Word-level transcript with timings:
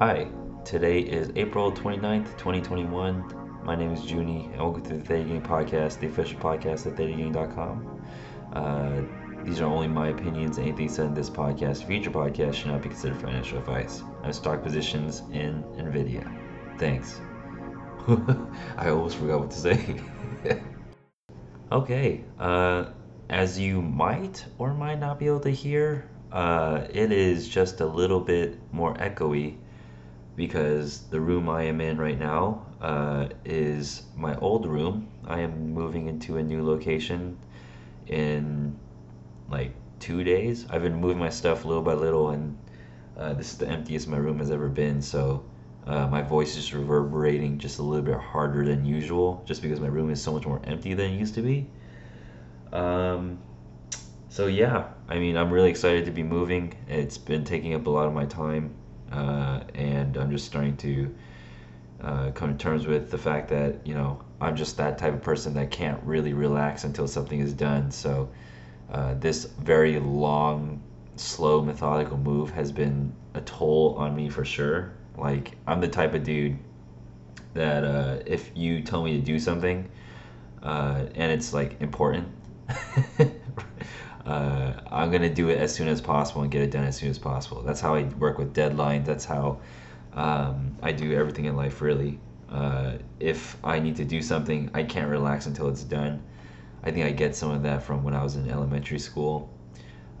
Hi, 0.00 0.28
today 0.64 1.00
is 1.00 1.32
April 1.34 1.72
29th, 1.72 2.38
2021. 2.38 3.64
My 3.64 3.74
name 3.74 3.92
is 3.92 4.08
Junie, 4.08 4.44
and 4.52 4.58
welcome 4.60 4.82
to 4.82 4.94
the 4.94 5.00
Theta 5.00 5.24
Gang 5.24 5.42
Podcast, 5.42 5.98
the 5.98 6.06
official 6.06 6.38
podcast 6.38 6.86
at 6.86 6.94
ThetaGang.com. 6.94 8.04
Uh, 8.52 9.00
these 9.42 9.60
are 9.60 9.64
only 9.64 9.88
my 9.88 10.10
opinions. 10.10 10.56
Anything 10.56 10.88
said 10.88 11.06
in 11.06 11.14
this 11.14 11.28
podcast, 11.28 11.82
future 11.84 12.12
podcast, 12.12 12.54
should 12.54 12.68
not 12.68 12.80
be 12.80 12.90
considered 12.90 13.20
financial 13.20 13.58
advice. 13.58 14.04
I 14.22 14.26
have 14.26 14.36
stock 14.36 14.62
positions 14.62 15.24
in 15.32 15.64
NVIDIA. 15.76 16.32
Thanks. 16.78 17.20
I 18.76 18.90
almost 18.90 19.16
forgot 19.16 19.40
what 19.40 19.50
to 19.50 19.58
say. 19.58 19.96
okay, 21.72 22.22
uh, 22.38 22.90
as 23.30 23.58
you 23.58 23.82
might 23.82 24.46
or 24.58 24.72
might 24.74 25.00
not 25.00 25.18
be 25.18 25.26
able 25.26 25.40
to 25.40 25.50
hear, 25.50 26.08
uh, 26.30 26.86
it 26.88 27.10
is 27.10 27.48
just 27.48 27.80
a 27.80 27.86
little 27.86 28.20
bit 28.20 28.60
more 28.72 28.94
echoey 28.94 29.56
because 30.38 31.00
the 31.10 31.20
room 31.20 31.48
I 31.48 31.64
am 31.64 31.80
in 31.80 31.98
right 31.98 32.18
now 32.18 32.64
uh, 32.80 33.28
is 33.44 34.04
my 34.16 34.36
old 34.36 34.66
room. 34.66 35.08
I 35.26 35.40
am 35.40 35.74
moving 35.74 36.06
into 36.06 36.36
a 36.36 36.42
new 36.42 36.64
location 36.64 37.36
in 38.06 38.78
like 39.50 39.72
two 39.98 40.22
days. 40.22 40.64
I've 40.70 40.82
been 40.82 40.94
moving 40.94 41.18
my 41.18 41.28
stuff 41.28 41.64
little 41.64 41.82
by 41.82 41.94
little, 41.94 42.30
and 42.30 42.56
uh, 43.18 43.32
this 43.34 43.50
is 43.50 43.58
the 43.58 43.68
emptiest 43.68 44.06
my 44.06 44.16
room 44.16 44.38
has 44.38 44.52
ever 44.52 44.68
been. 44.68 45.02
So 45.02 45.44
uh, 45.88 46.06
my 46.06 46.22
voice 46.22 46.56
is 46.56 46.72
reverberating 46.72 47.58
just 47.58 47.80
a 47.80 47.82
little 47.82 48.04
bit 48.04 48.16
harder 48.16 48.64
than 48.64 48.84
usual, 48.84 49.42
just 49.44 49.60
because 49.60 49.80
my 49.80 49.88
room 49.88 50.08
is 50.08 50.22
so 50.22 50.32
much 50.32 50.46
more 50.46 50.60
empty 50.64 50.94
than 50.94 51.10
it 51.10 51.18
used 51.18 51.34
to 51.34 51.42
be. 51.42 51.66
Um, 52.72 53.40
so 54.28 54.46
yeah, 54.46 54.86
I 55.08 55.18
mean, 55.18 55.36
I'm 55.36 55.50
really 55.50 55.70
excited 55.70 56.04
to 56.04 56.12
be 56.12 56.22
moving. 56.22 56.74
It's 56.86 57.18
been 57.18 57.42
taking 57.42 57.74
up 57.74 57.88
a 57.88 57.90
lot 57.90 58.06
of 58.06 58.14
my 58.14 58.24
time 58.24 58.72
uh, 59.12 59.60
and 59.74 60.16
I'm 60.16 60.30
just 60.30 60.46
starting 60.46 60.76
to 60.78 61.14
uh, 62.02 62.30
come 62.32 62.56
to 62.56 62.58
terms 62.62 62.86
with 62.86 63.10
the 63.10 63.18
fact 63.18 63.48
that 63.48 63.86
you 63.86 63.94
know 63.94 64.22
I'm 64.40 64.56
just 64.56 64.76
that 64.76 64.98
type 64.98 65.14
of 65.14 65.22
person 65.22 65.54
that 65.54 65.70
can't 65.70 66.02
really 66.04 66.32
relax 66.32 66.84
until 66.84 67.08
something 67.08 67.40
is 67.40 67.52
done. 67.52 67.90
So 67.90 68.28
uh, 68.92 69.14
this 69.14 69.44
very 69.44 69.98
long, 69.98 70.82
slow, 71.16 71.62
methodical 71.62 72.16
move 72.16 72.50
has 72.50 72.70
been 72.70 73.12
a 73.34 73.40
toll 73.42 73.94
on 73.98 74.14
me 74.14 74.28
for 74.28 74.44
sure. 74.44 74.92
Like 75.16 75.56
I'm 75.66 75.80
the 75.80 75.88
type 75.88 76.14
of 76.14 76.22
dude 76.22 76.58
that 77.54 77.84
uh, 77.84 78.18
if 78.26 78.50
you 78.54 78.82
tell 78.82 79.02
me 79.02 79.18
to 79.18 79.24
do 79.24 79.38
something 79.38 79.88
uh, 80.62 81.06
and 81.14 81.32
it's 81.32 81.52
like 81.52 81.80
important. 81.80 82.28
uh, 84.28 84.80
I'm 84.92 85.10
gonna 85.10 85.32
do 85.32 85.48
it 85.48 85.58
as 85.58 85.74
soon 85.74 85.88
as 85.88 86.02
possible 86.02 86.42
and 86.42 86.50
get 86.50 86.60
it 86.60 86.70
done 86.70 86.84
as 86.84 86.96
soon 86.96 87.08
as 87.08 87.18
possible. 87.18 87.62
That's 87.62 87.80
how 87.80 87.94
I 87.94 88.02
work 88.18 88.36
with 88.36 88.54
deadlines. 88.54 89.06
That's 89.06 89.24
how 89.24 89.60
um, 90.12 90.76
I 90.82 90.92
do 90.92 91.14
everything 91.14 91.46
in 91.46 91.56
life. 91.56 91.80
Really, 91.80 92.20
uh, 92.50 92.98
if 93.20 93.56
I 93.64 93.78
need 93.78 93.96
to 93.96 94.04
do 94.04 94.20
something, 94.20 94.70
I 94.74 94.82
can't 94.82 95.08
relax 95.08 95.46
until 95.46 95.68
it's 95.68 95.82
done. 95.82 96.22
I 96.82 96.90
think 96.90 97.06
I 97.06 97.10
get 97.10 97.34
some 97.34 97.50
of 97.50 97.62
that 97.62 97.82
from 97.82 98.04
when 98.04 98.14
I 98.14 98.22
was 98.22 98.36
in 98.36 98.50
elementary 98.50 98.98
school. 98.98 99.48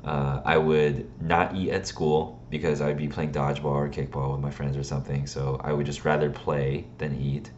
Uh, 0.02 0.40
I 0.42 0.56
would 0.56 1.10
not 1.20 1.54
eat 1.54 1.70
at 1.70 1.86
school 1.86 2.40
because 2.48 2.80
I'd 2.80 2.96
be 2.96 3.08
playing 3.08 3.32
dodgeball 3.32 3.64
or 3.66 3.88
kickball 3.90 4.32
with 4.32 4.40
my 4.40 4.50
friends 4.50 4.74
or 4.78 4.82
something. 4.82 5.26
So 5.26 5.60
I 5.62 5.74
would 5.74 5.84
just 5.84 6.06
rather 6.06 6.30
play 6.30 6.86
than 6.96 7.20
eat. 7.20 7.50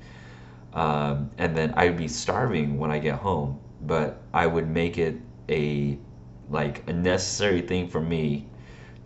Um, 0.72 1.30
and 1.38 1.56
then 1.56 1.74
I'd 1.76 1.96
be 1.96 2.08
starving 2.08 2.76
when 2.76 2.90
I 2.90 2.98
get 2.98 3.20
home, 3.20 3.60
but 3.82 4.20
I 4.34 4.48
would 4.48 4.68
make 4.68 4.98
it 4.98 5.16
a 5.48 5.98
like 6.50 6.88
a 6.88 6.92
necessary 6.92 7.62
thing 7.62 7.88
for 7.88 8.00
me 8.00 8.46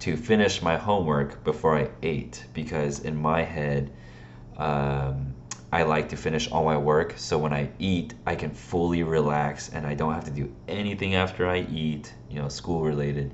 to 0.00 0.16
finish 0.16 0.62
my 0.62 0.76
homework 0.76 1.44
before 1.44 1.78
I 1.78 1.90
ate 2.02 2.44
because 2.52 3.00
in 3.00 3.16
my 3.16 3.42
head, 3.42 3.92
um, 4.56 5.34
I 5.72 5.82
like 5.82 6.08
to 6.10 6.16
finish 6.16 6.50
all 6.50 6.64
my 6.64 6.76
work 6.76 7.14
so 7.16 7.36
when 7.36 7.52
I 7.52 7.68
eat, 7.78 8.14
I 8.26 8.34
can 8.34 8.50
fully 8.50 9.02
relax 9.02 9.70
and 9.70 9.86
I 9.86 9.94
don't 9.94 10.14
have 10.14 10.24
to 10.24 10.30
do 10.30 10.52
anything 10.68 11.14
after 11.16 11.48
I 11.48 11.66
eat, 11.70 12.12
you 12.30 12.40
know, 12.40 12.48
school 12.48 12.82
related. 12.82 13.32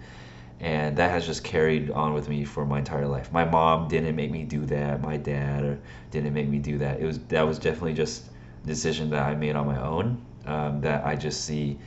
And 0.59 0.97
that 0.97 1.11
has 1.11 1.27
just 1.27 1.45
carried 1.45 1.91
on 1.91 2.13
with 2.13 2.29
me 2.29 2.45
for 2.45 2.67
my 2.67 2.79
entire 2.79 3.07
life. 3.07 3.33
My 3.33 3.45
mom 3.45 3.89
didn't 3.89 4.17
make 4.17 4.31
me 4.31 4.45
do 4.45 4.67
that. 4.67 5.01
My 5.01 5.17
dad 5.17 5.81
didn't 6.11 6.35
make 6.35 6.49
me 6.49 6.59
do 6.59 6.79
that. 6.79 7.01
It 7.01 7.07
was 7.07 7.19
that 7.29 7.43
was 7.43 7.59
definitely 7.59 7.95
just 7.95 8.25
decision 8.67 9.09
that 9.11 9.23
I 9.23 9.35
made 9.35 9.57
on 9.57 9.67
my 9.67 9.81
own. 9.81 10.25
Um, 10.47 10.81
that 10.81 11.07
I 11.07 11.17
just 11.17 11.45
see 11.45 11.79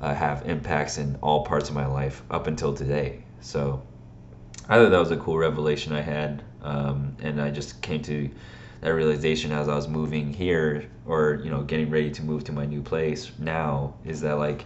uh, 0.00 0.14
have 0.14 0.46
impacts 0.48 0.98
in 0.98 1.16
all 1.22 1.44
parts 1.44 1.68
of 1.68 1.74
my 1.74 1.86
life 1.86 2.22
up 2.30 2.46
until 2.46 2.74
today. 2.74 3.24
So 3.40 3.82
I 4.68 4.76
thought 4.76 4.90
that 4.90 4.98
was 4.98 5.10
a 5.10 5.16
cool 5.16 5.38
revelation 5.38 5.92
I 5.92 6.00
had, 6.00 6.42
um, 6.62 7.16
and 7.20 7.40
I 7.40 7.50
just 7.50 7.80
came 7.82 8.02
to 8.02 8.30
that 8.80 8.90
realization 8.90 9.52
as 9.52 9.68
I 9.68 9.74
was 9.74 9.88
moving 9.88 10.32
here, 10.32 10.88
or 11.06 11.40
you 11.42 11.50
know, 11.50 11.62
getting 11.62 11.90
ready 11.90 12.10
to 12.10 12.22
move 12.22 12.44
to 12.44 12.52
my 12.52 12.66
new 12.66 12.82
place. 12.82 13.30
Now 13.38 13.94
is 14.04 14.20
that 14.20 14.38
like 14.38 14.64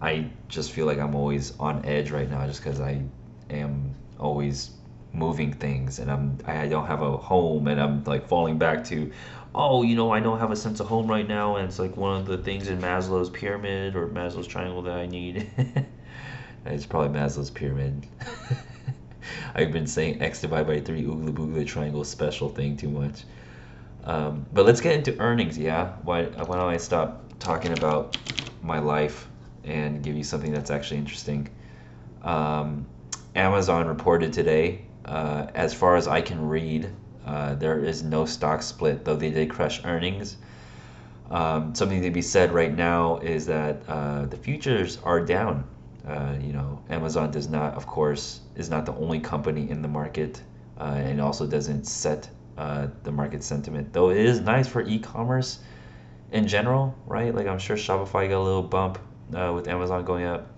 I 0.00 0.30
just 0.48 0.72
feel 0.72 0.86
like 0.86 0.98
I'm 0.98 1.14
always 1.14 1.56
on 1.58 1.84
edge 1.84 2.10
right 2.10 2.30
now, 2.30 2.46
just 2.46 2.62
because 2.62 2.80
I 2.80 3.02
am 3.50 3.94
always 4.18 4.70
moving 5.12 5.52
things 5.52 5.98
and 5.98 6.10
I'm 6.10 6.38
I 6.46 6.66
don't 6.68 6.86
have 6.86 7.02
a 7.02 7.16
home 7.16 7.68
and 7.68 7.80
I'm 7.80 8.02
like 8.04 8.26
falling 8.26 8.58
back 8.58 8.84
to 8.84 9.12
oh, 9.54 9.82
you 9.82 9.94
know, 9.96 10.10
I 10.10 10.20
don't 10.20 10.38
have 10.38 10.50
a 10.50 10.56
sense 10.56 10.80
of 10.80 10.86
home 10.86 11.06
right 11.06 11.26
now, 11.26 11.56
and 11.56 11.68
it's 11.68 11.78
like 11.78 11.96
one 11.96 12.20
of 12.20 12.26
the 12.26 12.38
things 12.38 12.68
in 12.68 12.80
Maslow's 12.80 13.30
pyramid 13.30 13.94
or 13.96 14.08
Maslow's 14.08 14.46
triangle 14.46 14.82
that 14.82 14.96
I 14.96 15.06
need. 15.06 15.50
it's 16.66 16.86
probably 16.86 17.18
Maslow's 17.18 17.50
pyramid. 17.50 18.06
I've 19.54 19.72
been 19.72 19.86
saying 19.86 20.22
X 20.22 20.40
divided 20.40 20.66
by 20.66 20.80
3 20.80 21.04
oogly 21.04 21.32
boogly 21.32 21.66
triangle 21.66 22.04
special 22.04 22.48
thing 22.48 22.76
too 22.76 22.88
much. 22.88 23.24
Um, 24.04 24.46
but 24.52 24.66
let's 24.66 24.80
get 24.80 24.94
into 24.94 25.18
earnings, 25.20 25.56
yeah? 25.58 25.92
Why, 26.02 26.24
why 26.24 26.56
don't 26.56 26.68
I 26.68 26.78
stop 26.78 27.22
talking 27.38 27.72
about 27.72 28.16
my 28.62 28.78
life 28.78 29.28
and 29.64 30.02
give 30.02 30.16
you 30.16 30.24
something 30.24 30.52
that's 30.52 30.70
actually 30.70 30.98
interesting? 30.98 31.48
Um, 32.22 32.86
Amazon 33.34 33.86
reported 33.86 34.32
today, 34.32 34.82
uh, 35.04 35.46
as 35.54 35.72
far 35.72 35.96
as 35.96 36.08
I 36.08 36.20
can 36.20 36.48
read, 36.48 36.90
uh, 37.26 37.54
there 37.54 37.84
is 37.84 38.02
no 38.02 38.24
stock 38.24 38.62
split, 38.62 39.04
though 39.04 39.16
they 39.16 39.30
did 39.30 39.50
crush 39.50 39.84
earnings. 39.84 40.36
Um, 41.30 41.74
something 41.74 42.02
to 42.02 42.10
be 42.10 42.22
said 42.22 42.52
right 42.52 42.74
now 42.74 43.18
is 43.18 43.46
that 43.46 43.82
uh, 43.88 44.26
the 44.26 44.36
futures 44.36 44.98
are 45.04 45.20
down. 45.20 45.64
Uh, 46.06 46.34
you 46.40 46.52
know, 46.52 46.82
Amazon 46.90 47.30
does 47.30 47.48
not, 47.48 47.74
of 47.74 47.86
course, 47.86 48.40
is 48.56 48.68
not 48.68 48.86
the 48.86 48.94
only 48.94 49.20
company 49.20 49.70
in 49.70 49.82
the 49.82 49.88
market, 49.88 50.42
uh, 50.78 50.84
and 50.96 51.20
also 51.20 51.46
doesn't 51.46 51.84
set 51.84 52.28
uh, 52.58 52.88
the 53.04 53.12
market 53.12 53.42
sentiment. 53.42 53.92
Though 53.92 54.10
it 54.10 54.18
is 54.18 54.40
nice 54.40 54.66
for 54.66 54.82
e-commerce 54.82 55.60
in 56.32 56.48
general, 56.48 56.94
right? 57.06 57.34
Like 57.34 57.46
I'm 57.46 57.58
sure 57.58 57.76
Shopify 57.76 58.28
got 58.28 58.40
a 58.40 58.42
little 58.42 58.62
bump 58.62 58.98
with 59.30 59.68
Amazon 59.68 60.04
going 60.04 60.24
up, 60.24 60.48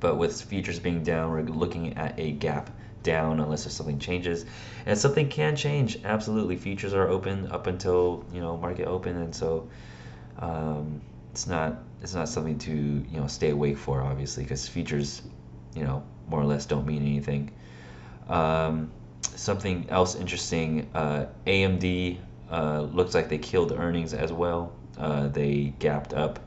but 0.00 0.16
with 0.16 0.40
futures 0.40 0.78
being 0.78 1.02
down, 1.02 1.32
we're 1.32 1.42
looking 1.42 1.94
at 1.94 2.18
a 2.18 2.32
gap 2.32 2.70
down 3.08 3.40
unless 3.40 3.64
if 3.66 3.72
something 3.72 3.98
changes. 3.98 4.44
And 4.86 4.96
something 4.98 5.28
can 5.28 5.56
change. 5.56 5.98
Absolutely, 6.04 6.56
futures 6.56 6.92
are 6.92 7.08
open 7.08 7.50
up 7.50 7.66
until 7.66 8.24
you 8.32 8.40
know 8.40 8.56
market 8.56 8.86
open, 8.86 9.16
and 9.16 9.34
so 9.34 9.68
um, 10.38 11.00
it's 11.32 11.46
not 11.46 11.82
it's 12.02 12.14
not 12.14 12.28
something 12.28 12.58
to 12.58 12.72
you 12.72 13.20
know 13.20 13.26
stay 13.26 13.50
awake 13.50 13.78
for 13.78 14.02
obviously 14.02 14.44
because 14.44 14.68
futures 14.68 15.22
you 15.74 15.84
know 15.84 16.02
more 16.28 16.40
or 16.40 16.44
less 16.44 16.66
don't 16.66 16.86
mean 16.86 17.02
anything. 17.02 17.50
Um, 18.28 18.90
something 19.22 19.86
else 19.88 20.14
interesting, 20.14 20.90
uh, 20.94 21.26
AMD 21.46 22.18
uh, 22.50 22.82
looks 22.82 23.14
like 23.14 23.28
they 23.28 23.38
killed 23.38 23.72
earnings 23.72 24.12
as 24.12 24.32
well. 24.32 24.72
Uh, 24.98 25.28
they 25.28 25.72
gapped 25.78 26.12
up 26.12 26.38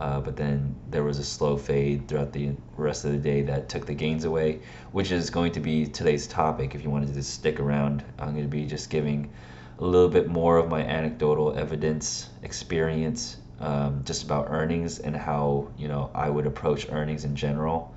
uh, 0.00 0.18
but 0.18 0.34
then 0.34 0.74
there 0.90 1.04
was 1.04 1.18
a 1.18 1.24
slow 1.24 1.56
fade 1.56 2.08
throughout 2.08 2.32
the 2.32 2.50
rest 2.76 3.04
of 3.04 3.12
the 3.12 3.18
day 3.18 3.42
that 3.42 3.68
took 3.68 3.84
the 3.84 3.94
gains 3.94 4.24
away, 4.24 4.60
which 4.92 5.12
is 5.12 5.28
going 5.28 5.52
to 5.52 5.60
be 5.60 5.86
today's 5.86 6.26
topic. 6.26 6.74
If 6.74 6.82
you 6.82 6.90
wanted 6.90 7.12
to 7.12 7.22
stick 7.22 7.60
around, 7.60 8.02
I'm 8.18 8.32
going 8.32 8.44
to 8.44 8.48
be 8.48 8.64
just 8.64 8.88
giving 8.88 9.30
a 9.78 9.84
little 9.84 10.08
bit 10.08 10.28
more 10.28 10.56
of 10.56 10.68
my 10.68 10.82
anecdotal 10.82 11.56
evidence 11.56 12.30
experience 12.42 13.36
um, 13.60 14.02
just 14.04 14.22
about 14.22 14.46
earnings 14.48 15.00
and 15.00 15.14
how 15.14 15.68
you 15.76 15.86
know 15.86 16.10
I 16.14 16.30
would 16.30 16.46
approach 16.46 16.90
earnings 16.90 17.24
in 17.24 17.36
general. 17.36 17.94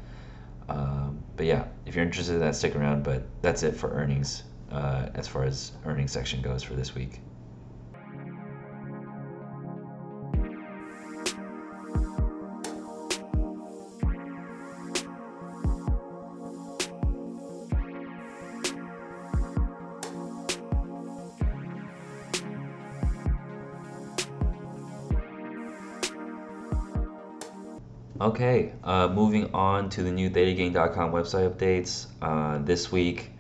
Um, 0.68 1.24
but 1.38 1.45
yeah, 1.45 1.66
if 1.86 1.95
you're 1.95 2.06
interested 2.06 2.33
in 2.36 2.42
that, 2.42 2.56
stick 2.56 2.75
around. 2.75 3.04
But 3.04 3.24
that's 3.42 3.63
it 3.63 3.75
for 3.75 3.92
earnings 3.92 4.44
uh, 4.72 5.07
as 5.16 5.28
far 5.28 5.45
as 5.45 5.72
earnings 5.86 6.12
section 6.12 6.42
goes 6.42 6.63
for 6.63 6.74
this 6.74 6.95
week. 6.95 7.22
Okay, 28.24 28.72
uh, 28.86 29.10
moving 29.10 29.54
on 29.54 29.90
to 29.90 30.02
the 30.02 30.10
new 30.10 30.30
ThetaGang.com 30.30 31.12
website 31.12 31.52
updates. 31.52 32.06
Uh, 32.22 32.58
this 32.60 32.90
week, 32.90 33.31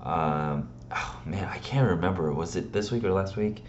um, 0.00 0.68
oh 0.92 1.20
man, 1.26 1.44
I 1.46 1.58
can't 1.58 1.90
remember. 1.90 2.32
Was 2.32 2.54
it 2.54 2.72
this 2.72 2.92
week 2.92 3.02
or 3.02 3.10
last 3.10 3.34
week? 3.34 3.64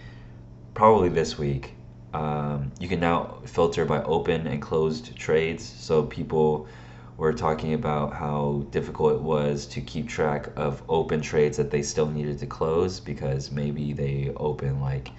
Probably 0.75 1.09
this 1.09 1.39
week. 1.39 1.73
Um, 2.13 2.71
you 2.79 2.87
can 2.87 2.99
now 2.99 3.39
filter 3.45 3.83
by 3.83 4.03
open 4.03 4.45
and 4.45 4.61
closed 4.61 5.15
trades. 5.15 5.65
So 5.65 6.03
people 6.03 6.67
were 7.17 7.33
talking 7.33 7.73
about 7.73 8.13
how 8.13 8.67
difficult 8.69 9.13
it 9.13 9.21
was 9.21 9.65
to 9.65 9.81
keep 9.81 10.07
track 10.07 10.49
of 10.55 10.83
open 10.87 11.21
trades 11.21 11.57
that 11.57 11.71
they 11.71 11.81
still 11.81 12.11
needed 12.11 12.37
to 12.41 12.45
close 12.45 12.99
because 12.99 13.49
maybe 13.49 13.91
they 13.91 14.31
open 14.37 14.79
like 14.81 15.09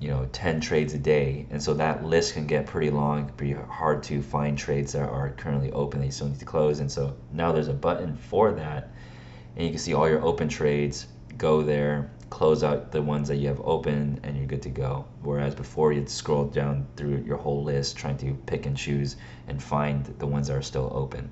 you 0.00 0.08
know 0.08 0.28
10 0.32 0.60
trades 0.60 0.94
a 0.94 0.98
day. 0.98 1.46
And 1.50 1.62
so 1.62 1.74
that 1.74 2.04
list 2.04 2.34
can 2.34 2.46
get 2.46 2.66
pretty 2.66 2.90
long 2.90 3.32
be 3.36 3.52
hard 3.52 4.02
to 4.04 4.22
find 4.22 4.56
trades 4.56 4.92
that 4.92 5.08
are 5.08 5.30
currently 5.30 5.72
open 5.72 6.00
that 6.00 6.06
you 6.06 6.12
still 6.12 6.28
need 6.28 6.38
to 6.38 6.44
close. 6.44 6.80
And 6.80 6.90
so 6.90 7.16
now 7.32 7.52
there's 7.52 7.68
a 7.68 7.74
button 7.74 8.16
for 8.16 8.52
that 8.52 8.92
and 9.56 9.64
you 9.64 9.70
can 9.70 9.78
see 9.78 9.94
all 9.94 10.08
your 10.08 10.22
open 10.22 10.48
trades 10.48 11.06
go 11.36 11.62
there 11.62 12.10
close 12.30 12.62
out 12.62 12.92
the 12.92 13.00
ones 13.00 13.26
that 13.28 13.36
you 13.36 13.48
have 13.48 13.60
open 13.60 14.20
and 14.22 14.36
you're 14.36 14.46
good 14.46 14.62
to 14.62 14.68
go. 14.68 15.06
Whereas 15.22 15.54
before 15.54 15.92
you'd 15.92 16.10
scroll 16.10 16.44
down 16.44 16.86
through 16.96 17.24
your 17.26 17.38
whole 17.38 17.64
list 17.64 17.96
trying 17.96 18.18
to 18.18 18.34
pick 18.46 18.66
and 18.66 18.76
choose 18.76 19.16
and 19.46 19.62
find 19.62 20.04
the 20.18 20.26
ones 20.26 20.48
that 20.48 20.56
are 20.56 20.62
still 20.62 20.90
open. 20.94 21.30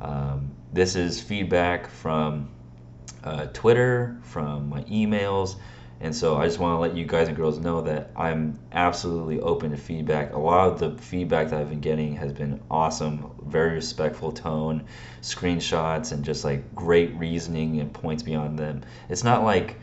Um, 0.00 0.50
this 0.72 0.96
is 0.96 1.20
feedback 1.20 1.88
from 1.88 2.50
uh, 3.24 3.46
twitter 3.52 4.18
from 4.22 4.68
my 4.68 4.82
emails 4.84 5.56
and 6.00 6.14
so 6.14 6.36
I 6.36 6.46
just 6.46 6.58
want 6.58 6.76
to 6.76 6.78
let 6.80 6.94
you 6.94 7.06
guys 7.06 7.28
and 7.28 7.36
girls 7.36 7.58
know 7.58 7.80
that 7.82 8.10
I'm 8.16 8.58
absolutely 8.72 9.40
open 9.40 9.70
to 9.70 9.78
feedback. 9.78 10.34
A 10.34 10.38
lot 10.38 10.68
of 10.68 10.78
the 10.78 11.02
feedback 11.02 11.48
that 11.48 11.60
I've 11.60 11.70
been 11.70 11.80
getting 11.80 12.14
has 12.16 12.32
been 12.32 12.60
awesome, 12.70 13.30
very 13.46 13.74
respectful 13.74 14.30
tone, 14.30 14.84
screenshots, 15.22 16.12
and 16.12 16.22
just 16.22 16.44
like 16.44 16.74
great 16.74 17.14
reasoning 17.14 17.80
and 17.80 17.92
points 17.92 18.22
beyond 18.22 18.58
them. 18.58 18.82
It's 19.08 19.24
not 19.24 19.42
like 19.42 19.78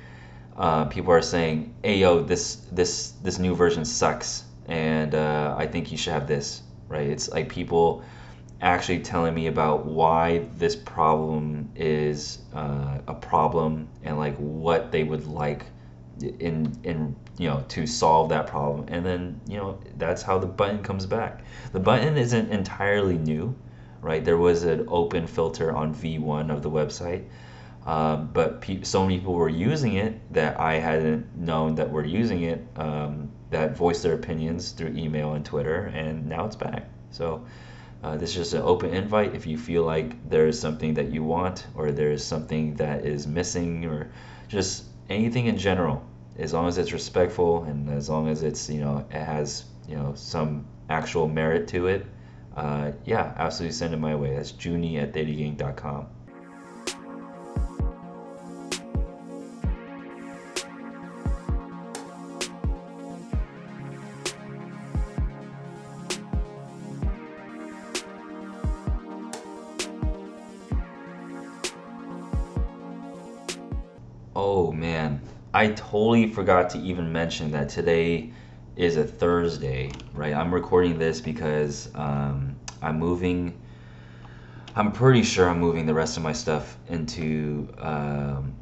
uh, 0.55 0.85
people 0.85 1.11
are 1.11 1.21
saying, 1.21 1.73
"Hey, 1.83 1.97
yo, 1.97 2.21
this 2.21 2.57
this 2.71 3.13
this 3.23 3.39
new 3.39 3.55
version 3.55 3.83
sucks, 3.83 4.43
and 4.67 5.15
uh, 5.15 5.55
I 5.57 5.65
think 5.65 5.91
you 5.91 5.97
should 5.97 6.13
have 6.13 6.27
this." 6.27 6.61
Right? 6.87 7.07
It's 7.07 7.29
like 7.29 7.49
people 7.49 8.03
actually 8.61 8.99
telling 8.99 9.33
me 9.33 9.47
about 9.47 9.85
why 9.85 10.45
this 10.57 10.75
problem 10.75 11.69
is 11.75 12.39
uh, 12.53 12.99
a 13.07 13.13
problem 13.13 13.89
and 14.03 14.17
like 14.17 14.35
what 14.37 14.91
they 14.91 15.03
would 15.03 15.27
like 15.27 15.65
in 16.39 16.77
in 16.83 17.15
you 17.37 17.49
know 17.49 17.63
to 17.69 17.85
solve 17.87 18.29
that 18.29 18.47
problem. 18.47 18.85
And 18.89 19.05
then 19.05 19.41
you 19.47 19.57
know 19.57 19.79
that's 19.97 20.21
how 20.21 20.37
the 20.39 20.47
button 20.47 20.83
comes 20.83 21.05
back. 21.05 21.43
The 21.71 21.79
button 21.79 22.17
isn't 22.17 22.49
entirely 22.51 23.17
new 23.17 23.55
right? 24.01 24.25
There 24.25 24.37
was 24.37 24.63
an 24.63 24.85
open 24.89 25.25
filter 25.25 25.73
on 25.73 25.95
v1 25.95 26.51
of 26.51 26.61
the 26.61 26.69
website 26.69 27.23
um, 27.85 28.29
but 28.33 28.61
pe- 28.61 28.83
so 28.83 29.03
many 29.03 29.19
people 29.19 29.33
were 29.33 29.49
using 29.49 29.95
it 29.95 30.13
that 30.33 30.59
i 30.59 30.75
hadn't 30.75 31.35
known 31.37 31.75
that 31.75 31.89
were 31.89 32.05
using 32.05 32.43
it 32.43 32.65
um, 32.77 33.29
that 33.49 33.75
voiced 33.75 34.03
their 34.03 34.13
opinions 34.13 34.71
through 34.71 34.93
email 34.95 35.33
and 35.33 35.45
twitter 35.45 35.91
and 35.93 36.25
now 36.25 36.45
it's 36.45 36.55
back. 36.55 36.87
So 37.11 37.45
uh, 38.03 38.17
this 38.17 38.31
is 38.31 38.35
just 38.35 38.53
an 38.53 38.61
open 38.63 38.93
invite. 38.93 39.35
If 39.35 39.45
you 39.45 39.57
feel 39.57 39.83
like 39.83 40.29
there 40.29 40.47
is 40.47 40.59
something 40.59 40.93
that 40.95 41.11
you 41.11 41.23
want 41.23 41.67
or 41.75 41.91
there 41.91 42.11
is 42.11 42.23
something 42.23 42.75
that 42.75 43.05
is 43.05 43.27
missing 43.27 43.85
or 43.85 44.09
just 44.47 44.85
anything 45.09 45.45
in 45.45 45.57
general, 45.57 46.03
as 46.37 46.53
long 46.53 46.67
as 46.67 46.77
it's 46.77 46.93
respectful 46.93 47.63
and 47.63 47.89
as 47.89 48.09
long 48.09 48.27
as 48.27 48.43
it's 48.43 48.69
you 48.69 48.81
know 48.81 49.05
it 49.11 49.17
has 49.17 49.65
you 49.87 49.95
know 49.95 50.13
some 50.15 50.65
actual 50.89 51.27
merit 51.27 51.67
to 51.69 51.87
it, 51.87 52.05
uh, 52.55 52.91
yeah, 53.05 53.33
absolutely 53.37 53.73
send 53.73 53.93
it 53.93 53.97
my 53.97 54.15
way. 54.15 54.35
That's 54.35 54.53
Junie 54.63 54.97
at 54.99 55.13
thetagang.com. 55.13 56.07
I 75.63 75.67
totally 75.69 76.27
forgot 76.27 76.71
to 76.71 76.77
even 76.79 77.13
mention 77.13 77.51
that 77.51 77.69
today 77.69 78.33
is 78.75 78.97
a 78.97 79.05
Thursday, 79.05 79.93
right? 80.13 80.33
I'm 80.33 80.53
recording 80.53 80.99
this 80.99 81.21
because 81.21 81.87
um, 81.95 82.57
I'm 82.81 82.99
moving. 82.99 83.57
I'm 84.75 84.91
pretty 84.91 85.23
sure 85.23 85.47
I'm 85.47 85.61
moving 85.61 85.85
the 85.85 85.93
rest 85.93 86.17
of 86.17 86.23
my 86.23 86.33
stuff 86.33 86.75
into 86.89 87.73
um, 87.77 88.53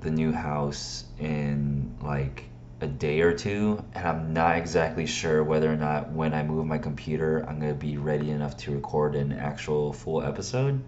the 0.00 0.10
new 0.10 0.32
house 0.32 1.04
in 1.18 1.94
like 2.00 2.44
a 2.80 2.86
day 2.86 3.20
or 3.20 3.34
two, 3.34 3.84
and 3.92 4.08
I'm 4.08 4.32
not 4.32 4.56
exactly 4.56 5.04
sure 5.04 5.44
whether 5.44 5.70
or 5.70 5.76
not 5.76 6.10
when 6.10 6.32
I 6.32 6.42
move 6.42 6.64
my 6.64 6.78
computer, 6.78 7.44
I'm 7.46 7.60
gonna 7.60 7.74
be 7.74 7.98
ready 7.98 8.30
enough 8.30 8.56
to 8.64 8.70
record 8.70 9.14
an 9.14 9.32
actual 9.32 9.92
full 9.92 10.22
episode. 10.22 10.82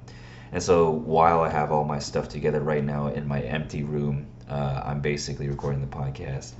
And 0.52 0.62
so 0.62 0.90
while 0.90 1.40
I 1.40 1.50
have 1.50 1.72
all 1.72 1.84
my 1.84 1.98
stuff 1.98 2.28
together 2.28 2.60
right 2.60 2.82
now 2.84 3.08
in 3.08 3.26
my 3.26 3.40
empty 3.42 3.82
room, 3.82 4.26
uh, 4.48 4.82
I'm 4.84 5.00
basically 5.00 5.48
recording 5.48 5.80
the 5.80 5.86
podcast. 5.86 6.52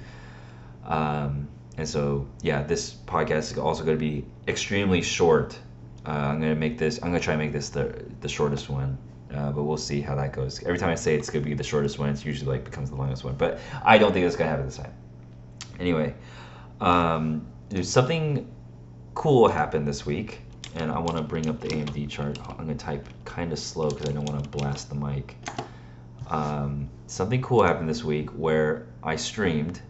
Um, 0.85 1.49
and 1.76 1.88
so, 1.88 2.26
yeah, 2.43 2.62
this 2.62 2.94
podcast 3.06 3.52
is 3.52 3.58
also 3.58 3.85
going 3.85 3.96
to 3.96 4.00
be 4.00 4.25
extremely 4.46 5.00
short. 5.00 5.58
Uh, 6.06 6.11
I'm 6.11 6.40
going 6.40 6.52
to 6.52 6.58
make 6.58 6.76
this, 6.79 6.99
I'm 7.02 7.11
going 7.11 7.20
to 7.20 7.25
try 7.25 7.35
and 7.35 7.43
make 7.43 7.52
this 7.52 7.70
the, 7.70 8.05
the 8.20 8.29
shortest 8.29 8.69
one. 8.69 8.99
Uh, 9.32 9.52
but 9.52 9.64
we'll 9.64 9.76
see 9.76 10.00
how 10.00 10.14
that 10.14 10.32
goes. 10.32 10.62
Every 10.62 10.79
time 10.79 10.88
I 10.88 10.94
say 10.94 11.14
it's 11.14 11.29
going 11.29 11.44
to 11.44 11.49
be 11.49 11.55
the 11.55 11.62
shortest 11.62 11.99
one, 11.99 12.08
it's 12.08 12.25
usually 12.25 12.50
like 12.50 12.64
becomes 12.64 12.88
the 12.88 12.96
longest 12.96 13.25
one. 13.25 13.35
But 13.37 13.61
I 13.85 13.99
don't 13.99 14.12
think 14.12 14.25
it's 14.25 14.37
going 14.37 14.46
to 14.46 14.50
happen 14.50 14.67
this 14.67 14.79
time. 14.79 14.93
Anyway, 15.79 16.14
um, 16.81 17.46
there's 17.69 17.90
something 17.90 18.50
cool 19.14 19.49
happened 19.49 19.87
this 19.87 20.06
week 20.06 20.40
and 20.75 20.90
I 20.90 20.99
want 20.99 21.16
to 21.16 21.22
bring 21.22 21.49
up 21.49 21.60
the 21.60 21.69
AMD 21.69 22.08
chart. 22.08 22.38
I'm 22.49 22.66
going 22.66 22.69
to 22.69 22.75
type 22.75 23.08
kind 23.25 23.52
of 23.52 23.58
slow 23.58 23.88
because 23.90 24.08
I 24.08 24.12
don't 24.12 24.25
want 24.25 24.43
to 24.43 24.50
blast 24.50 24.88
the 24.88 24.94
mic. 24.94 25.37
Um, 26.28 26.88
something 27.06 27.40
cool 27.43 27.62
happened 27.62 27.88
this 27.88 28.05
week 28.05 28.31
where 28.31 28.87
I 29.02 29.16
streamed, 29.16 29.81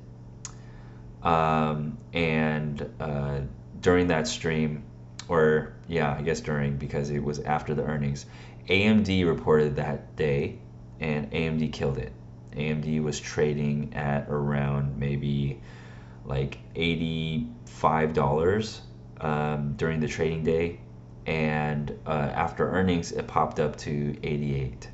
um, 1.23 1.99
and 2.13 2.89
uh, 3.01 3.41
during 3.81 4.07
that 4.09 4.29
stream, 4.29 4.85
or 5.29 5.75
yeah, 5.89 6.15
I 6.17 6.23
guess 6.23 6.41
during 6.41 6.77
because 6.77 7.11
it 7.11 7.23
was 7.23 7.41
after 7.41 7.75
the 7.75 7.83
earnings, 7.83 8.27
AMD 8.69 9.27
reported 9.27 9.77
that 9.77 10.15
day, 10.17 10.59
and 11.01 11.31
AMD 11.33 11.73
killed 11.73 11.99
it. 11.99 12.13
AMD 12.53 13.03
was 13.03 13.19
trading 13.19 13.93
at 13.95 14.29
around 14.29 14.97
maybe 14.97 15.61
like 16.25 16.59
eighty-five 16.77 18.13
dollars 18.13 18.83
um, 19.21 19.75
during 19.77 20.01
the 20.01 20.09
trading 20.09 20.45
day, 20.45 20.81
and 21.27 21.97
uh, 22.07 22.11
after 22.11 22.71
earnings, 22.71 23.13
it 23.13 23.27
popped 23.27 23.61
up 23.61 23.77
to 23.77 24.17
88. 24.23 24.89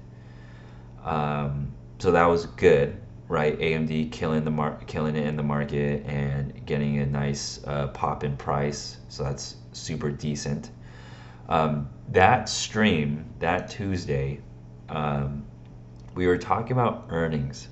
Um, 1.05 1.73
so 1.99 2.11
that 2.11 2.25
was 2.25 2.47
good, 2.47 3.01
right? 3.29 3.59
AMD 3.59 4.11
killing 4.11 4.45
the 4.45 4.51
mar- 4.51 4.81
killing 4.87 5.17
it 5.17 5.27
in 5.27 5.37
the 5.37 5.43
market 5.43 6.05
and 6.07 6.65
getting 6.67 6.99
a 6.99 7.07
nice 7.07 7.61
uh, 7.67 7.89
pop 7.89 8.25
in 8.25 8.37
price. 8.37 8.99
So 9.09 9.23
that's 9.23 9.57
super 9.73 10.11
decent. 10.11 10.71
Um, 11.49 11.89
that 12.11 12.49
stream 12.49 13.27
that 13.39 13.69
Tuesday, 13.69 14.41
um, 14.89 15.45
we 16.15 16.27
were 16.27 16.39
talking 16.39 16.73
about 16.73 17.07
earnings, 17.11 17.69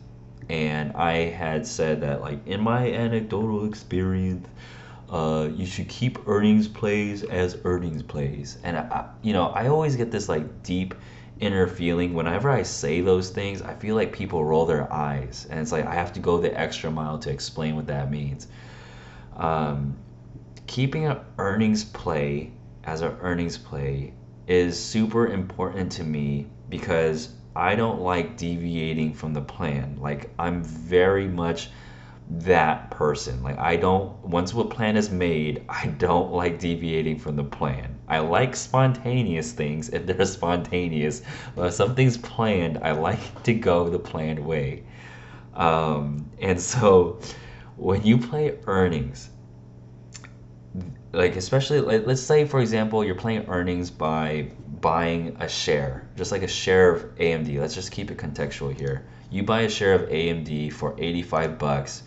and 0.49 0.93
I 0.93 1.13
had 1.31 1.67
said 1.67 2.01
that 2.03 2.21
like 2.21 2.47
in 2.47 2.61
my 2.61 2.91
anecdotal 2.91 3.65
experience 3.65 4.47
uh, 5.13 5.51
you 5.55 5.67
should 5.67 5.89
keep 5.89 6.27
earnings 6.27 6.67
plays 6.67 7.23
as 7.23 7.59
earnings 7.65 8.03
plays. 8.03 8.57
And 8.65 8.79
I, 8.79 9.11
you 9.21 9.35
know, 9.35 9.49
I 9.49 9.69
always 9.69 9.95
get 9.95 10.11
this 10.11 10.27
like 10.27 10.63
deep 10.63 10.95
inner 11.39 11.67
feeling 11.67 12.15
whenever 12.15 12.49
I 12.49 12.63
say 12.63 13.03
those 13.03 13.29
things. 13.29 13.61
I 13.61 13.75
feel 13.75 13.95
like 13.95 14.13
people 14.13 14.43
roll 14.43 14.65
their 14.65 14.91
eyes, 14.91 15.47
and 15.51 15.61
it's 15.61 15.71
like 15.71 15.85
I 15.85 15.95
have 15.95 16.15
to 16.15 16.21
go 16.21 16.41
the 16.41 16.59
extra 16.59 16.91
mile 16.91 17.19
to 17.19 17.31
explain 17.31 17.77
what 17.77 17.87
that 17.89 18.11
means. 18.11 18.49
Um, 19.37 19.99
keeping 20.67 21.05
an 21.05 21.19
earnings 21.37 21.85
play 21.85 22.53
as 22.85 23.03
an 23.03 23.15
earnings 23.21 23.59
play 23.59 24.15
is 24.47 24.83
super 24.83 25.27
important 25.27 25.93
to 25.93 26.05
me 26.05 26.47
because 26.71 27.35
I 27.55 27.75
don't 27.75 28.01
like 28.01 28.39
deviating 28.39 29.13
from 29.13 29.35
the 29.35 29.43
plan. 29.43 29.99
Like 30.01 30.31
I'm 30.39 30.65
very 30.65 31.29
much 31.29 31.69
that 32.39 32.91
person. 32.91 33.43
Like 33.43 33.59
I 33.59 33.77
don't 33.77 34.17
once 34.25 34.53
a 34.53 34.65
plan 34.65 34.97
is 34.97 35.11
made, 35.11 35.65
I 35.69 35.87
don't 35.99 36.33
like 36.33 36.59
deviating 36.59 37.19
from 37.19 37.37
the 37.37 37.45
plan. 37.45 37.99
I 38.09 38.19
like 38.19 38.57
spontaneous 38.57 39.53
things 39.53 39.89
if 39.91 40.07
they're 40.07 40.25
spontaneous. 40.27 41.23
But 41.55 41.69
if 41.69 41.75
something's 41.75 42.17
planned, 42.17 42.79
I 42.83 42.93
like 42.93 43.43
to 43.45 43.55
go 43.55 43.89
the 43.89 43.99
planned 43.99 44.39
way. 44.39 44.85
Um, 45.55 46.31
and 46.41 46.61
so 46.61 47.21
when 47.77 48.03
you 48.03 48.17
play 48.19 48.59
earnings, 48.67 49.31
like 51.13 51.37
especially 51.37 51.81
like, 51.81 52.07
let's 52.07 52.23
say 52.23 52.47
for 52.47 52.61
example 52.61 53.05
you're 53.05 53.15
playing 53.15 53.45
earnings 53.49 53.91
by 53.91 54.51
buying 54.81 55.37
a 55.41 55.49
share, 55.49 56.09
just 56.17 56.33
like 56.33 56.43
a 56.43 56.49
share 56.49 56.91
of 56.91 57.03
AMD. 57.17 57.59
Let's 57.59 57.75
just 57.75 57.93
keep 57.93 58.11
it 58.11 58.17
contextual 58.17 58.77
here. 58.77 59.07
You 59.31 59.43
buy 59.43 59.63
a 59.63 59.69
share 59.69 59.95
of 59.95 60.09
AMD 60.09 60.73
for 60.73 60.95
85 60.99 61.59
bucks, 61.59 62.03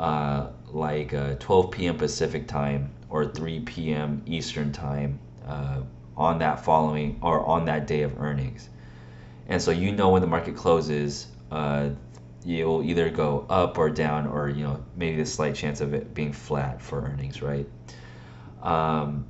uh, 0.00 0.48
like 0.72 1.12
uh, 1.12 1.34
12 1.34 1.70
p.m. 1.70 1.96
Pacific 1.98 2.48
time 2.48 2.90
or 3.10 3.26
3 3.26 3.60
p.m. 3.60 4.22
Eastern 4.24 4.72
time 4.72 5.20
uh, 5.46 5.82
on 6.16 6.38
that 6.38 6.64
following 6.64 7.18
or 7.22 7.44
on 7.44 7.66
that 7.66 7.86
day 7.86 8.00
of 8.00 8.18
earnings. 8.18 8.70
And 9.46 9.60
so 9.60 9.70
you 9.70 9.92
know 9.92 10.08
when 10.08 10.22
the 10.22 10.26
market 10.26 10.56
closes, 10.56 11.26
uh, 11.50 11.90
you'll 12.46 12.82
either 12.82 13.10
go 13.10 13.44
up 13.50 13.76
or 13.76 13.90
down, 13.90 14.26
or 14.26 14.48
you 14.48 14.64
know 14.64 14.82
maybe 14.96 15.20
a 15.20 15.26
slight 15.26 15.54
chance 15.54 15.82
of 15.82 15.92
it 15.92 16.14
being 16.14 16.32
flat 16.32 16.80
for 16.80 17.02
earnings, 17.02 17.42
right? 17.42 17.68
Um, 18.62 19.26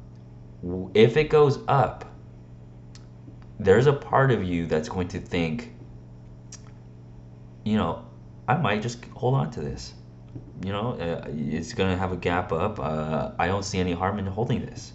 if 0.95 1.17
it 1.17 1.31
goes 1.31 1.59
up, 1.67 2.05
there's 3.59 3.87
a 3.87 3.93
part 3.93 4.31
of 4.31 4.45
you 4.45 4.67
that's 4.67 4.89
going 4.89 5.09
to 5.09 5.19
think, 5.19 5.73
you 7.65 7.77
know, 7.77 8.05
I 8.47 8.57
might 8.57 8.83
just 8.83 9.05
hold 9.07 9.35
on 9.35 9.51
to 9.53 9.61
this. 9.61 9.95
You 10.63 10.73
know, 10.73 10.93
uh, 10.93 11.25
it's 11.29 11.73
going 11.73 11.91
to 11.91 11.97
have 11.97 12.13
a 12.13 12.17
gap 12.17 12.53
up. 12.53 12.79
Uh, 12.79 13.31
I 13.39 13.47
don't 13.47 13.65
see 13.65 13.79
any 13.79 13.93
harm 13.93 14.19
in 14.19 14.27
holding 14.27 14.65
this. 14.67 14.93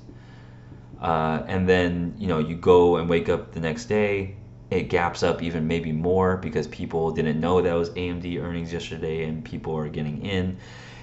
Uh, 1.02 1.44
and 1.48 1.68
then, 1.68 2.16
you 2.18 2.28
know, 2.28 2.40
you 2.40 2.56
go 2.56 2.98
and 2.98 3.10
wake 3.10 3.30
up 3.30 3.52
the 3.52 3.60
next 3.60 3.86
day, 3.86 4.36
it 4.70 4.84
gaps 4.90 5.24
up 5.24 5.42
even 5.44 5.68
maybe 5.68 5.92
more 5.92 6.38
because 6.38 6.68
people 6.68 7.12
didn't 7.12 7.40
know 7.40 7.62
that 7.62 7.74
was 7.74 7.90
AMD 7.92 8.42
earnings 8.42 8.74
yesterday 8.74 9.26
and 9.26 9.44
people 9.44 9.76
are 9.76 9.90
getting 9.90 10.26
in. 10.26 10.58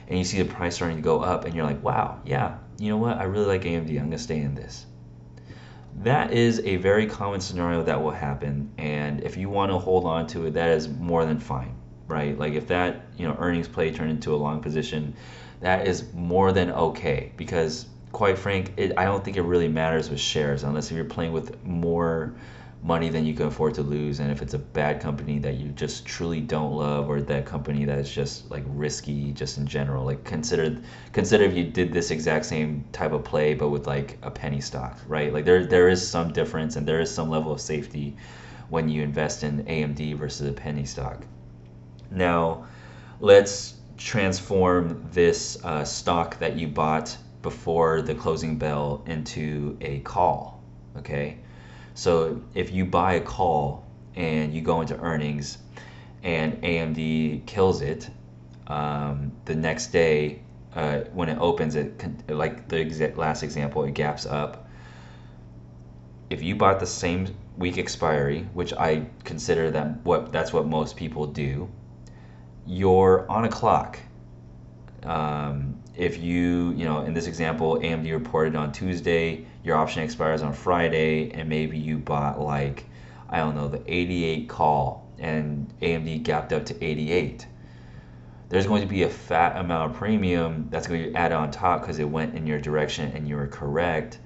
And 0.09 0.19
you 0.19 0.25
see 0.25 0.43
the 0.43 0.53
price 0.53 0.75
starting 0.75 0.97
to 0.97 1.03
go 1.03 1.21
up, 1.21 1.45
and 1.45 1.55
you're 1.55 1.65
like, 1.65 1.83
wow, 1.83 2.21
yeah, 2.27 2.59
you 2.79 2.91
know 2.91 2.97
what? 2.97 3.19
I 3.19 3.25
really 3.25 3.47
like 3.47 3.63
AMD. 3.63 3.89
I'm 3.91 3.97
going 3.97 4.11
to 4.11 4.19
stay 4.19 4.41
in 4.41 4.55
this. 4.55 4.87
That 6.03 6.33
is 6.33 6.61
a 6.61 6.77
very 6.77 7.07
common 7.07 7.41
scenario 7.41 7.83
that 7.85 8.03
will 8.03 8.11
happen. 8.11 8.73
And 8.79 9.23
if 9.23 9.37
you 9.37 9.49
want 9.49 9.71
to 9.71 9.79
hold 9.79 10.05
on 10.05 10.27
to 10.29 10.47
it, 10.47 10.55
that 10.55 10.71
is 10.71 10.89
more 10.89 11.25
than 11.25 11.39
fine, 11.39 11.75
right? 12.13 12.39
Like 12.39 12.53
if 12.53 12.67
that, 12.69 13.07
you 13.17 13.27
know, 13.27 13.35
earnings 13.39 13.69
play 13.69 13.91
turned 13.91 14.11
into 14.11 14.35
a 14.35 14.37
long 14.37 14.61
position, 14.61 15.15
that 15.61 15.87
is 15.87 16.13
more 16.13 16.53
than 16.53 16.71
okay 16.71 17.33
because 17.37 17.87
quite 18.13 18.39
frank, 18.39 18.73
it, 18.77 18.93
I 18.99 19.05
don't 19.05 19.25
think 19.25 19.37
it 19.37 19.43
really 19.43 19.69
matters 19.69 20.11
with 20.11 20.21
shares 20.21 20.63
unless 20.63 20.91
if 20.91 20.97
you're 20.97 21.05
playing 21.05 21.33
with 21.33 21.65
more 21.65 22.35
money 22.83 23.09
than 23.09 23.25
you 23.25 23.33
can 23.33 23.47
afford 23.47 23.73
to 23.75 23.83
lose 23.83 24.19
and 24.19 24.31
if 24.33 24.43
it's 24.43 24.55
a 24.55 24.59
bad 24.59 25.01
company 25.01 25.39
that 25.39 25.55
you 25.55 25.69
just 25.69 26.05
truly 26.05 26.41
don't 26.41 26.73
love 26.73 27.09
or 27.09 27.21
that 27.21 27.47
company 27.47 27.85
that 27.85 27.99
is 27.99 28.13
just 28.13 28.51
like 28.51 28.65
risky 28.67 29.33
just 29.33 29.57
in 29.57 29.67
general. 29.67 30.05
Like 30.05 30.25
consider 30.25 30.77
consider 31.13 31.45
if 31.45 31.55
you 31.55 31.65
did 31.65 31.93
this 31.93 32.11
exact 32.11 32.45
same 32.45 32.85
type 32.93 33.13
of 33.13 33.23
play 33.23 33.55
but 33.55 33.69
with 33.69 33.87
like 33.87 34.19
a 34.23 34.31
penny 34.31 34.61
stock 34.61 34.99
right? 35.07 35.33
Like 35.33 35.45
there 35.45 35.65
there 35.65 35.89
is 35.89 36.07
some 36.07 36.33
difference 36.33 36.75
and 36.77 36.87
there 36.87 37.01
is 37.01 37.15
some 37.15 37.31
level 37.31 37.53
of 37.53 37.61
safety 37.61 38.17
when 38.69 38.89
you 38.89 39.03
invest 39.03 39.45
in 39.45 39.65
AMD 39.65 40.17
versus 40.17 40.49
a 40.49 40.53
penny 40.53 40.85
stock 40.85 41.25
now 42.15 42.67
let's 43.21 43.75
transform 43.97 45.09
this 45.13 45.63
uh, 45.65 45.85
stock 45.85 46.39
that 46.39 46.57
you 46.57 46.67
bought 46.69 47.17
before 47.43 48.03
the 48.03 48.15
closing 48.15 48.57
bell 48.57 49.03
into 49.07 49.77
a 49.81 50.01
call 50.01 50.63
okay 50.97 51.39
so 51.95 52.41
if 52.55 52.73
you 52.73 52.85
buy 52.85 53.15
a 53.15 53.21
call 53.21 53.85
and 54.17 54.53
you 54.55 54.63
go 54.63 54.81
into 54.81 54.99
earnings 54.99 55.59
and 56.23 56.63
AMD 56.63 57.47
kills 57.47 57.83
it, 57.83 58.09
um, 58.67 59.33
the 59.45 59.55
next 59.55 59.89
day 59.89 60.41
uh, 60.75 61.01
when 61.13 61.29
it 61.29 61.39
opens, 61.39 61.75
it 61.75 62.31
like 62.31 62.69
the 62.69 63.13
last 63.17 63.43
example, 63.43 63.85
it 63.85 63.93
gaps 63.93 64.25
up. 64.25 64.69
If 66.31 66.43
you 66.43 66.57
bought 66.57 66.81
the 66.81 66.87
same 66.87 67.35
week 67.59 67.77
expiry, 67.77 68.49
which 68.55 68.73
I 68.73 69.07
consider 69.25 69.71
that 69.73 70.03
what 70.05 70.33
that's 70.33 70.53
what 70.53 70.67
most 70.67 70.97
people 70.97 71.27
do, 71.27 71.69
you're 72.67 73.31
on 73.31 73.45
a 73.45 73.49
clock. 73.49 73.99
Um, 75.03 75.83
if 75.97 76.19
you, 76.19 76.73
you 76.73 76.85
know, 76.85 77.03
in 77.03 77.13
this 77.13 77.27
example, 77.27 77.79
AMD 77.79 78.11
reported 78.13 78.57
on 78.57 78.73
Tuesday, 78.73 79.45
your 79.63 79.77
option 79.77 80.03
expires 80.03 80.43
on 80.43 80.53
Friday, 80.53 81.31
and 81.33 81.49
maybe 81.49 81.79
you 81.79 81.99
bought 81.99 82.41
like, 82.41 82.87
I 83.29 83.39
don't 83.39 83.55
know, 83.55 83.69
the 83.69 83.83
88 83.87 84.49
call, 84.49 85.07
and 85.19 85.73
AMD 85.81 86.23
gapped 86.23 86.53
up 86.53 86.65
to 86.67 86.85
88. 86.85 87.47
There's 88.49 88.67
going 88.67 88.83
to 88.83 88.89
be 88.89 89.05
a 89.05 89.09
fat 89.09 89.57
amount 89.57 89.93
of 89.93 89.97
premium 89.97 90.69
that's 90.71 90.87
going 90.87 91.03
to 91.03 91.11
be 91.11 91.17
added 91.17 91.35
on 91.35 91.51
top 91.51 91.81
because 91.81 91.99
it 91.99 92.09
went 92.09 92.35
in 92.35 92.47
your 92.47 92.61
direction 92.61 93.11
and 93.15 93.27
you 93.27 93.37
were 93.37 93.47
correct. 93.47 94.19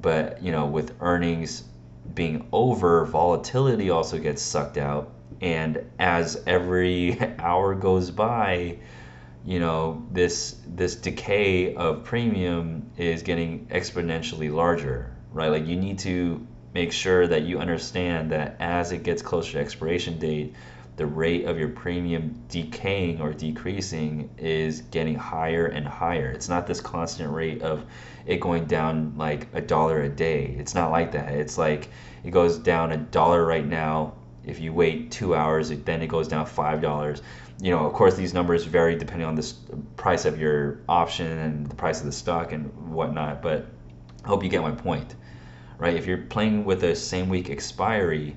But, 0.00 0.42
you 0.42 0.50
know, 0.50 0.66
with 0.66 0.94
earnings 1.00 1.64
being 2.14 2.48
over, 2.52 3.04
volatility 3.04 3.90
also 3.90 4.18
gets 4.18 4.40
sucked 4.40 4.78
out. 4.78 5.12
And 5.40 5.90
as 5.98 6.42
every 6.46 7.18
hour 7.38 7.74
goes 7.74 8.10
by, 8.10 8.78
you 9.44 9.58
know 9.58 10.06
this 10.12 10.56
this 10.66 10.96
decay 10.96 11.74
of 11.74 12.04
premium 12.04 12.90
is 12.98 13.22
getting 13.22 13.66
exponentially 13.68 14.52
larger 14.52 15.16
right? 15.32 15.50
Like 15.50 15.66
you 15.66 15.76
need 15.76 15.98
to 16.00 16.46
make 16.74 16.92
sure 16.92 17.26
that 17.26 17.42
you 17.42 17.58
understand 17.58 18.30
that 18.30 18.56
as 18.60 18.92
it 18.92 19.02
gets 19.02 19.22
closer 19.22 19.52
to 19.52 19.58
expiration 19.58 20.18
date 20.18 20.54
the 20.96 21.06
rate 21.06 21.46
of 21.46 21.58
your 21.58 21.70
premium 21.70 22.42
decaying 22.48 23.22
or 23.22 23.32
decreasing 23.32 24.28
is 24.36 24.82
getting 24.82 25.14
higher 25.14 25.64
and 25.64 25.88
higher. 25.88 26.30
It's 26.30 26.48
not 26.50 26.66
this 26.66 26.78
constant 26.78 27.32
rate 27.32 27.62
of 27.62 27.86
it 28.26 28.38
going 28.38 28.66
down 28.66 29.14
like 29.16 29.46
a 29.54 29.62
dollar 29.62 30.02
a 30.02 30.10
day. 30.10 30.54
It's 30.58 30.74
not 30.74 30.90
like 30.90 31.12
that. 31.12 31.32
It's 31.32 31.56
like 31.56 31.88
it 32.22 32.32
goes 32.32 32.58
down 32.58 32.92
a 32.92 32.98
dollar 32.98 33.46
right 33.46 33.64
now 33.64 34.12
if 34.44 34.58
you 34.58 34.72
wait 34.72 35.10
two 35.10 35.34
hours 35.34 35.70
it, 35.70 35.84
then 35.84 36.02
it 36.02 36.06
goes 36.06 36.28
down 36.28 36.46
five 36.46 36.80
dollars 36.80 37.22
you 37.60 37.70
know, 37.70 37.86
of 37.86 37.92
course, 37.92 38.16
these 38.16 38.32
numbers 38.32 38.64
vary 38.64 38.96
depending 38.96 39.28
on 39.28 39.34
the 39.34 39.54
price 39.96 40.24
of 40.24 40.40
your 40.40 40.80
option 40.88 41.26
and 41.26 41.66
the 41.66 41.74
price 41.74 42.00
of 42.00 42.06
the 42.06 42.12
stock 42.12 42.52
and 42.52 42.72
whatnot. 42.90 43.42
But 43.42 43.66
I 44.24 44.28
hope 44.28 44.42
you 44.42 44.48
get 44.48 44.62
my 44.62 44.70
point, 44.70 45.14
right? 45.78 45.94
If 45.94 46.06
you're 46.06 46.18
playing 46.18 46.64
with 46.64 46.82
a 46.84 46.96
same 46.96 47.28
week 47.28 47.50
expiry 47.50 48.34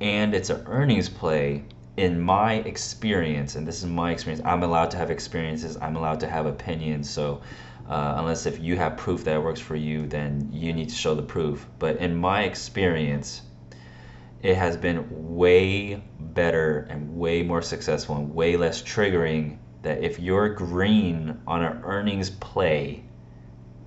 and 0.00 0.34
it's 0.34 0.50
an 0.50 0.64
earnings 0.66 1.08
play, 1.08 1.64
in 1.96 2.20
my 2.20 2.54
experience, 2.54 3.56
and 3.56 3.66
this 3.66 3.78
is 3.78 3.86
my 3.86 4.12
experience, 4.12 4.44
I'm 4.44 4.62
allowed 4.62 4.90
to 4.92 4.96
have 4.96 5.10
experiences. 5.10 5.76
I'm 5.80 5.96
allowed 5.96 6.20
to 6.20 6.28
have 6.28 6.46
opinions. 6.46 7.08
So. 7.08 7.40
Uh, 7.88 8.16
unless 8.18 8.44
if 8.44 8.60
you 8.60 8.76
have 8.76 8.98
proof 8.98 9.24
that 9.24 9.42
works 9.42 9.60
for 9.60 9.74
you, 9.74 10.06
then 10.06 10.46
you 10.52 10.74
need 10.74 10.90
to 10.90 10.94
show 10.94 11.14
the 11.14 11.22
proof. 11.22 11.66
But 11.78 11.96
in 11.96 12.14
my 12.14 12.42
experience, 12.42 13.40
it 14.42 14.56
has 14.56 14.76
been 14.76 15.06
way 15.36 16.02
better 16.20 16.86
and 16.90 17.16
way 17.16 17.42
more 17.42 17.62
successful 17.62 18.16
and 18.16 18.34
way 18.34 18.56
less 18.56 18.82
triggering 18.82 19.58
that 19.82 20.02
if 20.02 20.18
you're 20.18 20.48
green 20.48 21.40
on 21.46 21.64
an 21.64 21.82
earnings 21.84 22.30
play, 22.30 23.02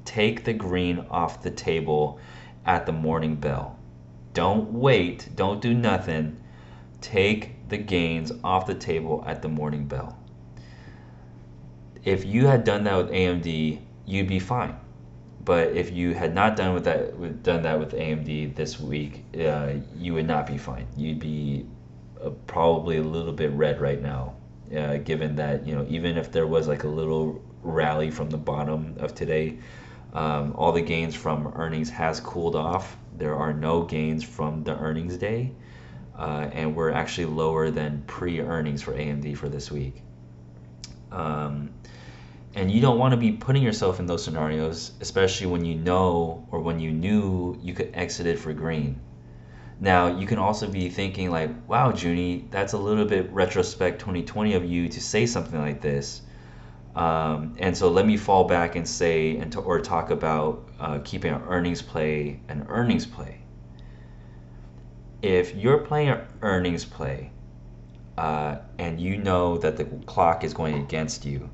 take 0.04 0.44
the 0.44 0.54
green 0.54 1.00
off 1.10 1.42
the 1.42 1.52
table 1.52 2.20
at 2.66 2.86
the 2.86 2.92
morning 2.92 3.36
bell. 3.36 3.78
Don't 4.34 4.72
wait, 4.72 5.30
don't 5.36 5.62
do 5.62 5.74
nothing. 5.74 6.42
Take 7.00 7.70
the 7.70 7.78
gains 7.78 8.32
off 8.44 8.68
the 8.68 8.76
table 8.76 9.24
at 9.26 9.42
the 9.42 9.50
morning 9.50 9.86
bell. 9.86 10.18
If 12.04 12.26
you 12.26 12.48
had 12.48 12.64
done 12.64 12.84
that 12.86 12.98
with 12.98 13.12
AMD, 13.12 13.80
you'd 14.06 14.28
be 14.28 14.40
fine 14.40 14.76
but 15.46 15.70
if 15.70 15.92
you 15.92 16.14
had 16.14 16.36
not 16.36 16.56
done 16.56 16.74
with 16.74 16.84
that 16.86 17.16
with, 17.18 17.44
done 17.44 17.64
that 17.64 17.80
with 17.80 17.94
AMD 17.94 18.56
this 18.56 18.80
week, 18.80 19.24
uh, 19.40 19.74
you 19.98 20.14
would 20.14 20.28
not 20.28 20.46
be 20.46 20.58
fine. 20.58 20.88
You'd 20.96 21.20
be 21.20 21.66
uh, 22.24 22.30
probably 22.48 22.98
a 22.98 23.04
little 23.04 23.34
bit 23.34 23.52
red 23.52 23.82
right 23.82 24.02
now, 24.02 24.36
uh, 24.76 24.98
given 24.98 25.36
that 25.38 25.66
you 25.66 25.76
know 25.76 25.86
even 25.90 26.18
if 26.18 26.32
there 26.32 26.48
was 26.48 26.68
like 26.68 26.84
a 26.84 26.88
little 26.88 27.42
rally 27.64 28.12
from 28.12 28.30
the 28.30 28.38
bottom 28.38 28.96
of 29.00 29.16
today, 29.16 29.58
um, 30.14 30.54
all 30.56 30.72
the 30.72 30.82
gains 30.82 31.16
from 31.16 31.52
earnings 31.56 31.90
has 31.90 32.20
cooled 32.20 32.56
off. 32.56 32.98
There 33.18 33.36
are 33.36 33.54
no 33.54 33.84
gains 33.84 34.24
from 34.24 34.64
the 34.64 34.78
earnings 34.78 35.18
day, 35.18 35.52
uh, 36.18 36.50
and 36.52 36.76
we're 36.76 36.92
actually 36.92 37.26
lower 37.26 37.72
than 37.72 38.04
pre-earnings 38.08 38.82
for 38.82 38.94
AMD 38.94 39.38
for 39.38 39.50
this 39.50 39.72
week. 39.72 40.02
Um, 41.12 41.72
and 42.54 42.70
you 42.72 42.82
don't 42.82 42.98
want 43.00 43.12
to 43.12 43.18
be 43.18 43.32
putting 43.32 43.64
yourself 43.64 44.00
in 44.00 44.06
those 44.06 44.24
scenarios, 44.24 44.92
especially 45.00 45.48
when 45.48 45.64
you 45.64 45.76
know 45.76 46.48
or 46.52 46.60
when 46.60 46.80
you 46.80 46.92
knew 46.92 47.58
you 47.62 47.74
could 47.74 47.92
exit 47.94 48.28
it 48.28 48.38
for 48.40 48.54
green. 48.54 49.00
Now, 49.80 50.16
you 50.16 50.28
can 50.28 50.38
also 50.38 50.68
be 50.68 50.90
thinking 50.90 51.32
like, 51.32 51.50
wow, 51.68 51.92
Junie, 51.92 52.48
that's 52.52 52.74
a 52.74 52.78
little 52.78 53.06
bit 53.06 53.32
retrospect 53.32 54.00
2020 54.00 54.54
of 54.54 54.66
you 54.66 54.88
to 54.90 55.02
say 55.02 55.26
something 55.26 55.60
like 55.60 55.82
this. 55.82 56.22
Um, 56.96 57.56
and 57.58 57.76
so 57.76 57.90
let 57.90 58.06
me 58.06 58.18
fall 58.18 58.44
back 58.44 58.76
and 58.76 58.88
say, 58.88 59.38
and 59.38 59.52
to, 59.54 59.60
or 59.60 59.80
talk 59.80 60.12
about 60.12 60.70
uh, 60.80 61.00
keeping 61.04 61.34
an 61.34 61.42
earnings 61.48 61.82
play 61.82 62.40
an 62.50 62.66
earnings 62.70 63.06
play. 63.06 63.40
If 65.22 65.56
you're 65.56 65.80
playing 65.80 66.10
an 66.10 66.22
earnings 66.42 66.84
play 66.84 67.32
uh, 68.18 68.58
and 68.78 69.00
you 69.00 69.18
know 69.18 69.58
that 69.58 69.78
the 69.78 69.86
clock 70.06 70.44
is 70.44 70.54
going 70.54 70.76
against 70.76 71.26
you, 71.26 71.50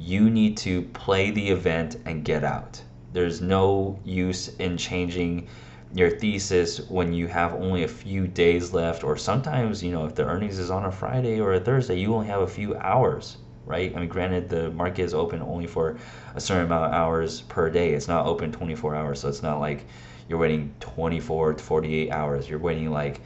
you 0.00 0.30
need 0.30 0.56
to 0.56 0.82
play 0.82 1.30
the 1.30 1.50
event 1.50 1.96
and 2.06 2.24
get 2.24 2.42
out. 2.42 2.82
There's 3.12 3.42
no 3.42 3.98
use 4.02 4.48
in 4.56 4.78
changing 4.78 5.46
your 5.92 6.10
thesis 6.10 6.88
when 6.88 7.12
you 7.12 7.26
have 7.26 7.52
only 7.54 7.82
a 7.82 7.88
few 7.88 8.26
days 8.26 8.72
left, 8.72 9.04
or 9.04 9.16
sometimes, 9.16 9.82
you 9.82 9.92
know, 9.92 10.06
if 10.06 10.14
the 10.14 10.24
earnings 10.24 10.58
is 10.58 10.70
on 10.70 10.86
a 10.86 10.90
Friday 10.90 11.38
or 11.38 11.52
a 11.54 11.60
Thursday, 11.60 11.98
you 11.98 12.14
only 12.14 12.28
have 12.28 12.40
a 12.40 12.46
few 12.46 12.76
hours, 12.76 13.38
right? 13.66 13.94
I 13.94 14.00
mean, 14.00 14.08
granted, 14.08 14.48
the 14.48 14.70
market 14.70 15.02
is 15.02 15.12
open 15.12 15.42
only 15.42 15.66
for 15.66 15.98
a 16.34 16.40
certain 16.40 16.64
amount 16.64 16.84
of 16.84 16.92
hours 16.92 17.42
per 17.42 17.68
day. 17.68 17.92
It's 17.92 18.08
not 18.08 18.24
open 18.24 18.52
24 18.52 18.94
hours, 18.94 19.20
so 19.20 19.28
it's 19.28 19.42
not 19.42 19.60
like 19.60 19.84
you're 20.28 20.38
waiting 20.38 20.74
24 20.80 21.54
to 21.54 21.62
48 21.62 22.10
hours. 22.10 22.48
You're 22.48 22.58
waiting 22.58 22.90
like, 22.90 23.20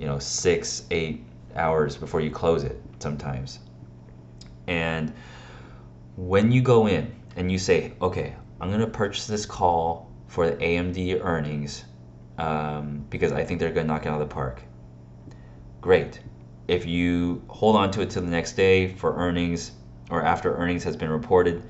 you 0.00 0.06
know, 0.06 0.18
six, 0.18 0.84
eight 0.90 1.22
hours 1.54 1.96
before 1.96 2.20
you 2.20 2.30
close 2.30 2.64
it 2.64 2.80
sometimes. 2.98 3.60
And 4.66 5.12
when 6.16 6.50
you 6.50 6.62
go 6.62 6.88
in 6.88 7.14
and 7.36 7.52
you 7.52 7.58
say, 7.58 7.92
okay, 8.00 8.34
I'm 8.60 8.68
going 8.68 8.80
to 8.80 8.86
purchase 8.86 9.26
this 9.26 9.44
call 9.44 10.10
for 10.26 10.50
the 10.50 10.56
AMD 10.56 11.22
earnings 11.22 11.84
um, 12.38 13.04
because 13.10 13.32
I 13.32 13.44
think 13.44 13.60
they're 13.60 13.70
going 13.70 13.86
to 13.86 13.92
knock 13.92 14.06
it 14.06 14.08
out 14.08 14.20
of 14.20 14.28
the 14.28 14.34
park. 14.34 14.62
Great. 15.80 16.20
If 16.68 16.86
you 16.86 17.42
hold 17.48 17.76
on 17.76 17.90
to 17.92 18.00
it 18.00 18.10
till 18.10 18.22
the 18.22 18.30
next 18.30 18.54
day 18.54 18.88
for 18.88 19.14
earnings 19.16 19.72
or 20.10 20.24
after 20.24 20.56
earnings 20.56 20.82
has 20.84 20.96
been 20.96 21.10
reported, 21.10 21.62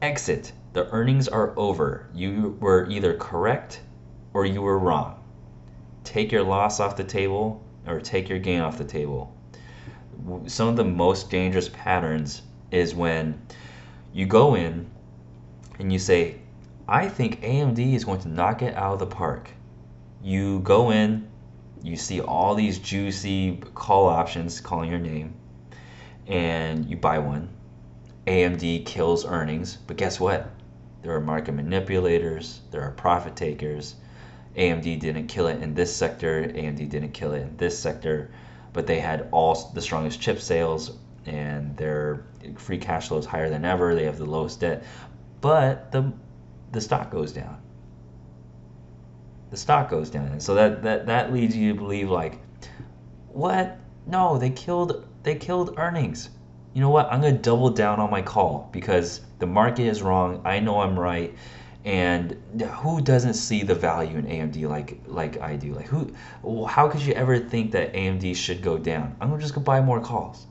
exit. 0.00 0.52
The 0.72 0.88
earnings 0.90 1.26
are 1.26 1.52
over. 1.58 2.08
You 2.14 2.56
were 2.60 2.88
either 2.88 3.14
correct 3.16 3.80
or 4.32 4.46
you 4.46 4.62
were 4.62 4.78
wrong. 4.78 5.22
Take 6.04 6.30
your 6.30 6.44
loss 6.44 6.78
off 6.78 6.96
the 6.96 7.04
table 7.04 7.62
or 7.86 8.00
take 8.00 8.28
your 8.28 8.38
gain 8.38 8.60
off 8.60 8.78
the 8.78 8.84
table. 8.84 9.36
Some 10.46 10.68
of 10.68 10.76
the 10.76 10.84
most 10.84 11.28
dangerous 11.28 11.68
patterns 11.68 12.42
is 12.70 12.94
when 12.94 13.40
you 14.12 14.26
go 14.26 14.54
in 14.54 14.90
and 15.78 15.92
you 15.92 15.98
say, 15.98 16.36
I 16.88 17.08
think 17.08 17.40
AMD 17.42 17.94
is 17.94 18.04
going 18.04 18.20
to 18.20 18.28
knock 18.28 18.62
it 18.62 18.74
out 18.74 18.94
of 18.94 18.98
the 18.98 19.06
park. 19.06 19.50
You 20.22 20.60
go 20.60 20.90
in, 20.90 21.28
you 21.82 21.96
see 21.96 22.20
all 22.20 22.54
these 22.54 22.78
juicy 22.78 23.56
call 23.74 24.06
options 24.06 24.60
calling 24.60 24.90
your 24.90 24.98
name, 24.98 25.34
and 26.26 26.84
you 26.86 26.96
buy 26.96 27.18
one. 27.18 27.48
AMD 28.26 28.84
kills 28.86 29.24
earnings, 29.24 29.78
but 29.86 29.96
guess 29.96 30.20
what? 30.20 30.50
There 31.02 31.14
are 31.14 31.20
market 31.20 31.52
manipulators, 31.52 32.60
there 32.70 32.82
are 32.82 32.90
profit 32.90 33.34
takers, 33.36 33.94
AMD 34.56 35.00
didn't 35.00 35.28
kill 35.28 35.46
it 35.46 35.62
in 35.62 35.74
this 35.74 35.94
sector, 35.94 36.42
AMD 36.42 36.88
didn't 36.90 37.12
kill 37.12 37.32
it 37.32 37.42
in 37.42 37.56
this 37.56 37.78
sector, 37.78 38.30
but 38.72 38.86
they 38.86 39.00
had 39.00 39.28
all 39.30 39.70
the 39.74 39.80
strongest 39.80 40.20
chip 40.20 40.40
sales 40.40 40.98
and 41.24 41.76
their 41.76 42.24
free 42.56 42.78
cash 42.78 43.08
flow 43.08 43.18
is 43.18 43.26
higher 43.26 43.50
than 43.50 43.64
ever. 43.64 43.94
They 43.94 44.04
have 44.04 44.18
the 44.18 44.24
lowest 44.24 44.60
debt, 44.60 44.84
but 45.40 45.92
the 45.92 46.12
the 46.72 46.80
stock 46.80 47.10
goes 47.10 47.32
down. 47.32 47.60
The 49.50 49.56
stock 49.56 49.90
goes 49.90 50.10
down, 50.10 50.26
and 50.26 50.42
so 50.42 50.54
that 50.54 50.82
that 50.82 51.06
that 51.06 51.32
leads 51.32 51.56
you 51.56 51.72
to 51.72 51.78
believe 51.78 52.10
like, 52.10 52.40
what? 53.28 53.78
No, 54.06 54.38
they 54.38 54.50
killed 54.50 55.06
they 55.22 55.34
killed 55.34 55.74
earnings. 55.76 56.30
You 56.74 56.80
know 56.80 56.90
what? 56.90 57.12
I'm 57.12 57.20
gonna 57.20 57.32
double 57.32 57.70
down 57.70 58.00
on 58.00 58.10
my 58.10 58.22
call 58.22 58.68
because 58.72 59.20
the 59.38 59.46
market 59.46 59.86
is 59.86 60.02
wrong. 60.02 60.42
I 60.44 60.60
know 60.60 60.80
I'm 60.80 60.98
right 60.98 61.34
and 61.84 62.32
who 62.82 63.00
doesn't 63.00 63.34
see 63.34 63.62
the 63.62 63.74
value 63.74 64.18
in 64.18 64.26
AMD 64.26 64.68
like 64.68 65.00
like 65.06 65.40
I 65.40 65.56
do? 65.56 65.72
Like 65.72 65.86
who? 65.86 66.12
How 66.66 66.88
could 66.88 67.00
you 67.00 67.14
ever 67.14 67.38
think 67.38 67.72
that 67.72 67.94
AMD 67.94 68.36
should 68.36 68.62
go 68.62 68.76
down? 68.76 69.16
I'm 69.20 69.38
just 69.40 69.54
gonna 69.54 69.64
buy 69.64 69.80
more 69.80 70.00
calls. 70.00 70.46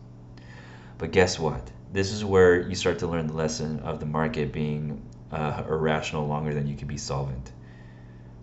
But 0.98 1.12
guess 1.12 1.38
what? 1.38 1.70
This 1.92 2.12
is 2.12 2.24
where 2.24 2.62
you 2.62 2.76
start 2.76 3.00
to 3.00 3.08
learn 3.08 3.28
the 3.28 3.34
lesson 3.34 3.80
of 3.80 4.00
the 4.00 4.06
market 4.06 4.52
being 4.52 5.02
uh, 5.32 5.64
irrational 5.68 6.28
longer 6.28 6.54
than 6.54 6.68
you 6.68 6.76
can 6.76 6.88
be 6.88 6.98
solvent. 6.98 7.52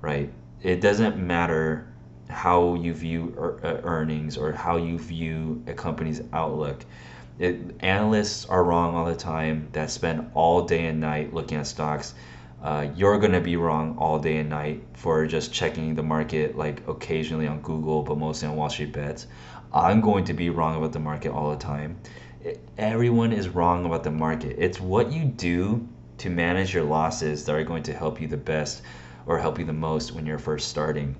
Right? 0.00 0.32
It 0.62 0.80
doesn't 0.80 1.16
matter 1.16 1.92
how 2.28 2.74
you 2.74 2.92
view 2.92 3.58
uh, 3.62 3.80
earnings 3.84 4.36
or 4.36 4.52
how 4.52 4.76
you 4.76 4.98
view 4.98 5.62
a 5.66 5.74
company's 5.74 6.22
outlook. 6.32 6.84
It, 7.38 7.76
analysts 7.80 8.46
are 8.46 8.64
wrong 8.64 8.94
all 8.94 9.04
the 9.04 9.14
time 9.16 9.68
that 9.72 9.90
spend 9.90 10.30
all 10.34 10.62
day 10.62 10.86
and 10.86 11.00
night 11.00 11.34
looking 11.34 11.58
at 11.58 11.66
stocks 11.66 12.14
uh, 12.62 12.88
you're 12.96 13.18
going 13.18 13.32
to 13.32 13.40
be 13.40 13.56
wrong 13.56 13.96
all 13.98 14.18
day 14.18 14.38
and 14.38 14.48
night 14.48 14.82
for 14.94 15.26
just 15.26 15.52
checking 15.52 15.94
the 15.94 16.02
market 16.02 16.56
like 16.56 16.86
occasionally 16.88 17.46
on 17.46 17.60
Google, 17.60 18.02
but 18.02 18.18
mostly 18.18 18.48
on 18.48 18.56
Wall 18.56 18.70
Street 18.70 18.92
Bets. 18.92 19.26
I'm 19.72 20.00
going 20.00 20.24
to 20.24 20.32
be 20.32 20.50
wrong 20.50 20.76
about 20.76 20.92
the 20.92 20.98
market 20.98 21.32
all 21.32 21.50
the 21.50 21.58
time. 21.58 21.98
Everyone 22.78 23.32
is 23.32 23.48
wrong 23.48 23.84
about 23.84 24.04
the 24.04 24.10
market. 24.10 24.56
It's 24.58 24.80
what 24.80 25.12
you 25.12 25.24
do 25.24 25.86
to 26.18 26.30
manage 26.30 26.74
your 26.74 26.84
losses 26.84 27.44
that 27.44 27.54
are 27.54 27.64
going 27.64 27.82
to 27.84 27.92
help 27.92 28.20
you 28.20 28.28
the 28.28 28.36
best 28.36 28.82
or 29.26 29.38
help 29.38 29.58
you 29.58 29.64
the 29.64 29.72
most 29.72 30.12
when 30.12 30.26
you're 30.26 30.38
first 30.38 30.68
starting. 30.68 31.16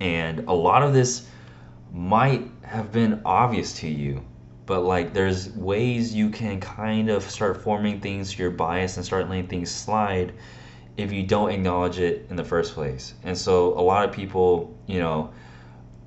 And 0.00 0.40
a 0.48 0.52
lot 0.52 0.82
of 0.82 0.92
this 0.92 1.28
might 1.92 2.48
have 2.62 2.90
been 2.92 3.20
obvious 3.24 3.74
to 3.74 3.88
you 3.88 4.22
but 4.66 4.80
like 4.80 5.12
there's 5.12 5.50
ways 5.50 6.14
you 6.14 6.30
can 6.30 6.60
kind 6.60 7.10
of 7.10 7.22
start 7.22 7.60
forming 7.60 8.00
things 8.00 8.38
your 8.38 8.50
bias 8.50 8.96
and 8.96 9.04
start 9.04 9.28
letting 9.28 9.46
things 9.46 9.70
slide 9.70 10.32
if 10.96 11.12
you 11.12 11.22
don't 11.22 11.50
acknowledge 11.50 11.98
it 11.98 12.26
in 12.30 12.36
the 12.36 12.44
first 12.44 12.74
place 12.74 13.14
and 13.24 13.36
so 13.36 13.78
a 13.78 13.82
lot 13.82 14.08
of 14.08 14.14
people 14.14 14.74
you 14.86 14.98
know 14.98 15.30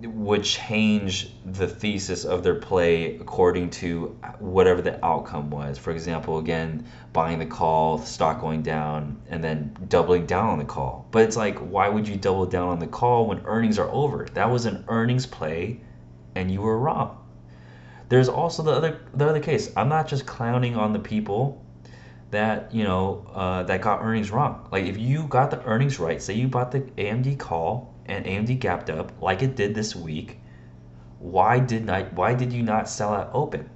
would 0.05 0.43
change 0.43 1.29
the 1.45 1.67
thesis 1.67 2.25
of 2.25 2.43
their 2.43 2.55
play 2.55 3.15
according 3.17 3.69
to 3.69 4.07
whatever 4.39 4.81
the 4.81 5.03
outcome 5.05 5.49
was 5.49 5.77
for 5.77 5.91
example 5.91 6.37
again 6.39 6.85
buying 7.13 7.39
the 7.39 7.45
call 7.45 7.97
the 7.97 8.05
stock 8.05 8.41
going 8.41 8.61
down 8.61 9.19
and 9.29 9.43
then 9.43 9.75
doubling 9.87 10.25
down 10.25 10.49
on 10.49 10.57
the 10.59 10.65
call 10.65 11.07
but 11.11 11.23
it's 11.23 11.37
like 11.37 11.57
why 11.59 11.87
would 11.89 12.07
you 12.07 12.15
double 12.15 12.45
down 12.45 12.69
on 12.69 12.79
the 12.79 12.87
call 12.87 13.27
when 13.27 13.41
earnings 13.45 13.79
are 13.79 13.89
over 13.89 14.27
that 14.33 14.49
was 14.49 14.65
an 14.65 14.83
earnings 14.87 15.25
play 15.25 15.79
and 16.35 16.51
you 16.51 16.61
were 16.61 16.77
wrong 16.77 17.25
there's 18.09 18.29
also 18.29 18.63
the 18.63 18.71
other 18.71 18.99
the 19.13 19.27
other 19.27 19.39
case. 19.39 19.71
I'm 19.75 19.89
not 19.89 20.07
just 20.07 20.25
clowning 20.25 20.75
on 20.75 20.93
the 20.93 20.99
people 20.99 21.63
that 22.31 22.73
you 22.73 22.83
know 22.83 23.25
uh, 23.33 23.63
that 23.63 23.81
got 23.81 24.01
earnings 24.01 24.31
wrong. 24.31 24.67
Like 24.71 24.85
if 24.85 24.97
you 24.97 25.27
got 25.27 25.51
the 25.51 25.63
earnings 25.63 25.99
right, 25.99 26.21
say 26.21 26.33
you 26.33 26.47
bought 26.47 26.71
the 26.71 26.81
AMD 26.81 27.39
call 27.39 27.94
and 28.07 28.25
AMD 28.25 28.59
gapped 28.59 28.89
up 28.89 29.11
like 29.21 29.41
it 29.41 29.55
did 29.55 29.75
this 29.75 29.95
week, 29.95 30.39
why 31.19 31.59
did 31.59 31.85
not 31.85 32.13
why 32.13 32.33
did 32.33 32.53
you 32.53 32.63
not 32.63 32.89
sell 32.89 33.13
at 33.15 33.29
open? 33.33 33.69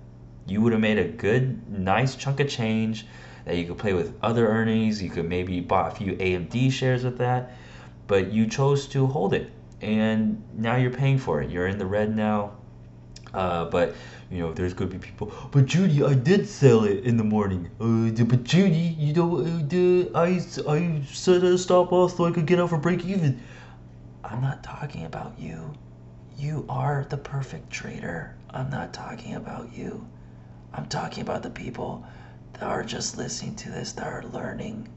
You 0.47 0.61
would 0.61 0.73
have 0.73 0.81
made 0.81 0.97
a 0.97 1.07
good 1.07 1.69
nice 1.69 2.15
chunk 2.15 2.39
of 2.39 2.49
change 2.49 3.05
that 3.45 3.57
you 3.57 3.65
could 3.65 3.77
play 3.77 3.93
with 3.93 4.13
other 4.21 4.47
earnings. 4.47 5.01
You 5.01 5.09
could 5.09 5.27
maybe 5.27 5.59
buy 5.59 5.87
a 5.87 5.91
few 5.91 6.13
AMD 6.13 6.71
shares 6.71 7.03
with 7.03 7.17
that, 7.19 7.51
but 8.07 8.31
you 8.31 8.47
chose 8.47 8.87
to 8.89 9.07
hold 9.07 9.33
it, 9.33 9.51
and 9.81 10.41
now 10.55 10.75
you're 10.75 10.91
paying 10.91 11.17
for 11.17 11.41
it. 11.41 11.49
You're 11.49 11.67
in 11.67 11.77
the 11.77 11.85
red 11.85 12.15
now. 12.15 12.53
Uh, 13.33 13.65
but 13.65 13.95
you 14.31 14.39
know, 14.39 14.53
there's 14.53 14.73
gonna 14.73 14.89
be 14.89 14.97
people. 14.97 15.31
But 15.51 15.73
Junie, 15.73 16.03
I 16.03 16.13
did 16.13 16.47
sell 16.47 16.83
it 16.83 17.03
in 17.03 17.17
the 17.17 17.23
morning. 17.23 17.69
Uh, 17.79 18.23
but 18.25 18.51
Junie, 18.51 18.95
you 18.99 19.13
know, 19.13 19.39
uh, 19.39 20.19
I 20.19 20.41
I 20.67 21.01
set 21.11 21.43
a 21.43 21.57
stop 21.57 21.91
loss 21.91 22.17
so 22.17 22.25
I 22.25 22.31
could 22.31 22.45
get 22.45 22.59
out 22.59 22.69
for 22.69 22.77
break 22.77 23.05
even. 23.05 23.39
I'm 24.23 24.41
not 24.41 24.63
talking 24.63 25.05
about 25.05 25.37
you. 25.39 25.73
You 26.37 26.65
are 26.69 27.05
the 27.09 27.17
perfect 27.17 27.69
trader. 27.69 28.35
I'm 28.49 28.69
not 28.69 28.93
talking 28.93 29.35
about 29.35 29.73
you. 29.73 30.07
I'm 30.73 30.85
talking 30.87 31.21
about 31.21 31.43
the 31.43 31.49
people 31.49 32.05
that 32.53 32.63
are 32.63 32.83
just 32.83 33.17
listening 33.17 33.55
to 33.57 33.69
this, 33.71 33.91
that 33.93 34.07
are 34.07 34.23
learning, 34.23 34.87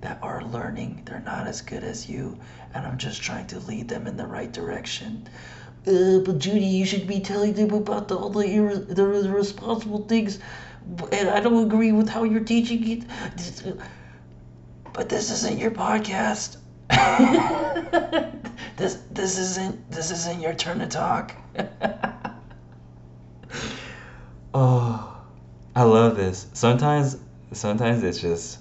that 0.00 0.18
are 0.22 0.42
learning. 0.44 1.02
They're 1.06 1.20
not 1.20 1.46
as 1.46 1.60
good 1.62 1.84
as 1.84 2.08
you, 2.08 2.38
and 2.74 2.86
I'm 2.86 2.98
just 2.98 3.22
trying 3.22 3.46
to 3.48 3.60
lead 3.60 3.88
them 3.88 4.06
in 4.06 4.16
the 4.16 4.26
right 4.26 4.52
direction. 4.52 5.28
Uh, 5.86 6.20
but 6.20 6.44
Junie, 6.44 6.76
you 6.76 6.86
should 6.86 7.06
be 7.06 7.20
telling 7.20 7.54
them 7.54 7.72
about 7.72 8.08
the, 8.08 8.16
all 8.16 8.30
the, 8.30 8.46
irre- 8.46 8.94
the 8.94 9.04
irresponsible 9.04 10.04
things, 10.06 10.38
and 11.12 11.28
I 11.30 11.40
don't 11.40 11.64
agree 11.66 11.92
with 11.92 12.08
how 12.08 12.24
you're 12.24 12.40
teaching 12.44 12.88
it. 12.88 13.04
But 14.94 15.08
this 15.10 15.30
isn't 15.30 15.58
your 15.58 15.72
podcast. 15.72 16.56
this 18.76 18.98
this 19.10 19.38
isn't 19.38 19.90
this 19.90 20.10
isn't 20.10 20.40
your 20.40 20.54
turn 20.54 20.78
to 20.78 20.86
talk. 20.86 21.34
oh, 24.54 25.16
I 25.74 25.82
love 25.82 26.16
this. 26.16 26.46
Sometimes 26.52 27.18
sometimes 27.52 28.02
it's 28.02 28.20
just 28.20 28.58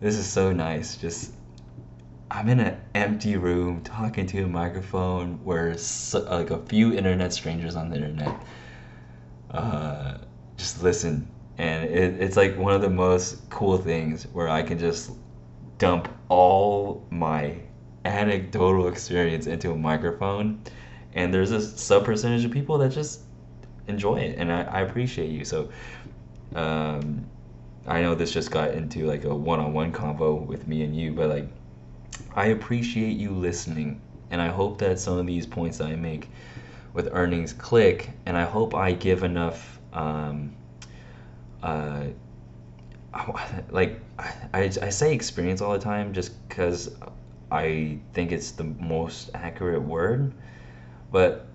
this 0.00 0.16
is 0.16 0.26
so 0.26 0.52
nice. 0.52 0.96
Just 0.96 1.32
I'm 2.30 2.48
in 2.48 2.60
an 2.60 2.80
empty 2.94 3.36
room 3.36 3.82
talking 3.82 4.26
to 4.26 4.44
a 4.44 4.48
microphone 4.48 5.44
where 5.44 5.76
so, 5.78 6.20
like 6.20 6.50
a 6.50 6.58
few 6.66 6.92
internet 6.92 7.32
strangers 7.32 7.76
on 7.76 7.90
the 7.90 7.96
internet 7.96 8.34
uh, 9.50 10.18
just 10.56 10.82
listen, 10.82 11.28
and 11.58 11.84
it, 11.84 12.20
it's 12.20 12.36
like 12.36 12.56
one 12.56 12.72
of 12.72 12.82
the 12.82 12.90
most 12.90 13.48
cool 13.50 13.78
things 13.78 14.24
where 14.32 14.48
I 14.48 14.62
can 14.62 14.78
just 14.78 15.10
dump 15.78 16.08
all 16.30 17.04
my 17.10 17.58
anecdotal 18.04 18.86
experience 18.86 19.46
into 19.46 19.72
a 19.72 19.76
microphone, 19.76 20.62
and 21.12 21.34
there's 21.34 21.50
a 21.50 21.60
sub 21.60 22.04
percentage 22.04 22.44
of 22.44 22.52
people 22.52 22.78
that 22.78 22.90
just 22.90 23.22
enjoy 23.88 24.16
it, 24.16 24.38
and 24.38 24.50
I, 24.50 24.62
I 24.62 24.80
appreciate 24.82 25.28
you. 25.28 25.44
So, 25.44 25.70
um, 26.54 27.26
I 27.86 28.00
know 28.00 28.14
this 28.14 28.32
just 28.32 28.50
got 28.50 28.70
into 28.70 29.06
like 29.06 29.24
a 29.24 29.34
one-on-one 29.34 29.92
convo 29.92 30.46
with 30.46 30.68
me 30.68 30.84
and 30.84 30.96
you, 30.96 31.12
but 31.12 31.28
like 31.28 31.48
I 32.34 32.46
appreciate 32.46 33.16
you 33.16 33.32
listening, 33.32 34.00
and 34.30 34.40
I 34.40 34.48
hope 34.48 34.78
that 34.78 35.00
some 35.00 35.18
of 35.18 35.26
these 35.26 35.46
points 35.46 35.78
that 35.78 35.88
I 35.88 35.96
make 35.96 36.30
with 36.94 37.08
earnings 37.12 37.52
click, 37.52 38.10
and 38.24 38.36
I 38.36 38.44
hope 38.44 38.74
I 38.74 38.92
give 38.92 39.24
enough. 39.24 39.80
Um, 39.92 40.54
uh, 41.62 42.04
like 43.70 44.00
I, 44.18 44.70
I 44.82 44.88
say 44.90 45.12
experience 45.14 45.60
all 45.60 45.72
the 45.72 45.78
time 45.78 46.12
just 46.12 46.48
because 46.48 46.94
I 47.50 47.98
think 48.12 48.32
it's 48.32 48.52
the 48.52 48.64
most 48.64 49.30
accurate 49.34 49.82
word, 49.82 50.32
but 51.10 51.46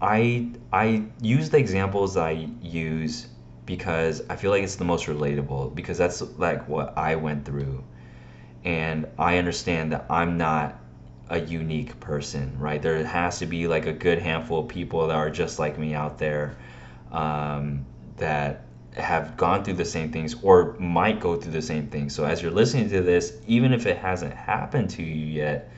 I 0.00 0.50
I 0.72 1.04
use 1.20 1.50
the 1.50 1.58
examples 1.58 2.16
I 2.16 2.48
use 2.60 3.28
because 3.66 4.22
I 4.28 4.36
feel 4.36 4.50
like 4.50 4.62
it's 4.62 4.76
the 4.76 4.84
most 4.84 5.06
relatable 5.06 5.74
because 5.74 5.96
that's 5.96 6.20
like 6.38 6.68
what 6.68 6.96
I 6.98 7.16
went 7.16 7.44
through 7.44 7.82
and 8.64 9.06
I 9.18 9.38
understand 9.38 9.92
that 9.92 10.06
I'm 10.10 10.36
not 10.36 10.78
a 11.30 11.40
unique 11.40 11.98
person, 12.00 12.58
right? 12.58 12.80
There 12.82 13.04
has 13.04 13.38
to 13.38 13.46
be 13.46 13.66
like 13.66 13.86
a 13.86 13.92
good 13.92 14.18
handful 14.18 14.60
of 14.60 14.68
people 14.68 15.06
that 15.06 15.16
are 15.16 15.30
just 15.30 15.58
like 15.58 15.78
me 15.78 15.94
out 15.94 16.18
there 16.18 16.56
um, 17.12 17.86
that 18.16 18.63
have 18.96 19.36
gone 19.36 19.64
through 19.64 19.74
the 19.74 19.84
same 19.84 20.12
things 20.12 20.36
or 20.42 20.76
might 20.78 21.20
go 21.20 21.36
through 21.36 21.52
the 21.52 21.62
same 21.62 21.88
things. 21.88 22.14
So 22.14 22.24
as 22.24 22.42
you're 22.42 22.52
listening 22.52 22.88
to 22.90 23.02
this, 23.02 23.34
even 23.46 23.72
if 23.72 23.86
it 23.86 23.98
hasn't 23.98 24.34
happened 24.34 24.90
to 24.90 25.02
you 25.02 25.26
yet, 25.26 25.70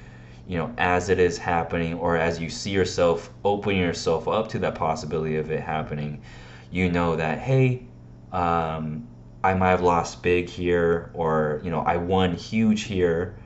you 0.47 0.59
know, 0.59 0.73
as 0.79 1.09
it 1.09 1.19
is 1.19 1.39
happening 1.39 1.95
or 1.95 2.17
as 2.17 2.39
you 2.39 2.49
see 2.49 2.71
yourself 2.71 3.31
opening 3.45 3.81
yourself 3.81 4.29
up 4.29 4.49
to 4.49 4.59
that 4.61 4.75
possibility 4.75 5.37
of 5.37 5.51
it 5.51 5.61
happening, 5.61 6.23
you 6.71 6.91
know 6.91 7.17
that, 7.17 7.39
hey, 7.39 7.87
um, 8.33 9.07
I 9.43 9.55
might 9.55 9.71
have 9.71 9.83
lost 9.83 10.23
big 10.23 10.49
here 10.49 11.11
or, 11.15 11.61
you 11.65 11.71
know, 11.71 11.81
I 11.81 11.97
won 11.97 12.35
huge 12.35 12.83
here. 12.83 13.37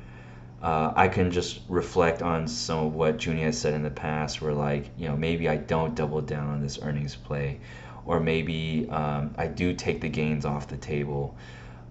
Uh, 0.62 0.92
I 0.94 1.09
can 1.09 1.30
just 1.30 1.61
reflect 1.68 2.20
on 2.20 2.46
some 2.46 2.87
of 2.87 2.94
what 2.94 3.24
Junie 3.24 3.42
has 3.42 3.59
said 3.59 3.72
in 3.72 3.83
the 3.83 3.90
past, 3.90 4.42
where 4.42 4.52
like, 4.52 4.90
you 4.98 5.09
know, 5.09 5.16
maybe 5.16 5.48
I 5.48 5.56
don't 5.56 5.94
double 5.94 6.20
down 6.20 6.48
on 6.48 6.61
this 6.61 6.78
earnings 6.83 7.16
play, 7.16 7.61
or 8.04 8.20
maybe 8.20 8.88
um, 8.90 9.34
I 9.36 9.46
do 9.46 9.74
take 9.74 10.00
the 10.00 10.08
gains 10.08 10.44
off 10.44 10.68
the 10.68 10.76
table, 10.76 11.36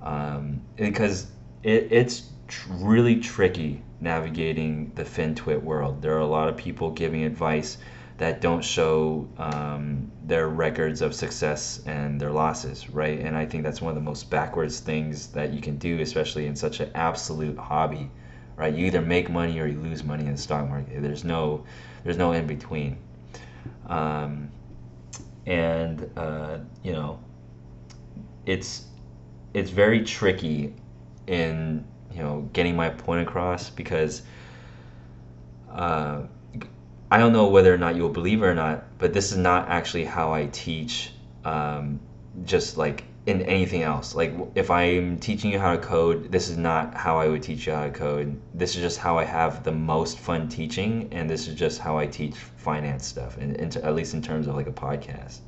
um, 0.02 0.62
because 0.76 1.28
it, 1.63 1.91
it's 1.91 2.30
tr- 2.48 2.74
really 2.74 3.19
tricky 3.19 3.82
navigating 4.02 4.91
the 4.95 5.04
FinTwit 5.04 5.62
world. 5.62 6.02
There 6.02 6.15
are 6.15 6.22
a 6.22 6.28
lot 6.28 6.50
of 6.50 6.58
people 6.58 6.91
giving 6.91 7.24
advice 7.24 7.78
that 8.17 8.41
don't 8.41 8.63
show 8.63 9.28
um, 9.38 10.12
their 10.26 10.50
records 10.50 11.02
of 11.02 11.15
success 11.15 11.82
and 11.86 12.19
their 12.19 12.32
losses, 12.32 12.89
right? 12.89 13.19
And 13.19 13.36
I 13.36 13.45
think 13.45 13.63
that's 13.63 13.82
one 13.82 13.91
of 13.91 13.95
the 13.95 14.02
most 14.02 14.30
backwards 14.30 14.82
things 14.82 15.28
that 15.28 15.54
you 15.54 15.62
can 15.62 15.78
do, 15.78 16.02
especially 16.02 16.45
in 16.45 16.56
such 16.56 16.82
an 16.82 16.91
absolute 16.95 17.58
hobby, 17.58 18.12
right? 18.58 18.74
You 18.74 18.88
either 18.88 19.02
make 19.02 19.30
money 19.30 19.58
or 19.60 19.67
you 19.67 19.80
lose 19.80 20.04
money 20.04 20.26
in 20.26 20.34
the 20.34 20.38
stock 20.38 20.67
market. 20.67 21.02
There's 21.02 21.24
no, 21.24 21.65
there's 22.04 22.17
no 22.17 22.34
in 22.34 22.45
between. 22.45 22.98
Um, 23.88 24.52
and 25.50 26.10
uh, 26.16 26.60
you 26.84 26.94
know, 26.94 27.20
it's 28.46 28.86
it's 29.54 29.72
very 29.72 30.04
tricky 30.04 30.74
in 31.28 31.84
you 32.14 32.22
know 32.22 32.48
getting 32.54 32.76
my 32.76 32.90
point 32.90 33.28
across 33.28 33.70
because 33.70 34.22
uh, 35.72 36.22
I 37.12 37.18
don't 37.18 37.34
know 37.34 37.48
whether 37.48 37.74
or 37.74 37.78
not 37.78 37.96
you'll 37.96 38.10
believe 38.10 38.44
it 38.44 38.46
or 38.46 38.56
not, 38.56 38.86
but 39.00 39.12
this 39.12 39.32
is 39.32 39.38
not 39.38 39.68
actually 39.68 40.06
how 40.06 40.32
I 40.34 40.46
teach. 40.46 41.12
Um, 41.44 42.00
just 42.46 42.78
like 42.78 43.04
in 43.30 43.44
anything 43.44 43.84
else, 43.84 44.15
like 44.15 44.34
if 44.56 44.72
I'm 44.72 45.20
teaching 45.20 45.52
you 45.52 45.60
how 45.60 45.74
to 45.76 45.78
code, 45.78 46.32
this 46.32 46.50
is 46.50 46.58
not 46.58 46.96
how 46.96 47.20
I 47.20 47.28
would 47.28 47.44
teach 47.44 47.68
you 47.68 47.74
how 47.74 47.84
to 47.84 47.92
code. 47.92 48.42
This 48.56 48.76
is 48.76 48.82
just 48.82 48.98
how 48.98 49.20
I 49.20 49.24
have 49.24 49.63
the 49.63 49.72
most 49.72 50.18
fun 50.18 50.50
teaching, 50.50 51.10
and 51.12 51.30
this 51.30 51.48
is 51.48 51.54
just 51.56 51.80
how 51.80 51.98
I 51.98 52.08
teach 52.08 52.36
finance 52.36 53.06
stuff, 53.06 53.38
and, 53.38 53.56
and 53.58 53.76
at 53.78 53.94
least 53.94 54.15
in 54.15 54.22
terms 54.22 54.48
of 54.48 54.56
like 54.56 54.68
a 54.68 54.72
podcast. 54.72 55.39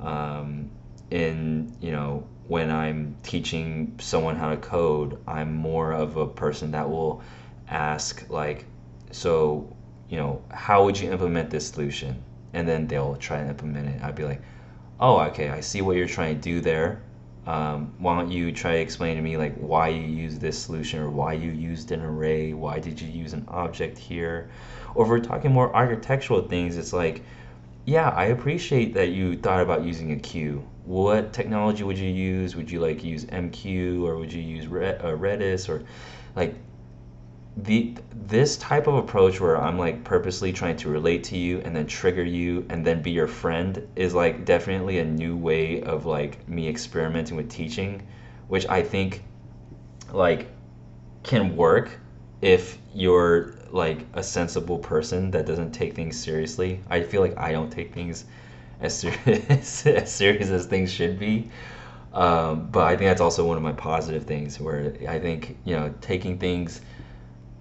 Um, 0.00 0.70
in 1.10 1.76
you 1.80 1.92
know 1.92 2.26
when 2.48 2.70
I'm 2.70 3.14
teaching 3.22 3.94
someone 4.00 4.34
how 4.34 4.48
to 4.48 4.56
code, 4.56 5.18
I'm 5.26 5.54
more 5.54 5.92
of 5.92 6.16
a 6.16 6.26
person 6.26 6.70
that 6.72 6.88
will 6.90 7.22
ask 7.68 8.24
like, 8.28 8.64
so, 9.12 9.76
you 10.08 10.16
know, 10.16 10.42
how 10.50 10.84
would 10.84 10.98
you 10.98 11.12
implement 11.12 11.50
this 11.50 11.68
solution? 11.68 12.20
And 12.52 12.66
then 12.66 12.88
they'll 12.88 13.14
try 13.14 13.38
and 13.38 13.50
implement 13.50 13.88
it. 13.88 14.02
I'd 14.02 14.16
be 14.16 14.24
like, 14.24 14.42
oh, 15.00 15.20
okay, 15.20 15.48
I 15.48 15.60
see 15.60 15.82
what 15.82 15.96
you're 15.96 16.06
trying 16.06 16.36
to 16.36 16.40
do 16.40 16.60
there. 16.60 17.02
Um, 17.46 17.94
why 17.98 18.16
don't 18.18 18.30
you 18.30 18.52
try 18.52 18.72
to 18.72 18.80
explain 18.80 19.16
to 19.16 19.22
me 19.22 19.36
like 19.36 19.56
why 19.56 19.88
you 19.88 20.02
use 20.02 20.38
this 20.38 20.58
solution 20.58 21.00
or 21.00 21.10
why 21.10 21.32
you 21.32 21.50
used 21.50 21.90
an 21.90 22.02
array? 22.02 22.52
Why 22.52 22.78
did 22.78 23.00
you 23.00 23.08
use 23.08 23.32
an 23.32 23.44
object 23.48 23.98
here? 23.98 24.50
Or 24.94 25.04
if 25.04 25.10
we're 25.10 25.20
talking 25.20 25.52
more 25.52 25.74
architectural 25.74 26.46
things, 26.46 26.76
it's 26.76 26.92
like, 26.92 27.22
yeah, 27.86 28.10
I 28.10 28.26
appreciate 28.26 28.94
that 28.94 29.08
you 29.08 29.36
thought 29.36 29.62
about 29.62 29.84
using 29.84 30.12
a 30.12 30.16
queue 30.16 30.64
what 30.90 31.32
technology 31.32 31.84
would 31.84 31.96
you 31.96 32.10
use? 32.10 32.56
Would 32.56 32.68
you 32.68 32.80
like 32.80 33.04
use 33.04 33.24
MQ 33.26 34.02
or 34.02 34.16
would 34.16 34.32
you 34.32 34.42
use 34.42 34.64
uh, 34.64 35.14
Redis 35.16 35.68
or 35.68 35.84
like 36.34 36.56
the 37.56 37.94
this 38.12 38.56
type 38.58 38.86
of 38.86 38.94
approach 38.94 39.40
where 39.40 39.60
I'm 39.60 39.76
like 39.76 40.04
purposely 40.04 40.52
trying 40.52 40.76
to 40.78 40.88
relate 40.88 41.24
to 41.24 41.36
you 41.36 41.60
and 41.64 41.74
then 41.74 41.86
trigger 41.86 42.22
you 42.22 42.64
and 42.70 42.86
then 42.86 43.02
be 43.02 43.10
your 43.10 43.26
friend 43.26 43.86
is 43.96 44.14
like 44.14 44.44
definitely 44.44 45.00
a 45.00 45.04
new 45.04 45.36
way 45.36 45.82
of 45.82 46.06
like 46.06 46.48
me 46.48 46.68
experimenting 46.68 47.36
with 47.36 47.50
teaching, 47.50 48.06
which 48.48 48.66
I 48.68 48.82
think 48.82 49.24
like 50.12 50.48
can 51.22 51.56
work 51.56 51.98
if 52.40 52.78
you're 52.94 53.54
like 53.70 54.06
a 54.14 54.22
sensible 54.22 54.78
person 54.78 55.30
that 55.32 55.46
doesn't 55.46 55.72
take 55.72 55.94
things 55.94 56.18
seriously. 56.18 56.80
I 56.88 57.02
feel 57.02 57.20
like 57.20 57.36
I 57.36 57.52
don't 57.52 57.70
take 57.70 57.92
things 57.92 58.24
as 58.80 58.96
serious 58.96 59.86
as 59.86 60.12
serious 60.12 60.50
as 60.50 60.66
things 60.66 60.90
should 60.92 61.18
be. 61.18 61.50
Um, 62.12 62.68
but 62.70 62.84
I 62.84 62.96
think 62.96 63.08
that's 63.08 63.20
also 63.20 63.44
one 63.46 63.56
of 63.56 63.62
my 63.62 63.72
positive 63.72 64.24
things 64.24 64.58
where 64.60 64.94
I 65.08 65.18
think 65.18 65.56
you 65.64 65.76
know 65.76 65.92
taking 66.00 66.38
things 66.38 66.80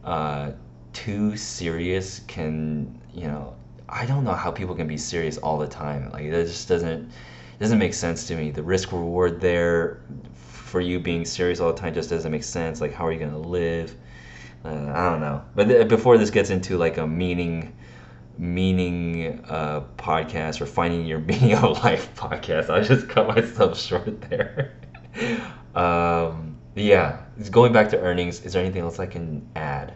uh, 0.04 0.52
too 0.94 1.38
serious 1.38 2.22
can 2.28 3.00
you 3.14 3.28
know 3.28 3.56
I 3.88 4.06
don't 4.06 4.24
know 4.24 4.34
how 4.34 4.52
people 4.52 4.76
can 4.76 4.88
be 4.88 4.98
serious 4.98 5.38
all 5.38 5.58
the 5.58 5.68
time. 5.68 6.12
Like 6.12 6.30
that 6.32 6.48
just 6.48 6.68
doesn't 6.68 7.12
doesn't 7.60 7.80
make 7.80 7.94
sense 7.94 8.28
to 8.28 8.36
me. 8.36 8.52
The 8.52 8.64
risk 8.64 8.92
reward 8.92 9.42
there 9.42 10.02
for 10.36 10.80
you 10.82 11.00
being 11.00 11.26
serious 11.26 11.60
all 11.60 11.74
the 11.74 11.80
time 11.80 11.94
just 11.94 12.10
doesn't 12.10 12.32
make 12.32 12.44
sense. 12.44 12.82
Like 12.82 12.94
how 12.94 13.06
are 13.08 13.12
you 13.12 13.20
gonna 13.20 13.38
live? 13.38 13.96
Uh, 14.64 14.92
I 14.94 15.10
don't 15.10 15.22
know. 15.22 15.44
But 15.56 15.68
th- 15.68 15.88
before 15.88 16.18
this 16.18 16.30
gets 16.30 16.50
into 16.50 16.78
like 16.78 16.98
a 16.98 17.08
meaning 17.08 17.76
meaning 18.38 19.44
uh, 19.50 19.82
podcast 19.98 20.62
or 20.62 20.66
finding 20.66 21.06
your 21.06 21.20
meaning 21.32 21.54
of 21.54 21.84
life 21.84 22.14
podcast. 22.16 22.70
I 22.70 22.82
just 22.82 23.10
cut 23.10 23.28
myself 23.28 23.80
short 23.88 24.22
there. 24.30 24.76
um, 25.76 26.58
yeah, 26.76 27.24
going 27.48 27.72
back 27.72 27.90
to 27.92 28.00
earnings. 28.00 28.42
Is 28.42 28.54
there 28.54 28.62
anything 28.62 28.82
else 28.82 29.00
I 29.00 29.06
can 29.06 29.48
add? 29.56 29.94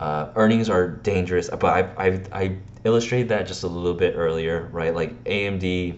Uh, 0.00 0.30
earnings 0.34 0.68
are 0.68 0.88
dangerous, 0.88 1.48
but 1.48 1.64
I, 1.64 2.06
I, 2.08 2.20
I 2.32 2.56
illustrated 2.82 3.28
that 3.28 3.46
just 3.46 3.62
a 3.62 3.68
little 3.68 3.94
bit 3.94 4.14
earlier, 4.16 4.68
right? 4.72 4.92
Like 4.92 5.22
AMD 5.24 5.96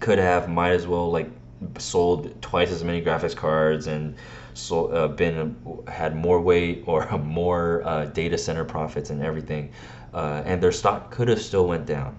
could 0.00 0.18
have 0.18 0.48
might 0.48 0.72
as 0.72 0.88
well 0.88 1.12
like 1.12 1.30
sold 1.78 2.42
twice 2.42 2.72
as 2.72 2.82
many 2.82 3.00
graphics 3.00 3.36
cards 3.36 3.86
and 3.86 4.16
so 4.52 4.86
uh, 4.86 5.06
been 5.06 5.56
had 5.86 6.16
more 6.16 6.40
weight 6.40 6.82
or 6.86 7.06
more 7.24 7.82
uh, 7.84 8.06
data 8.06 8.36
center 8.36 8.64
profits 8.64 9.10
and 9.10 9.22
everything 9.22 9.72
uh, 10.14 10.42
and 10.44 10.62
their 10.62 10.72
stock 10.72 11.10
could 11.10 11.28
have 11.28 11.40
still 11.40 11.66
went 11.66 11.86
down, 11.86 12.16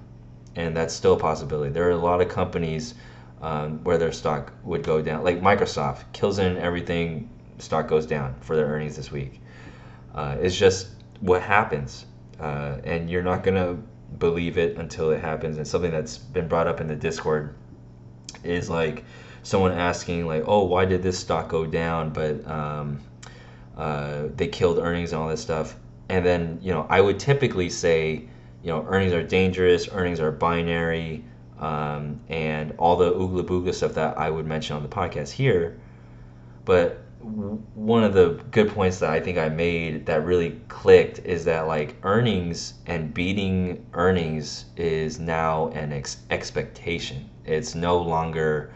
and 0.55 0.75
that's 0.75 0.93
still 0.93 1.13
a 1.13 1.17
possibility. 1.17 1.71
There 1.71 1.87
are 1.87 1.91
a 1.91 1.97
lot 1.97 2.21
of 2.21 2.29
companies 2.29 2.95
um, 3.43 3.83
where 3.83 3.99
their 3.99 4.11
stock 4.11 4.51
would 4.63 4.81
go 4.83 5.01
down, 5.01 5.23
like 5.23 5.39
Microsoft 5.41 6.03
kills 6.13 6.39
in 6.39 6.57
everything, 6.57 7.29
stock 7.59 7.87
goes 7.87 8.07
down 8.07 8.35
for 8.41 8.55
their 8.55 8.65
earnings 8.65 8.95
this 8.95 9.11
week. 9.11 9.39
Uh, 10.15 10.37
it's 10.39 10.57
just 10.57 10.87
what 11.19 11.43
happens, 11.43 12.05
uh, 12.39 12.77
and 12.83 13.09
you're 13.09 13.21
not 13.21 13.43
gonna 13.43 13.77
believe 14.17 14.57
it 14.57 14.77
until 14.77 15.11
it 15.11 15.21
happens. 15.21 15.57
And 15.57 15.67
something 15.67 15.91
that's 15.91 16.17
been 16.17 16.47
brought 16.47 16.67
up 16.67 16.81
in 16.81 16.87
the 16.87 16.95
Discord 16.95 17.53
is 18.43 18.69
like 18.69 19.05
someone 19.43 19.73
asking 19.73 20.25
like, 20.25 20.43
"Oh, 20.47 20.63
why 20.63 20.85
did 20.85 21.03
this 21.03 21.19
stock 21.19 21.49
go 21.49 21.65
down?" 21.65 22.11
But 22.11 22.47
um, 22.49 22.99
uh, 23.77 24.23
they 24.35 24.47
killed 24.47 24.79
earnings 24.79 25.13
and 25.13 25.21
all 25.21 25.29
this 25.29 25.41
stuff 25.41 25.75
and 26.09 26.25
then 26.25 26.59
you 26.61 26.71
know 26.71 26.85
I 26.89 27.01
would 27.01 27.19
typically 27.19 27.69
say 27.69 28.27
you 28.61 28.69
know 28.71 28.85
earnings 28.87 29.13
are 29.13 29.23
dangerous, 29.23 29.89
earnings 29.91 30.19
are 30.19 30.31
binary, 30.31 31.23
um, 31.59 32.19
and 32.29 32.73
all 32.77 32.95
the 32.95 33.11
oogla 33.11 33.43
boogla 33.43 33.73
stuff 33.73 33.93
that 33.93 34.17
I 34.17 34.29
would 34.29 34.45
mention 34.45 34.75
on 34.75 34.83
the 34.83 34.89
podcast 34.89 35.31
here. 35.31 35.79
But 36.65 37.03
one 37.23 38.03
of 38.03 38.13
the 38.13 38.41
good 38.51 38.69
points 38.69 38.99
that 38.99 39.09
I 39.09 39.19
think 39.19 39.37
I 39.37 39.47
made 39.47 40.05
that 40.07 40.25
really 40.25 40.59
clicked 40.67 41.19
is 41.19 41.45
that 41.45 41.67
like 41.67 41.95
earnings 42.03 42.73
and 42.85 43.13
beating 43.13 43.85
earnings 43.93 44.65
is 44.75 45.19
now 45.19 45.69
an 45.69 45.93
ex- 45.93 46.17
expectation. 46.29 47.29
It's 47.45 47.75
no 47.75 47.97
longer 47.97 48.73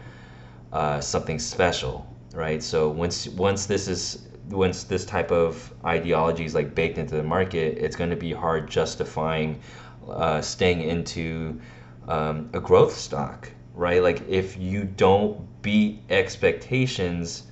uh, 0.72 1.00
something 1.00 1.38
special, 1.38 2.06
right? 2.34 2.62
So 2.62 2.88
once 2.88 3.28
once 3.28 3.66
this 3.66 3.86
is 3.86 4.28
once 4.50 4.84
this 4.84 5.04
type 5.04 5.30
of 5.30 5.72
ideology 5.84 6.44
is 6.44 6.54
like 6.54 6.74
baked 6.74 6.96
into 6.96 7.16
the 7.16 7.22
market, 7.22 7.76
it's 7.78 7.96
going 7.96 8.10
to 8.10 8.16
be 8.16 8.32
hard 8.32 8.68
justifying 8.68 9.60
uh, 10.08 10.40
staying 10.40 10.82
into 10.82 11.60
um, 12.08 12.48
a 12.54 12.60
growth 12.60 12.96
stock, 12.96 13.50
right? 13.74 14.02
Like 14.02 14.26
if 14.28 14.56
you 14.56 14.84
don't 14.84 15.46
beat 15.62 16.02
expectations, 16.10 17.44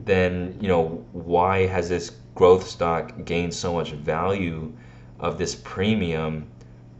then 0.00 0.56
you 0.60 0.68
know 0.68 1.04
why 1.12 1.66
has 1.66 1.88
this 1.88 2.12
growth 2.34 2.68
stock 2.68 3.24
gained 3.24 3.54
so 3.54 3.72
much 3.72 3.92
value 3.92 4.72
of 5.18 5.38
this 5.38 5.54
premium 5.54 6.46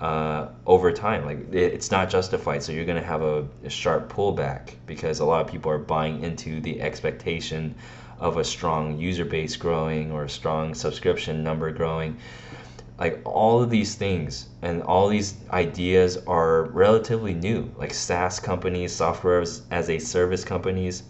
uh, 0.00 0.48
over 0.66 0.90
time? 0.90 1.24
Like 1.26 1.52
it, 1.52 1.74
it's 1.74 1.90
not 1.90 2.08
justified, 2.08 2.62
so 2.62 2.72
you're 2.72 2.86
going 2.86 3.00
to 3.00 3.06
have 3.06 3.22
a, 3.22 3.46
a 3.62 3.70
sharp 3.70 4.10
pullback 4.10 4.74
because 4.86 5.20
a 5.20 5.24
lot 5.24 5.44
of 5.44 5.52
people 5.52 5.70
are 5.70 5.78
buying 5.78 6.22
into 6.22 6.60
the 6.60 6.80
expectation 6.80 7.74
of 8.18 8.38
a 8.38 8.44
strong 8.44 8.98
user 8.98 9.24
base 9.24 9.56
growing 9.56 10.10
or 10.10 10.24
a 10.24 10.28
strong 10.28 10.72
subscription 10.72 11.42
number 11.42 11.70
growing 11.70 12.16
like 12.98 13.20
all 13.24 13.62
of 13.62 13.70
these 13.70 13.96
things 13.96 14.48
and 14.62 14.83
all 14.83 15.09
these 15.09 15.35
ideas 15.50 16.16
are 16.26 16.64
relatively 16.66 17.35
new 17.35 17.72
like 17.76 17.92
saas 17.92 18.38
companies 18.38 18.92
software 18.92 19.40
as, 19.40 19.90
a 19.90 19.98
service 19.98 20.44
companies 20.44 21.02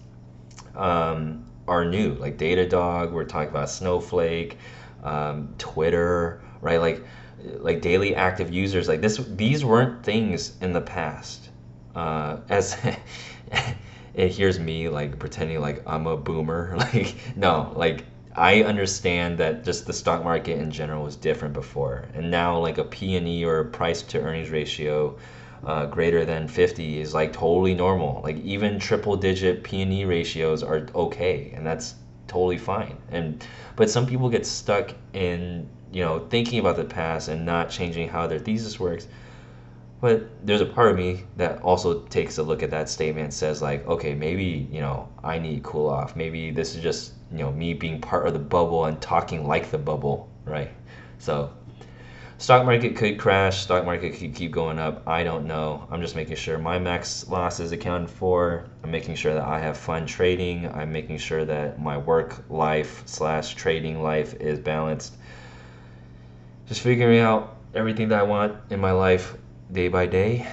um, 0.74 1.44
are 1.68 1.84
new. 1.84 2.14
Like 2.14 2.38
datadog 2.38 3.12
we're 3.12 3.24
talking 3.24 3.50
about 3.50 3.70
snowflake 3.70 4.58
um, 5.02 5.54
twitter 5.58 6.40
right? 6.60 6.80
Like 6.80 7.04
like 7.58 7.82
daily 7.82 8.14
active 8.14 8.50
users 8.50 8.88
like 8.88 9.02
this 9.02 9.18
these 9.18 9.64
weren't 9.64 10.02
things 10.02 10.56
in 10.60 10.72
the 10.72 10.80
past. 10.80 11.50
Uh, 11.94 12.38
as 12.48 12.76
it 14.14 14.28
hears 14.28 14.58
me 14.58 14.88
like 14.88 15.18
pretending 15.18 15.60
like 15.60 15.82
i'm 15.86 16.06
a 16.06 16.16
boomer 16.16 16.74
like 16.78 17.14
no 17.36 17.72
like 17.76 18.04
I 18.36 18.62
understand 18.62 19.38
that 19.38 19.64
just 19.64 19.86
the 19.86 19.92
stock 19.92 20.24
market 20.24 20.58
in 20.58 20.70
general 20.70 21.04
was 21.04 21.14
different 21.14 21.54
before, 21.54 22.06
and 22.14 22.30
now 22.30 22.58
like 22.58 22.78
a 22.78 22.84
P/E 22.84 23.44
or 23.44 23.64
price 23.64 24.02
to 24.02 24.20
earnings 24.20 24.50
ratio 24.50 25.16
uh, 25.64 25.86
greater 25.86 26.24
than 26.24 26.48
50 26.48 27.00
is 27.00 27.14
like 27.14 27.32
totally 27.32 27.74
normal. 27.74 28.20
Like 28.22 28.38
even 28.38 28.78
triple 28.78 29.16
digit 29.16 29.62
P/E 29.62 30.04
ratios 30.04 30.62
are 30.62 30.86
okay, 30.94 31.52
and 31.54 31.64
that's 31.64 31.94
totally 32.26 32.58
fine. 32.58 32.96
And 33.10 33.44
but 33.76 33.88
some 33.88 34.06
people 34.06 34.28
get 34.28 34.46
stuck 34.46 34.90
in 35.12 35.68
you 35.92 36.02
know 36.02 36.26
thinking 36.28 36.58
about 36.58 36.76
the 36.76 36.84
past 36.84 37.28
and 37.28 37.46
not 37.46 37.70
changing 37.70 38.08
how 38.08 38.26
their 38.26 38.40
thesis 38.40 38.80
works. 38.80 39.06
But 40.00 40.28
there's 40.46 40.60
a 40.60 40.66
part 40.66 40.90
of 40.90 40.96
me 40.96 41.24
that 41.36 41.62
also 41.62 42.00
takes 42.02 42.38
a 42.38 42.42
look 42.42 42.62
at 42.62 42.70
that 42.70 42.88
statement 42.88 43.32
says 43.32 43.62
like, 43.62 43.86
okay, 43.86 44.14
maybe 44.14 44.68
you 44.70 44.80
know 44.80 45.08
I 45.22 45.38
need 45.38 45.62
cool 45.62 45.88
off. 45.88 46.14
Maybe 46.16 46.50
this 46.50 46.74
is 46.74 46.82
just 46.82 47.12
you 47.30 47.38
know 47.38 47.52
me 47.52 47.74
being 47.74 48.00
part 48.00 48.26
of 48.26 48.32
the 48.32 48.38
bubble 48.38 48.84
and 48.84 49.00
talking 49.00 49.46
like 49.46 49.70
the 49.70 49.78
bubble, 49.78 50.28
right? 50.44 50.70
So 51.18 51.50
stock 52.38 52.66
market 52.66 52.96
could 52.96 53.18
crash, 53.18 53.62
stock 53.62 53.86
market 53.86 54.14
could 54.14 54.34
keep 54.34 54.50
going 54.50 54.78
up. 54.78 55.06
I 55.08 55.24
don't 55.24 55.46
know. 55.46 55.86
I'm 55.90 56.02
just 56.02 56.16
making 56.16 56.36
sure 56.36 56.58
my 56.58 56.78
max 56.78 57.26
loss 57.28 57.60
is 57.60 57.72
accounted 57.72 58.10
for. 58.10 58.66
I'm 58.82 58.90
making 58.90 59.14
sure 59.14 59.32
that 59.32 59.44
I 59.44 59.58
have 59.58 59.78
fun 59.78 60.06
trading. 60.06 60.70
I'm 60.70 60.92
making 60.92 61.18
sure 61.18 61.44
that 61.46 61.80
my 61.80 61.96
work 61.96 62.44
life 62.50 63.02
slash 63.06 63.54
trading 63.54 64.02
life 64.02 64.34
is 64.34 64.58
balanced. 64.58 65.16
Just 66.66 66.80
figuring 66.82 67.20
out 67.20 67.56
everything 67.74 68.08
that 68.08 68.18
I 68.18 68.22
want 68.22 68.56
in 68.70 68.80
my 68.80 68.92
life 68.92 69.36
day 69.72 69.88
by 69.88 70.06
day. 70.06 70.46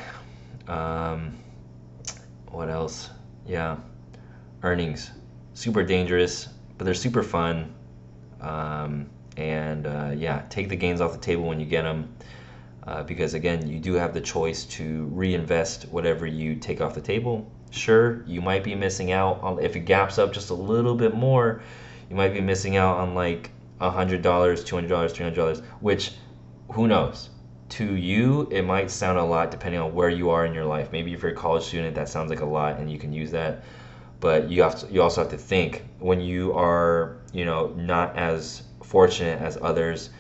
Um, 0.68 1.38
what 2.48 2.70
else? 2.70 3.10
Yeah, 3.48 3.78
earnings 4.64 5.12
super 5.54 5.84
dangerous 5.84 6.48
but 6.82 6.86
they're 6.86 6.96
super 6.96 7.22
fun. 7.22 7.72
Um, 8.42 9.08
and 9.38 9.86
uh, 9.86 10.14
yeah, 10.16 10.42
take 10.50 10.68
the 10.68 10.76
gains 10.76 11.00
off 11.00 11.12
the 11.12 11.20
table 11.20 11.44
when 11.44 11.60
you 11.60 11.68
get 11.68 11.84
them. 11.84 12.12
Uh, 12.88 13.04
because 13.04 13.36
again, 13.36 13.68
you 13.68 13.80
do 13.80 13.94
have 13.94 14.16
the 14.16 14.22
choice 14.22 14.66
to 14.66 15.06
reinvest 15.12 15.88
whatever 15.90 16.26
you 16.26 16.56
take 16.56 16.82
off 16.82 16.96
the 16.96 17.02
table. 17.02 17.48
Sure, 17.70 18.24
you 18.26 18.42
might 18.42 18.64
be 18.64 18.74
missing 18.74 19.12
out 19.12 19.40
on 19.44 19.64
if 19.64 19.76
it 19.76 19.82
gaps 19.82 20.18
up 20.18 20.34
just 20.34 20.50
a 20.50 20.56
little 20.56 20.96
bit 20.96 21.14
more, 21.14 21.62
you 22.10 22.16
might 22.16 22.34
be 22.34 22.42
missing 22.42 22.78
out 22.78 22.98
on 22.98 23.14
like 23.14 23.52
$100, 23.80 24.24
$200, 24.24 24.88
$300, 24.88 25.64
which 25.82 26.14
who 26.72 26.88
knows? 26.88 27.30
To 27.72 27.96
you, 27.96 28.48
it 28.52 28.64
might 28.64 28.92
sound 28.92 29.18
a 29.18 29.24
lot 29.24 29.52
depending 29.52 29.80
on 29.82 29.94
where 29.94 30.10
you 30.10 30.30
are 30.30 30.46
in 30.46 30.54
your 30.54 30.66
life. 30.66 30.92
Maybe 30.92 31.14
if 31.14 31.22
you're 31.22 31.32
a 31.32 31.36
college 31.36 31.64
student, 31.64 31.96
that 31.96 32.10
sounds 32.10 32.30
like 32.30 32.42
a 32.42 32.46
lot 32.46 32.80
and 32.80 32.92
you 32.92 33.00
can 33.00 33.14
use 33.14 33.32
that 33.32 33.64
but 34.22 34.50
you 34.50 34.62
have 34.62 34.80
to, 34.80 34.94
you 34.94 35.02
also 35.02 35.22
have 35.22 35.32
to 35.32 35.38
think 35.38 35.84
when 36.00 36.22
you 36.22 36.54
are 36.54 37.18
you 37.34 37.44
know 37.44 37.68
not 37.76 38.16
as 38.16 38.64
fortunate 38.84 39.42
as 39.42 39.58
others 39.62 40.12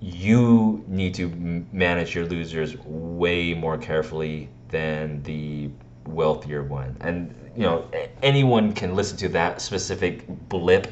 you 0.00 0.82
need 0.88 1.14
to 1.14 1.28
manage 1.72 2.14
your 2.14 2.26
losers 2.26 2.76
way 2.84 3.54
more 3.54 3.76
carefully 3.78 4.48
than 4.70 5.22
the 5.22 5.70
wealthier 6.06 6.64
one 6.64 6.96
and 7.02 7.32
you 7.54 7.62
know 7.62 7.88
anyone 8.22 8.72
can 8.72 8.96
listen 8.96 9.16
to 9.16 9.28
that 9.28 9.60
specific 9.60 10.24
blip 10.48 10.88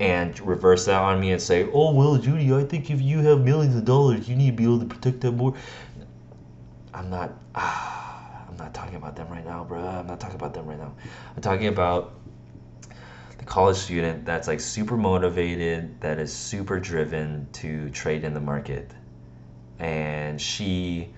and 0.00 0.38
reverse 0.40 0.84
that 0.84 1.00
on 1.00 1.20
me 1.20 1.32
and 1.32 1.42
say 1.42 1.68
oh 1.72 1.92
well 1.92 2.16
Junie 2.16 2.52
i 2.54 2.64
think 2.64 2.90
if 2.90 3.00
you 3.00 3.18
have 3.18 3.40
millions 3.40 3.74
of 3.74 3.84
dollars 3.84 4.28
you 4.28 4.36
need 4.36 4.50
to 4.50 4.56
be 4.56 4.64
able 4.64 4.78
to 4.78 4.86
protect 4.86 5.20
that 5.22 5.32
more 5.32 5.54
i'm 6.94 7.10
not 7.10 7.32
ah 7.54 7.94
I'm 8.48 8.56
not 8.56 8.74
talking 8.74 8.96
about 8.96 9.14
them 9.14 9.28
right 9.28 9.44
now, 9.44 9.64
bro. 9.64 9.78
I'm 9.78 10.06
not 10.06 10.20
talking 10.20 10.36
about 10.36 10.54
them 10.54 10.66
right 10.66 10.78
now. 10.78 10.92
I'm 11.36 11.42
talking 11.42 11.68
about 11.68 12.14
the 13.38 13.44
college 13.44 13.76
student 13.76 14.24
that's 14.24 14.48
like 14.48 14.60
super 14.60 14.96
motivated, 14.96 16.00
that 16.00 16.18
is 16.18 16.32
super 16.32 16.80
driven 16.80 17.46
to 17.54 17.90
trade 17.90 18.24
in 18.24 18.34
the 18.34 18.40
market. 18.40 18.90
And 19.78 20.40
she 20.40 21.10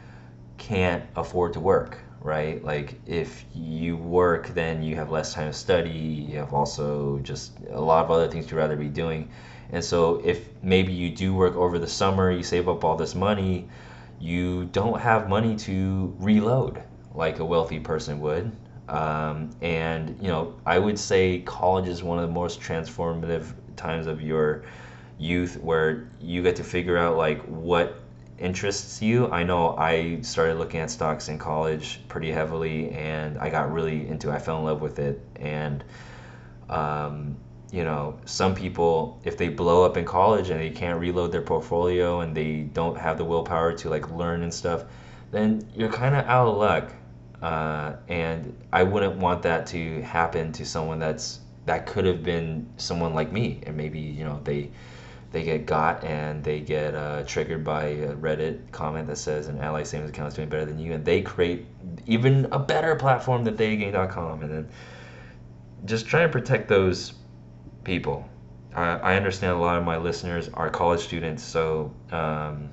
can't 0.59 1.05
afford 1.17 1.55
to 1.55 1.61
work, 1.61 1.99
right? 2.21 2.63
Like 2.65 3.01
if 3.07 3.45
you 3.55 3.97
work, 3.97 4.49
then 4.49 4.83
you 4.83 4.97
have 4.97 5.11
less 5.11 5.35
time 5.35 5.51
to 5.51 5.57
study. 5.57 5.91
You 5.91 6.39
have 6.39 6.53
also 6.53 7.19
just 7.19 7.53
a 7.71 7.81
lot 7.81 8.05
of 8.05 8.11
other 8.11 8.29
things 8.29 8.51
you'd 8.51 8.57
rather 8.57 8.77
be 8.77 8.89
doing. 8.89 9.31
And 9.73 9.85
so 9.85 10.21
if 10.25 10.49
maybe 10.63 10.93
you 10.93 11.11
do 11.11 11.35
work 11.35 11.55
over 11.57 11.79
the 11.79 11.87
summer, 11.89 12.31
you 12.31 12.43
save 12.43 12.69
up 12.69 12.85
all 12.85 12.97
this 12.97 13.15
money, 13.15 13.69
you 14.19 14.67
don't 14.67 15.01
have 15.01 15.29
money 15.29 15.57
to 15.57 16.15
reload 16.19 16.83
like 17.15 17.39
a 17.39 17.45
wealthy 17.45 17.79
person 17.79 18.21
would. 18.21 18.53
Um, 18.89 19.51
and 19.63 20.19
you 20.21 20.29
know, 20.29 20.55
I 20.67 20.79
would 20.79 20.99
say 20.99 21.41
college 21.41 21.89
is 21.89 22.03
one 22.03 22.19
of 22.19 22.27
the 22.27 22.35
most 22.35 22.61
transformative 22.61 23.55
times 23.77 24.07
of 24.07 24.21
your 24.21 24.65
youth 25.19 25.59
where 25.61 26.11
you 26.21 26.43
get 26.43 26.57
to 26.57 26.65
figure 26.65 26.97
out 26.97 27.17
like 27.17 27.41
what 27.43 28.00
interests 28.41 29.03
you. 29.03 29.31
I 29.31 29.45
know 29.45 29.77
I 29.77 30.21
started 30.23 30.57
looking 30.57 30.81
at 30.81 30.91
stocks 30.91 31.29
in 31.29 31.39
college 31.39 32.01
pretty 32.09 32.31
heavily, 32.31 32.91
and 32.91 33.39
I 33.39 33.51
got 33.51 33.73
really 33.73 34.09
into. 34.09 34.31
I 34.31 34.39
fell 34.39 34.59
in 34.59 34.65
love 34.65 34.81
with 34.81 34.99
it, 34.99 35.21
and 35.37 35.85
um, 36.69 37.37
you 37.73 37.85
know, 37.85 38.19
some 38.25 38.55
people 38.55 39.21
if 39.25 39.37
they 39.37 39.49
blow 39.49 39.85
up 39.85 39.97
in 39.97 40.05
college 40.05 40.51
and 40.51 40.61
they 40.61 40.71
can't 40.71 40.99
reload 40.99 41.33
their 41.33 41.43
portfolio 41.43 42.21
and 42.21 42.37
they 42.37 42.63
don't 42.73 42.99
have 42.99 43.19
the 43.19 43.25
willpower 43.25 43.73
to 43.75 43.91
like 43.91 44.11
learn 44.11 44.43
and 44.43 44.53
stuff, 44.53 44.85
then 45.31 45.69
you're 45.75 45.93
kind 45.93 46.15
of 46.15 46.25
out 46.27 46.49
of 46.49 46.57
luck. 46.57 46.93
Uh, 47.43 47.97
and 48.09 48.55
I 48.73 48.83
wouldn't 48.83 49.17
want 49.17 49.43
that 49.43 49.67
to 49.69 50.03
happen 50.03 50.53
to 50.53 50.67
someone 50.67 50.99
that's 50.99 51.41
that 51.67 51.87
could 51.87 52.05
have 52.05 52.23
been 52.23 52.69
someone 52.77 53.15
like 53.15 53.33
me, 53.33 53.61
and 53.67 53.77
maybe 53.77 54.01
you 54.01 54.25
know 54.25 54.41
they 54.45 54.71
they 55.33 55.45
get 55.45 55.67
got 55.67 56.03
and 56.03 56.43
they 56.43 56.61
get 56.61 56.95
uh, 56.95 57.23
triggered 57.25 57.63
by 57.63 57.85
a 57.85 58.15
Reddit 58.15 58.71
comment 58.73 59.07
that 59.07 59.17
says 59.17 59.47
an 59.47 59.59
ally 59.59 59.85
savings 59.85 60.11
account 60.11 60.29
is 60.29 60.35
doing 60.35 60.49
better 60.49 60.65
than 60.65 60.79
you, 60.79 60.93
and 60.93 61.05
they 61.05 61.23
create 61.23 61.67
even 62.07 62.47
a 62.53 62.59
better 62.59 62.97
platform 62.97 63.45
than 63.45 63.57
thetagang.com, 63.57 64.43
and 64.43 64.51
then 64.51 64.69
just 65.85 66.07
try 66.07 66.23
and 66.23 66.33
protect 66.33 66.69
those 66.69 67.15
people. 67.85 68.29
I, 68.75 68.91
I 68.97 69.17
understand 69.17 69.53
a 69.53 69.61
lot 69.61 69.79
of 69.79 69.85
my 69.85 69.97
listeners 69.97 70.49
are 70.55 70.69
college 70.69 71.01
students, 71.01 71.43
so 71.43 71.95
um, 72.11 72.71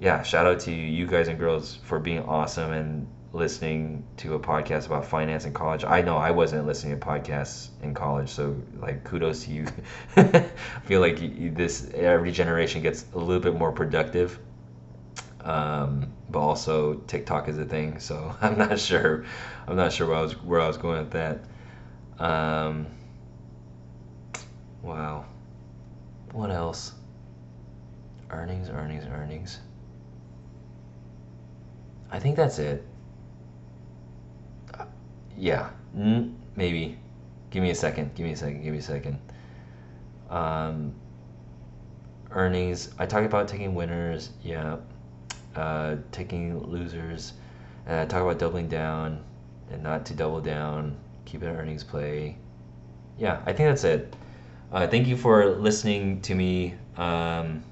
yeah, 0.00 0.22
shout 0.22 0.46
out 0.46 0.60
to 0.60 0.72
you 0.72 1.06
guys 1.06 1.28
and 1.28 1.38
girls 1.38 1.78
for 1.84 1.98
being 1.98 2.20
awesome 2.20 2.72
and 2.72 3.06
listening 3.34 4.04
to 4.18 4.34
a 4.34 4.38
podcast 4.38 4.86
about 4.86 5.06
finance 5.06 5.46
in 5.46 5.52
college. 5.52 5.84
I 5.84 6.02
know 6.02 6.16
I 6.16 6.30
wasn't 6.30 6.66
listening 6.66 6.98
to 6.98 7.04
podcasts 7.04 7.68
in 7.82 7.94
college, 7.94 8.28
so 8.28 8.54
like 8.78 9.04
kudos 9.04 9.44
to 9.44 9.50
you. 9.50 9.66
I 10.16 10.44
feel 10.84 11.00
like 11.00 11.18
this 11.54 11.90
every 11.94 12.30
generation 12.30 12.82
gets 12.82 13.06
a 13.14 13.18
little 13.18 13.42
bit 13.42 13.54
more 13.54 13.72
productive. 13.72 14.38
Um, 15.40 16.12
but 16.30 16.38
also 16.38 16.94
TikTok 17.06 17.48
is 17.48 17.58
a 17.58 17.64
thing, 17.64 17.98
so 17.98 18.34
I'm 18.42 18.58
not 18.58 18.78
sure. 18.78 19.24
I'm 19.66 19.76
not 19.76 19.92
sure 19.92 20.06
where 20.06 20.16
I 20.16 20.22
was 20.22 20.32
where 20.42 20.60
I 20.60 20.66
was 20.66 20.76
going 20.76 20.98
with 20.98 21.12
that. 21.12 21.44
Um, 22.18 22.86
wow. 24.82 25.24
What 26.32 26.50
else? 26.50 26.92
Earnings, 28.30 28.68
earnings, 28.70 29.04
earnings. 29.06 29.58
I 32.10 32.18
think 32.18 32.36
that's 32.36 32.58
it 32.58 32.84
yeah, 35.42 35.70
mm, 35.98 36.32
maybe. 36.54 36.96
Give 37.50 37.64
me 37.64 37.70
a 37.70 37.74
second. 37.74 38.14
Give 38.14 38.24
me 38.24 38.32
a 38.32 38.36
second. 38.36 38.62
Give 38.62 38.72
me 38.72 38.78
a 38.78 38.82
second. 38.82 39.18
Um, 40.30 40.94
earnings. 42.30 42.90
I 42.96 43.06
talk 43.06 43.24
about 43.24 43.48
taking 43.48 43.74
winners. 43.74 44.30
Yeah. 44.44 44.76
Uh, 45.56 45.96
taking 46.12 46.62
losers. 46.62 47.32
And 47.86 47.98
I 47.98 48.06
talk 48.06 48.22
about 48.22 48.38
doubling 48.38 48.68
down 48.68 49.24
and 49.72 49.82
not 49.82 50.06
to 50.06 50.14
double 50.14 50.40
down. 50.40 50.96
Keep 51.24 51.42
it 51.42 51.46
earnings 51.46 51.82
play. 51.82 52.36
Yeah, 53.18 53.40
I 53.44 53.52
think 53.52 53.68
that's 53.68 53.82
it. 53.82 54.14
Uh, 54.70 54.86
thank 54.86 55.08
you 55.08 55.16
for 55.16 55.56
listening 55.56 56.20
to 56.20 56.36
me 56.36 56.74
um, 56.96 57.64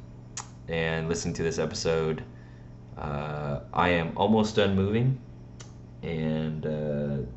and 0.67 1.09
listening 1.09 1.35
to 1.35 1.45
this 1.45 1.61
episode. 1.61 2.25
Uh, 2.99 3.61
I 3.73 3.91
am 3.91 4.13
almost 4.17 4.57
done 4.57 4.75
moving, 4.75 5.21
and 6.03 6.67
uh, 6.67 7.31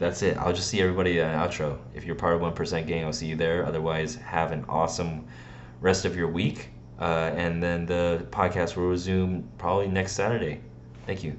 that's 0.00 0.22
it. 0.22 0.36
I'll 0.38 0.52
just 0.52 0.68
see 0.68 0.80
everybody 0.80 1.20
at 1.20 1.34
an 1.34 1.38
outro. 1.38 1.78
If 1.94 2.04
you're 2.04 2.16
part 2.16 2.34
of 2.34 2.40
One 2.40 2.54
Percent 2.54 2.86
Gang, 2.86 3.04
I'll 3.04 3.12
see 3.12 3.26
you 3.26 3.36
there. 3.36 3.66
Otherwise, 3.66 4.14
have 4.16 4.50
an 4.50 4.64
awesome 4.66 5.26
rest 5.82 6.06
of 6.06 6.16
your 6.16 6.28
week, 6.28 6.70
uh, 6.98 7.32
and 7.36 7.62
then 7.62 7.84
the 7.84 8.26
podcast 8.30 8.76
will 8.76 8.88
resume 8.88 9.46
probably 9.58 9.88
next 9.88 10.12
Saturday. 10.12 10.62
Thank 11.06 11.22
you. 11.22 11.36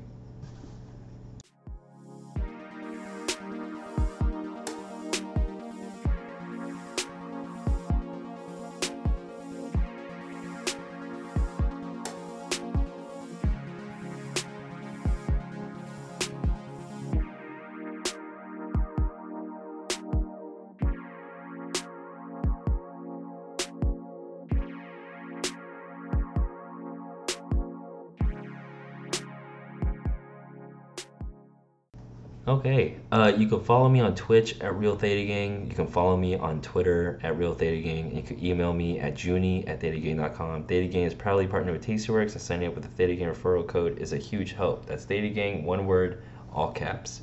You 33.39 33.47
can 33.47 33.61
follow 33.61 33.89
me 33.89 33.99
on 33.99 34.15
Twitch 34.15 34.59
at 34.61 34.75
Real 34.75 34.95
Theta 34.95 35.25
Gang. 35.25 35.67
You 35.69 35.75
can 35.75 35.87
follow 35.87 36.17
me 36.17 36.35
on 36.35 36.61
Twitter 36.61 37.19
at 37.23 37.37
Real 37.37 37.53
Theta 37.53 37.81
Gang. 37.81 38.15
You 38.15 38.21
can 38.21 38.43
email 38.43 38.73
me 38.73 38.99
at 38.99 39.23
junie 39.23 39.67
at 39.67 39.79
thetagang.com. 39.79 40.63
Theta 40.63 40.87
Gang 40.87 41.03
is 41.03 41.13
proudly 41.13 41.47
partnered 41.47 41.73
with 41.73 41.85
Tastyworks, 41.85 42.33
and 42.33 42.41
signing 42.41 42.67
up 42.67 42.75
with 42.75 42.83
the 42.83 42.89
Theta 42.89 43.15
Gang 43.15 43.27
referral 43.27 43.67
code 43.67 43.97
is 43.99 44.13
a 44.13 44.17
huge 44.17 44.53
help. 44.53 44.85
That's 44.85 45.05
Theta 45.05 45.29
Gang, 45.29 45.65
one 45.65 45.85
word, 45.85 46.23
all 46.53 46.71
caps. 46.71 47.21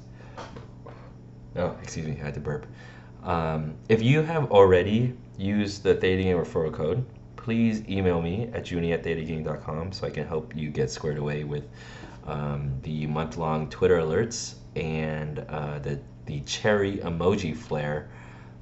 Oh, 1.56 1.76
excuse 1.82 2.06
me, 2.06 2.18
I 2.20 2.24
had 2.24 2.34
to 2.34 2.40
burp. 2.40 2.66
Um, 3.24 3.74
if 3.88 4.02
you 4.02 4.22
have 4.22 4.50
already 4.52 5.14
used 5.36 5.82
the 5.82 5.94
Theta 5.94 6.22
Gang 6.22 6.36
referral 6.36 6.72
code, 6.72 7.04
please 7.36 7.82
email 7.88 8.20
me 8.20 8.50
at 8.52 8.70
junie 8.70 8.92
at 8.92 9.02
thetagang.com 9.02 9.92
so 9.92 10.06
I 10.06 10.10
can 10.10 10.26
help 10.26 10.54
you 10.54 10.70
get 10.70 10.90
squared 10.90 11.18
away 11.18 11.44
with 11.44 11.64
um, 12.26 12.78
the 12.82 13.06
month 13.06 13.36
long 13.36 13.68
Twitter 13.70 13.98
alerts 13.98 14.54
and 14.76 15.40
uh, 15.48 15.78
the 15.80 15.98
the 16.26 16.40
cherry 16.40 16.98
emoji 16.98 17.56
flare 17.56 18.10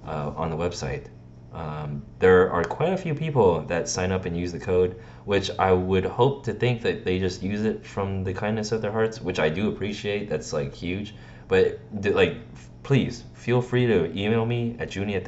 uh, 0.06 0.32
on 0.36 0.50
the 0.50 0.56
website. 0.56 1.06
Um, 1.52 2.02
there 2.18 2.50
are 2.50 2.62
quite 2.64 2.92
a 2.92 2.96
few 2.96 3.14
people 3.14 3.62
that 3.62 3.88
sign 3.88 4.12
up 4.12 4.24
and 4.26 4.36
use 4.36 4.52
the 4.52 4.58
code, 4.58 5.00
which 5.24 5.50
I 5.58 5.72
would 5.72 6.04
hope 6.04 6.44
to 6.44 6.52
think 6.52 6.82
that 6.82 7.04
they 7.04 7.18
just 7.18 7.42
use 7.42 7.64
it 7.64 7.84
from 7.84 8.22
the 8.22 8.34
kindness 8.34 8.72
of 8.72 8.82
their 8.82 8.92
hearts, 8.92 9.20
which 9.20 9.38
I 9.38 9.48
do 9.48 9.68
appreciate. 9.68 10.28
That's 10.28 10.52
like 10.52 10.74
huge. 10.74 11.14
But 11.48 11.80
like, 12.02 12.36
please 12.82 13.24
feel 13.34 13.62
free 13.62 13.86
to 13.86 14.06
email 14.16 14.44
me 14.44 14.76
at 14.78 14.94
junie 14.94 15.14
at 15.14 15.26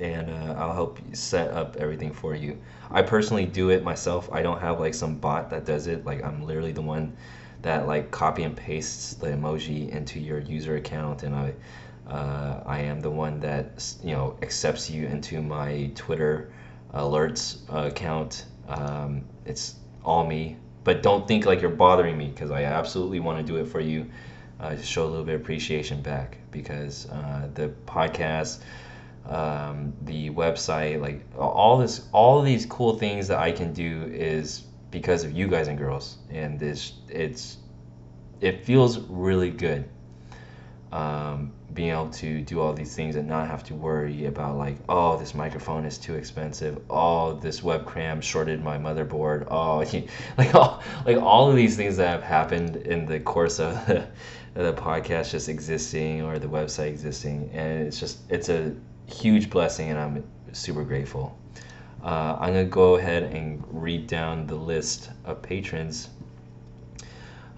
and 0.00 0.30
uh, 0.30 0.54
I'll 0.58 0.72
help 0.72 0.98
set 1.12 1.50
up 1.50 1.76
everything 1.76 2.12
for 2.12 2.34
you. 2.34 2.58
I 2.90 3.02
personally 3.02 3.46
do 3.46 3.70
it 3.70 3.84
myself. 3.84 4.28
I 4.32 4.42
don't 4.42 4.60
have 4.60 4.80
like 4.80 4.94
some 4.94 5.16
bot 5.16 5.50
that 5.50 5.64
does 5.64 5.86
it. 5.86 6.04
Like 6.04 6.22
I'm 6.24 6.44
literally 6.44 6.72
the 6.72 6.82
one 6.82 7.16
that 7.62 7.86
like 7.86 8.10
copy 8.10 8.42
and 8.42 8.56
pastes 8.56 9.14
the 9.14 9.28
emoji 9.28 9.88
into 9.90 10.20
your 10.20 10.40
user 10.40 10.76
account 10.76 11.22
and 11.22 11.34
I 11.34 11.54
uh, 12.08 12.62
I 12.66 12.80
am 12.80 13.00
the 13.00 13.10
one 13.10 13.40
that 13.40 13.94
you 14.02 14.12
know 14.12 14.36
accepts 14.42 14.90
you 14.90 15.06
into 15.06 15.40
my 15.40 15.90
Twitter 15.94 16.52
alerts 16.92 17.60
account. 17.68 18.46
Um, 18.68 19.24
it's 19.46 19.76
all 20.04 20.26
me, 20.26 20.56
but 20.84 21.02
don't 21.02 21.26
think 21.26 21.46
like 21.46 21.60
you're 21.60 21.70
bothering 21.70 22.18
me 22.18 22.28
because 22.28 22.50
I 22.50 22.64
absolutely 22.64 23.20
want 23.20 23.38
to 23.38 23.44
do 23.44 23.58
it 23.58 23.66
for 23.66 23.80
you. 23.80 24.10
Uh, 24.60 24.76
to 24.76 24.82
show 24.82 25.04
a 25.04 25.08
little 25.08 25.24
bit 25.24 25.34
of 25.34 25.40
appreciation 25.40 26.00
back 26.02 26.38
because 26.52 27.10
uh, 27.10 27.48
the 27.54 27.68
podcast, 27.84 28.60
um, 29.28 29.92
the 30.02 30.30
website, 30.30 31.00
like 31.00 31.20
all 31.36 31.78
this, 31.78 32.06
all 32.12 32.42
these 32.42 32.64
cool 32.66 32.96
things 32.96 33.26
that 33.26 33.40
I 33.40 33.50
can 33.50 33.72
do 33.72 34.08
is 34.12 34.62
because 34.92 35.24
of 35.24 35.32
you 35.32 35.48
guys 35.48 35.66
and 35.66 35.76
girls, 35.76 36.18
and 36.30 36.60
this 36.60 36.92
it's 37.08 37.56
it 38.40 38.64
feels 38.64 38.98
really 38.98 39.50
good 39.50 39.88
um, 40.92 41.52
being 41.72 41.90
able 41.90 42.10
to 42.10 42.42
do 42.42 42.60
all 42.60 42.74
these 42.74 42.94
things 42.94 43.16
and 43.16 43.26
not 43.26 43.48
have 43.48 43.64
to 43.64 43.74
worry 43.74 44.26
about 44.26 44.58
like 44.58 44.76
oh 44.88 45.16
this 45.16 45.34
microphone 45.34 45.84
is 45.84 45.98
too 45.98 46.14
expensive. 46.14 46.80
Oh 46.90 47.32
this 47.34 47.60
webcam 47.62 48.22
shorted 48.22 48.62
my 48.62 48.78
motherboard. 48.78 49.48
Oh 49.50 49.78
like 50.38 50.54
all 50.54 50.82
like 51.06 51.16
all 51.16 51.50
of 51.50 51.56
these 51.56 51.76
things 51.76 51.96
that 51.96 52.08
have 52.08 52.22
happened 52.22 52.76
in 52.76 53.06
the 53.06 53.18
course 53.18 53.58
of 53.58 53.74
the, 53.86 54.06
the 54.54 54.74
podcast 54.74 55.30
just 55.30 55.48
existing 55.48 56.22
or 56.22 56.38
the 56.38 56.46
website 56.46 56.88
existing. 56.88 57.50
And 57.52 57.86
it's 57.86 57.98
just 57.98 58.18
it's 58.28 58.50
a 58.50 58.74
huge 59.06 59.50
blessing 59.50 59.90
and 59.90 59.98
i'm 59.98 60.24
super 60.52 60.84
grateful 60.84 61.36
uh, 62.02 62.36
I'm 62.40 62.52
gonna 62.52 62.64
go 62.64 62.96
ahead 62.96 63.22
and 63.24 63.62
read 63.70 64.06
down 64.06 64.46
the 64.46 64.56
list 64.56 65.10
of 65.24 65.40
patrons. 65.42 66.08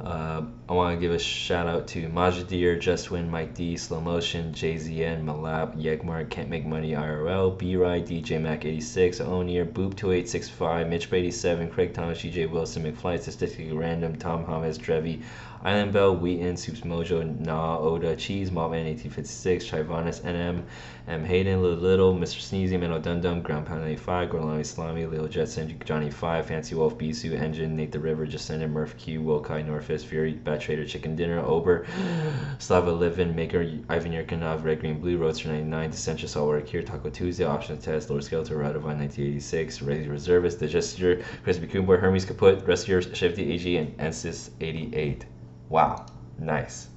Uh, 0.00 0.42
I 0.66 0.72
want 0.72 0.96
to 0.96 1.00
give 1.00 1.12
a 1.12 1.18
shout 1.18 1.66
out 1.66 1.88
to 1.88 2.09
Majadir, 2.09 2.81
Justwin, 2.81 3.29
Mike 3.29 3.53
D, 3.53 3.77
Slow 3.77 4.00
Motion, 4.00 4.55
JZN, 4.55 5.22
Malab, 5.22 5.77
Yegmar, 5.77 6.31
Can't 6.31 6.48
Make 6.48 6.64
Money 6.64 6.92
IRL, 6.92 7.59
B 7.59 7.77
Ride, 7.77 8.07
DJ 8.07 8.40
Mac 8.40 8.64
86, 8.64 9.18
Onier, 9.18 9.66
Boop 9.66 9.94
2865, 9.94 10.88
Mitch 10.88 11.12
87, 11.12 11.68
Craig 11.68 11.92
Thomas, 11.92 12.16
GJ 12.16 12.50
Wilson, 12.50 12.85
McFly, 12.85 13.20
Statistically 13.20 13.72
Random, 13.72 14.16
Tom 14.16 14.46
Hamas, 14.46 14.81
Trevi, 14.81 15.20
Island 15.64 15.94
Bell, 15.94 16.14
Wheaton, 16.14 16.59
Soups 16.59 16.81
Mojo, 16.83 17.22
Na, 17.40 17.79
Oda, 17.79 18.16
Cheese, 18.16 18.50
Mobman 18.50 18.85
1856, 18.85 19.64
Chivanis, 19.64 20.20
NM, 20.20 20.62
M. 21.09 21.24
Hayden, 21.24 21.62
Little 21.62 21.79
Little, 21.79 22.14
Mr. 22.14 22.40
Sneezy, 22.40 22.79
Mano 22.79 22.98
Dum 22.98 23.22
Dum, 23.22 23.40
Ground 23.40 23.66
Pound 23.66 23.81
95, 23.81 24.29
Gorlami 24.29 24.61
Slami, 24.61 25.11
Lil 25.11 25.27
Jetson, 25.27 25.79
Johnny 25.87 26.11
5, 26.11 26.46
Fancy 26.46 26.74
Wolf, 26.74 26.98
Bisu, 26.98 27.33
Engine, 27.38 27.77
Nate 27.77 27.92
the 27.92 27.98
River, 27.98 28.27
Jascendant, 28.27 28.72
Murph 28.72 28.94
Q, 28.98 29.20
Wilkai, 29.20 29.66
Norfist, 29.66 30.05
Fury, 30.05 30.35
Trader, 30.58 30.84
Chicken 30.84 31.16
Dinner, 31.16 31.40
Ober, 31.40 31.86
Slava 32.58 32.92
Livin, 32.92 33.34
Maker, 33.34 33.60
Ivan 33.88 34.12
Yerkinov, 34.12 34.64
Red 34.64 34.80
Green 34.80 35.00
Blue, 35.00 35.16
Roadster 35.16 35.48
99, 35.48 35.90
Dissentia 35.90 36.28
Saltwater 36.28 36.60
Here, 36.60 36.82
Taco 36.82 37.10
Tuesday, 37.10 37.44
Option 37.44 37.78
Test, 37.78 38.10
Lord 38.10 38.22
Skeletor, 38.22 38.56
Radovan 38.56 38.98
1986, 38.98 39.82
Ready 39.82 40.08
Reservist, 40.08 40.58
The 40.58 40.68
Gesture, 40.68 41.24
Crispy 41.42 41.66
Coonboy, 41.66 42.00
Hermes 42.00 42.24
Kaput, 42.24 42.66
Yours, 42.88 43.08
Shifty 43.12 43.52
AG, 43.52 43.76
and 43.76 43.96
Ensis 43.98 44.50
88. 44.60 45.26
Wow, 45.68 46.06
nice. 46.38 46.88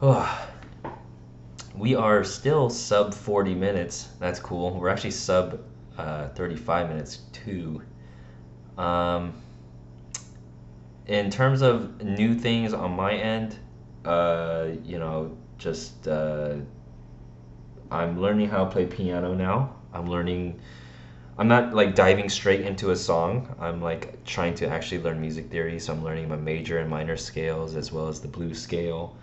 Oh, 0.00 0.48
we 1.76 1.94
are 1.94 2.24
still 2.24 2.68
sub 2.70 3.14
40 3.14 3.54
minutes. 3.54 4.08
That's 4.18 4.40
cool. 4.40 4.78
We're 4.78 4.88
actually 4.88 5.12
sub 5.12 5.60
uh, 5.98 6.28
35 6.30 6.88
minutes 6.88 7.18
too. 7.32 7.82
Um, 8.78 9.34
in 11.12 11.30
terms 11.30 11.60
of 11.60 12.02
new 12.02 12.34
things 12.34 12.72
on 12.72 12.92
my 12.92 13.12
end, 13.12 13.58
uh, 14.04 14.68
you 14.82 14.98
know, 14.98 15.36
just 15.58 16.08
uh, 16.08 16.54
I'm 17.90 18.18
learning 18.18 18.48
how 18.48 18.64
to 18.64 18.70
play 18.70 18.86
piano 18.86 19.34
now. 19.34 19.76
I'm 19.92 20.06
learning. 20.06 20.58
I'm 21.36 21.48
not 21.48 21.74
like 21.74 21.94
diving 21.94 22.30
straight 22.30 22.62
into 22.62 22.92
a 22.92 22.96
song. 22.96 23.54
I'm 23.60 23.82
like 23.82 24.24
trying 24.24 24.54
to 24.56 24.68
actually 24.68 25.02
learn 25.02 25.20
music 25.20 25.50
theory. 25.50 25.78
So 25.78 25.92
I'm 25.92 26.02
learning 26.02 26.28
my 26.28 26.36
major 26.36 26.78
and 26.78 26.88
minor 26.88 27.18
scales 27.18 27.76
as 27.76 27.92
well 27.92 28.08
as 28.08 28.20
the 28.20 28.28
blues 28.28 28.60
scale. 28.60 29.14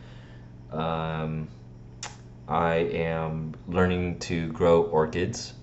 Um, 0.72 1.48
I 2.48 2.76
am 2.76 3.56
learning 3.68 4.20
to 4.20 4.52
grow 4.52 4.84
orchids. 4.84 5.54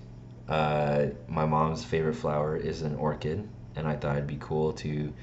Uh, 0.49 1.07
my 1.29 1.45
mom's 1.45 1.85
favorite 1.85 2.15
flower 2.15 2.57
is 2.57 2.81
an 2.81 2.95
orchid, 2.95 3.47
and 3.77 3.87
I 3.87 3.95
thought 3.95 4.15
it'd 4.17 4.27
be 4.27 4.37
cool 4.39 4.73
to 4.73 5.13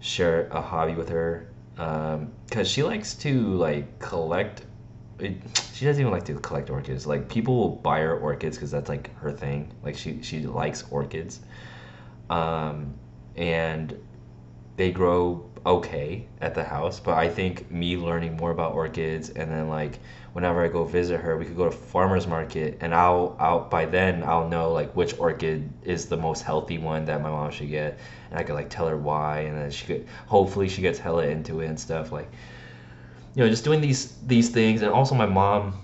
share 0.00 0.48
a 0.50 0.60
hobby 0.60 0.94
with 0.94 1.08
her 1.08 1.46
because 1.74 2.20
um, 2.56 2.64
she 2.64 2.82
likes 2.82 3.14
to 3.14 3.54
like 3.54 3.98
collect. 3.98 4.64
She 5.18 5.84
doesn't 5.84 6.00
even 6.00 6.10
like 6.10 6.24
to 6.24 6.34
collect 6.40 6.70
orchids. 6.70 7.06
Like 7.06 7.28
people 7.28 7.56
will 7.56 7.76
buy 7.76 8.00
her 8.00 8.16
orchids 8.18 8.56
because 8.56 8.70
that's 8.70 8.88
like 8.88 9.14
her 9.18 9.32
thing. 9.32 9.72
Like 9.82 9.96
she 9.96 10.22
she 10.22 10.40
likes 10.40 10.84
orchids, 10.90 11.40
um, 12.28 12.94
and 13.36 13.96
they 14.76 14.90
grow 14.90 15.48
okay 15.64 16.26
at 16.40 16.54
the 16.54 16.64
house. 16.64 17.00
But 17.00 17.18
I 17.18 17.28
think 17.28 17.70
me 17.70 17.96
learning 17.96 18.36
more 18.36 18.50
about 18.50 18.74
orchids 18.74 19.30
and 19.30 19.50
then 19.50 19.68
like 19.68 19.98
whenever 20.32 20.64
I 20.64 20.68
go 20.68 20.84
visit 20.84 21.20
her, 21.20 21.36
we 21.36 21.44
could 21.44 21.56
go 21.56 21.64
to 21.64 21.70
farmers 21.70 22.26
market 22.26 22.78
and 22.80 22.94
I'll 22.94 23.36
I'll 23.38 23.60
by 23.60 23.86
then 23.86 24.22
I'll 24.22 24.48
know 24.48 24.72
like 24.72 24.94
which 24.94 25.18
orchid 25.18 25.70
is 25.84 26.06
the 26.06 26.16
most 26.16 26.42
healthy 26.42 26.78
one 26.78 27.04
that 27.06 27.20
my 27.20 27.30
mom 27.30 27.50
should 27.50 27.70
get. 27.70 27.98
And 28.30 28.38
I 28.38 28.42
could 28.42 28.54
like 28.54 28.70
tell 28.70 28.86
her 28.88 28.96
why 28.96 29.40
and 29.40 29.56
then 29.58 29.70
she 29.70 29.86
could 29.86 30.06
hopefully 30.26 30.68
she 30.68 30.82
gets 30.82 30.98
hella 30.98 31.26
into 31.26 31.60
it 31.60 31.66
and 31.66 31.78
stuff 31.78 32.12
like 32.12 32.30
you 33.34 33.42
know 33.42 33.50
just 33.50 33.64
doing 33.64 33.80
these 33.80 34.16
these 34.26 34.48
things. 34.48 34.82
And 34.82 34.90
also 34.90 35.14
my 35.14 35.26
mom 35.26 35.78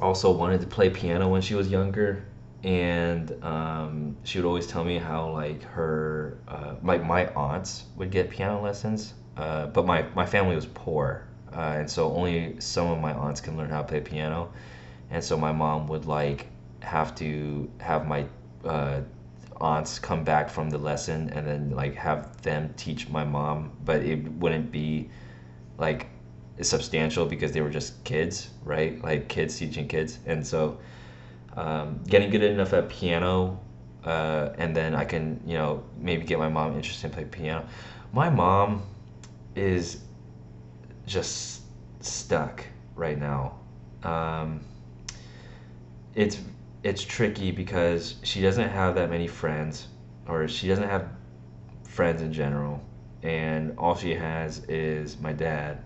also 0.00 0.30
wanted 0.30 0.60
to 0.60 0.66
play 0.66 0.90
piano 0.90 1.28
when 1.28 1.42
she 1.42 1.54
was 1.54 1.68
younger. 1.70 2.24
And 2.62 3.42
um, 3.42 4.16
she 4.22 4.38
would 4.38 4.46
always 4.46 4.66
tell 4.66 4.84
me 4.84 4.98
how 4.98 5.30
like 5.30 5.62
her 5.62 6.38
uh, 6.46 6.74
like 6.82 7.02
my 7.02 7.26
aunts 7.28 7.84
would 7.96 8.10
get 8.10 8.28
piano 8.28 8.60
lessons 8.62 9.14
uh, 9.40 9.66
but 9.66 9.86
my, 9.86 10.02
my 10.14 10.26
family 10.26 10.54
was 10.54 10.66
poor 10.66 11.26
uh, 11.54 11.76
and 11.78 11.90
so 11.90 12.12
only 12.14 12.60
some 12.60 12.88
of 12.88 13.00
my 13.00 13.12
aunts 13.12 13.40
can 13.40 13.56
learn 13.56 13.70
how 13.70 13.82
to 13.82 13.88
play 13.88 14.00
piano. 14.00 14.52
And 15.10 15.22
so 15.22 15.36
my 15.36 15.52
mom 15.52 15.86
would 15.88 16.06
like 16.06 16.46
have 16.80 17.14
to 17.16 17.70
have 17.78 18.06
my 18.06 18.26
uh, 18.64 19.00
aunts 19.60 19.98
come 19.98 20.24
back 20.24 20.48
from 20.48 20.70
the 20.70 20.78
lesson 20.78 21.30
and 21.30 21.46
then 21.46 21.70
like 21.70 21.94
have 21.94 22.40
them 22.42 22.72
teach 22.76 23.08
my 23.08 23.24
mom. 23.24 23.72
But 23.84 24.02
it 24.02 24.30
wouldn't 24.34 24.70
be 24.70 25.10
like 25.78 26.06
substantial 26.60 27.26
because 27.26 27.52
they 27.52 27.60
were 27.60 27.70
just 27.70 28.02
kids 28.04 28.50
right? 28.64 29.02
Like 29.02 29.28
kids 29.28 29.58
teaching 29.58 29.88
kids. 29.88 30.18
And 30.26 30.46
so 30.46 30.78
um, 31.56 32.00
getting 32.06 32.30
good 32.30 32.42
enough 32.42 32.72
at 32.72 32.88
piano 32.88 33.58
uh, 34.04 34.50
and 34.56 34.74
then 34.74 34.94
i 34.94 35.04
can 35.04 35.38
you 35.44 35.54
know 35.54 35.82
maybe 35.98 36.24
get 36.24 36.38
my 36.38 36.48
mom 36.48 36.74
interested 36.74 37.06
in 37.06 37.12
play 37.12 37.24
piano. 37.24 37.66
My 38.12 38.30
mom 38.30 38.82
is 39.54 40.02
just 41.10 41.62
stuck 41.98 42.64
right 42.94 43.18
now. 43.18 43.58
Um, 44.04 44.60
it's 46.14 46.38
it's 46.82 47.02
tricky 47.04 47.50
because 47.50 48.14
she 48.22 48.40
doesn't 48.40 48.70
have 48.70 48.94
that 48.94 49.10
many 49.10 49.26
friends, 49.26 49.88
or 50.26 50.48
she 50.48 50.68
doesn't 50.68 50.88
have 50.88 51.08
friends 51.84 52.22
in 52.22 52.32
general, 52.32 52.80
and 53.22 53.76
all 53.76 53.96
she 53.96 54.14
has 54.14 54.64
is 54.68 55.18
my 55.18 55.32
dad. 55.32 55.84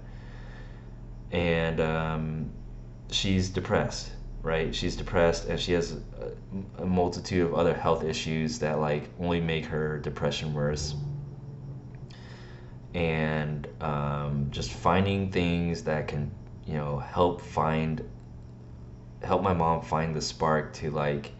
And 1.32 1.80
um, 1.80 2.50
she's 3.10 3.48
depressed, 3.48 4.12
right? 4.42 4.72
She's 4.74 4.94
depressed, 4.94 5.46
and 5.48 5.58
she 5.58 5.72
has 5.72 5.96
a, 6.20 6.82
a 6.82 6.86
multitude 6.86 7.46
of 7.46 7.54
other 7.54 7.74
health 7.74 8.04
issues 8.04 8.58
that 8.58 8.78
like 8.78 9.08
only 9.18 9.40
make 9.40 9.64
her 9.64 9.98
depression 9.98 10.52
worse 10.52 10.94
and 12.94 13.66
um, 13.80 14.48
just 14.50 14.72
finding 14.72 15.30
things 15.30 15.82
that 15.82 16.08
can 16.08 16.30
you 16.66 16.74
know 16.74 16.98
help 16.98 17.40
find 17.40 18.08
help 19.22 19.42
my 19.42 19.52
mom 19.52 19.82
find 19.82 20.14
the 20.14 20.20
spark 20.20 20.72
to 20.72 20.90
like 20.90 21.32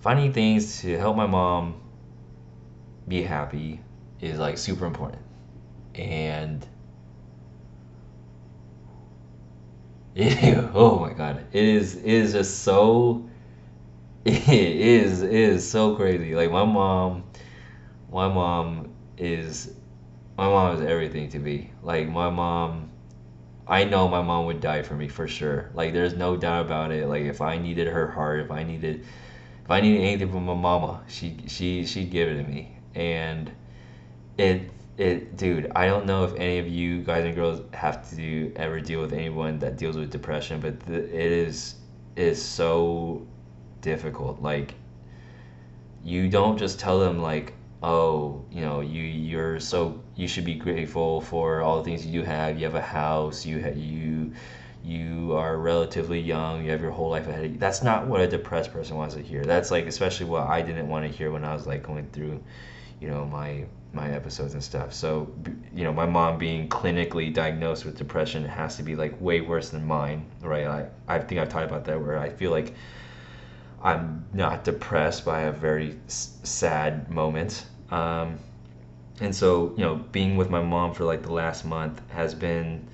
finding 0.00 0.32
things 0.32 0.80
to 0.80 0.96
help 0.96 1.16
my 1.16 1.26
mom 1.26 1.80
be 3.08 3.22
happy 3.22 3.80
is 4.20 4.38
like 4.38 4.58
super 4.58 4.86
important. 4.86 5.22
And 5.94 6.66
it, 10.14 10.70
oh 10.74 10.98
my 10.98 11.12
god 11.12 11.44
it 11.52 11.64
is 11.64 11.96
it 11.96 12.04
is 12.04 12.32
just 12.32 12.60
so 12.60 13.28
it 14.26 14.48
is 14.48 15.22
it 15.22 15.32
is 15.32 15.68
so 15.68 15.94
crazy. 15.94 16.34
Like 16.34 16.50
my 16.50 16.64
mom, 16.64 17.22
my 18.10 18.26
mom 18.26 18.92
is 19.16 19.74
my 20.36 20.48
mom 20.48 20.74
is 20.76 20.82
everything 20.82 21.28
to 21.30 21.38
me. 21.38 21.70
Like 21.82 22.08
my 22.08 22.28
mom, 22.28 22.90
I 23.68 23.84
know 23.84 24.08
my 24.08 24.22
mom 24.22 24.46
would 24.46 24.60
die 24.60 24.82
for 24.82 24.94
me 24.94 25.06
for 25.06 25.28
sure. 25.28 25.70
Like 25.74 25.92
there's 25.92 26.14
no 26.14 26.36
doubt 26.36 26.66
about 26.66 26.90
it. 26.90 27.06
Like 27.06 27.22
if 27.22 27.40
I 27.40 27.56
needed 27.56 27.86
her 27.86 28.08
heart, 28.08 28.40
if 28.40 28.50
I 28.50 28.64
needed, 28.64 29.04
if 29.64 29.70
I 29.70 29.80
needed 29.80 30.00
anything 30.00 30.32
from 30.32 30.46
my 30.46 30.54
mama, 30.54 31.04
she 31.06 31.36
she 31.46 31.86
she'd 31.86 32.10
give 32.10 32.28
it 32.28 32.42
to 32.42 32.48
me. 32.48 32.76
And 32.96 33.52
it 34.38 34.70
it 34.98 35.36
dude, 35.36 35.70
I 35.76 35.86
don't 35.86 36.04
know 36.04 36.24
if 36.24 36.34
any 36.34 36.58
of 36.58 36.66
you 36.66 37.02
guys 37.02 37.24
and 37.24 37.34
girls 37.36 37.60
have 37.74 38.10
to 38.16 38.52
ever 38.56 38.80
deal 38.80 39.00
with 39.00 39.12
anyone 39.12 39.60
that 39.60 39.76
deals 39.76 39.96
with 39.96 40.10
depression, 40.10 40.60
but 40.60 40.80
the, 40.80 41.04
it 41.04 41.32
is 41.32 41.76
is 42.16 42.42
so 42.42 43.24
difficult. 43.86 44.42
Like 44.42 44.74
you 46.04 46.28
don't 46.28 46.58
just 46.58 46.78
tell 46.80 46.98
them 46.98 47.22
like, 47.22 47.54
oh, 47.82 48.44
you 48.50 48.60
know, 48.60 48.80
you 48.80 49.02
you're 49.02 49.60
so 49.60 50.00
you 50.16 50.26
should 50.28 50.44
be 50.44 50.56
grateful 50.56 51.20
for 51.20 51.62
all 51.62 51.78
the 51.78 51.84
things 51.84 52.04
you 52.04 52.20
do 52.20 52.26
have. 52.26 52.58
You 52.58 52.64
have 52.64 52.74
a 52.74 52.88
house. 53.02 53.46
You 53.46 53.60
have 53.60 53.76
you 53.76 54.32
you 54.84 55.34
are 55.34 55.56
relatively 55.56 56.20
young. 56.20 56.64
You 56.64 56.70
have 56.72 56.82
your 56.82 56.90
whole 56.90 57.10
life 57.10 57.28
ahead 57.28 57.44
of 57.44 57.52
you. 57.52 57.58
That's 57.58 57.82
not 57.82 58.06
what 58.06 58.20
a 58.20 58.26
depressed 58.26 58.72
person 58.72 58.96
wants 58.96 59.14
to 59.14 59.22
hear. 59.22 59.44
That's 59.44 59.70
like 59.70 59.86
especially 59.86 60.26
what 60.26 60.48
I 60.48 60.62
didn't 60.62 60.88
want 60.88 61.06
to 61.06 61.16
hear 61.18 61.30
when 61.30 61.44
I 61.44 61.54
was 61.54 61.66
like 61.66 61.82
going 61.82 62.08
through, 62.12 62.42
you 63.00 63.08
know, 63.08 63.24
my 63.24 63.66
my 63.92 64.10
episodes 64.10 64.54
and 64.54 64.62
stuff. 64.62 64.92
So, 64.92 65.32
you 65.74 65.84
know, 65.84 65.92
my 65.92 66.06
mom 66.06 66.38
being 66.38 66.68
clinically 66.68 67.32
diagnosed 67.32 67.84
with 67.84 67.96
depression 67.96 68.44
has 68.44 68.76
to 68.76 68.82
be 68.82 68.96
like 68.96 69.18
way 69.20 69.40
worse 69.40 69.70
than 69.70 69.84
mine, 69.86 70.26
right? 70.42 70.66
I, 70.66 70.88
I 71.08 71.18
think 71.18 71.40
I've 71.40 71.48
talked 71.48 71.68
about 71.70 71.84
that 71.86 72.00
where 72.00 72.18
I 72.18 72.28
feel 72.28 72.50
like 72.50 72.74
I'm 73.86 74.26
not 74.34 74.64
depressed, 74.64 75.24
but 75.24 75.36
I 75.36 75.40
have 75.42 75.56
very 75.56 75.98
s- 76.08 76.38
sad 76.42 77.10
moments. 77.10 77.66
Um, 77.90 78.38
and 79.20 79.34
so, 79.34 79.72
you 79.76 79.84
know, 79.84 79.96
being 80.12 80.36
with 80.36 80.50
my 80.50 80.62
mom 80.62 80.92
for 80.94 81.04
like 81.04 81.22
the 81.22 81.32
last 81.32 81.64
month 81.64 82.00
has 82.10 82.34
been 82.34 82.86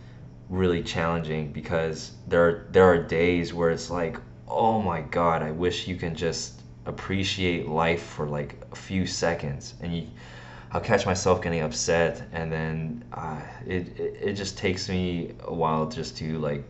really 0.50 0.82
challenging 0.82 1.52
because 1.52 2.12
there 2.28 2.44
are, 2.48 2.66
there 2.72 2.84
are 2.84 2.98
days 3.02 3.54
where 3.54 3.70
it's 3.70 3.90
like, 3.90 4.18
oh 4.48 4.80
my 4.80 5.00
god, 5.00 5.42
I 5.42 5.50
wish 5.52 5.88
you 5.88 5.96
can 5.96 6.14
just 6.14 6.62
appreciate 6.86 7.68
life 7.68 8.02
for 8.02 8.26
like 8.28 8.56
a 8.72 8.76
few 8.76 9.06
seconds, 9.06 9.74
and 9.82 9.96
you, 9.96 10.06
I'll 10.72 10.80
catch 10.80 11.06
myself 11.06 11.42
getting 11.42 11.60
upset, 11.62 12.22
and 12.32 12.50
then 12.52 13.04
uh, 13.12 13.40
it, 13.66 13.98
it 13.98 14.16
it 14.22 14.32
just 14.34 14.56
takes 14.58 14.88
me 14.88 15.32
a 15.44 15.54
while 15.54 15.86
just 15.88 16.16
to 16.18 16.38
like 16.38 16.64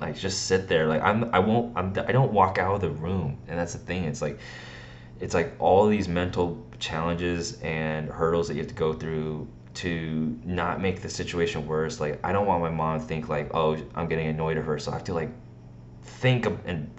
like 0.00 0.16
just 0.16 0.46
sit 0.46 0.68
there. 0.68 0.86
Like 0.86 1.02
i'm 1.02 1.32
i 1.34 1.38
won't 1.38 1.76
I'm, 1.76 1.92
i 2.06 2.12
don't 2.12 2.32
walk 2.32 2.58
out 2.58 2.74
of 2.74 2.80
the 2.80 2.90
room. 2.90 3.38
And 3.48 3.58
that's 3.58 3.72
the 3.72 3.78
thing. 3.78 4.04
It's 4.04 4.22
like 4.22 4.38
it's 5.20 5.34
like 5.34 5.54
all 5.58 5.88
these 5.88 6.08
mental 6.08 6.64
challenges 6.78 7.60
and 7.62 8.08
hurdles 8.08 8.48
that 8.48 8.54
you 8.54 8.60
have 8.60 8.68
to 8.68 8.74
go 8.74 8.92
through 8.92 9.48
to 9.74 10.38
not 10.44 10.80
make 10.80 11.02
the 11.02 11.08
situation 11.08 11.66
worse. 11.66 12.00
Like 12.00 12.20
i 12.24 12.32
don't 12.32 12.46
want 12.46 12.62
my 12.62 12.70
mom 12.70 13.00
to 13.00 13.06
think 13.06 13.28
like 13.28 13.54
oh 13.54 13.76
i'm 13.94 14.08
getting 14.08 14.28
annoyed 14.28 14.56
at 14.56 14.64
her. 14.64 14.78
So 14.78 14.92
i 14.92 14.94
have 14.94 15.04
to 15.04 15.14
like 15.14 15.30
think 16.02 16.46
and 16.64 16.90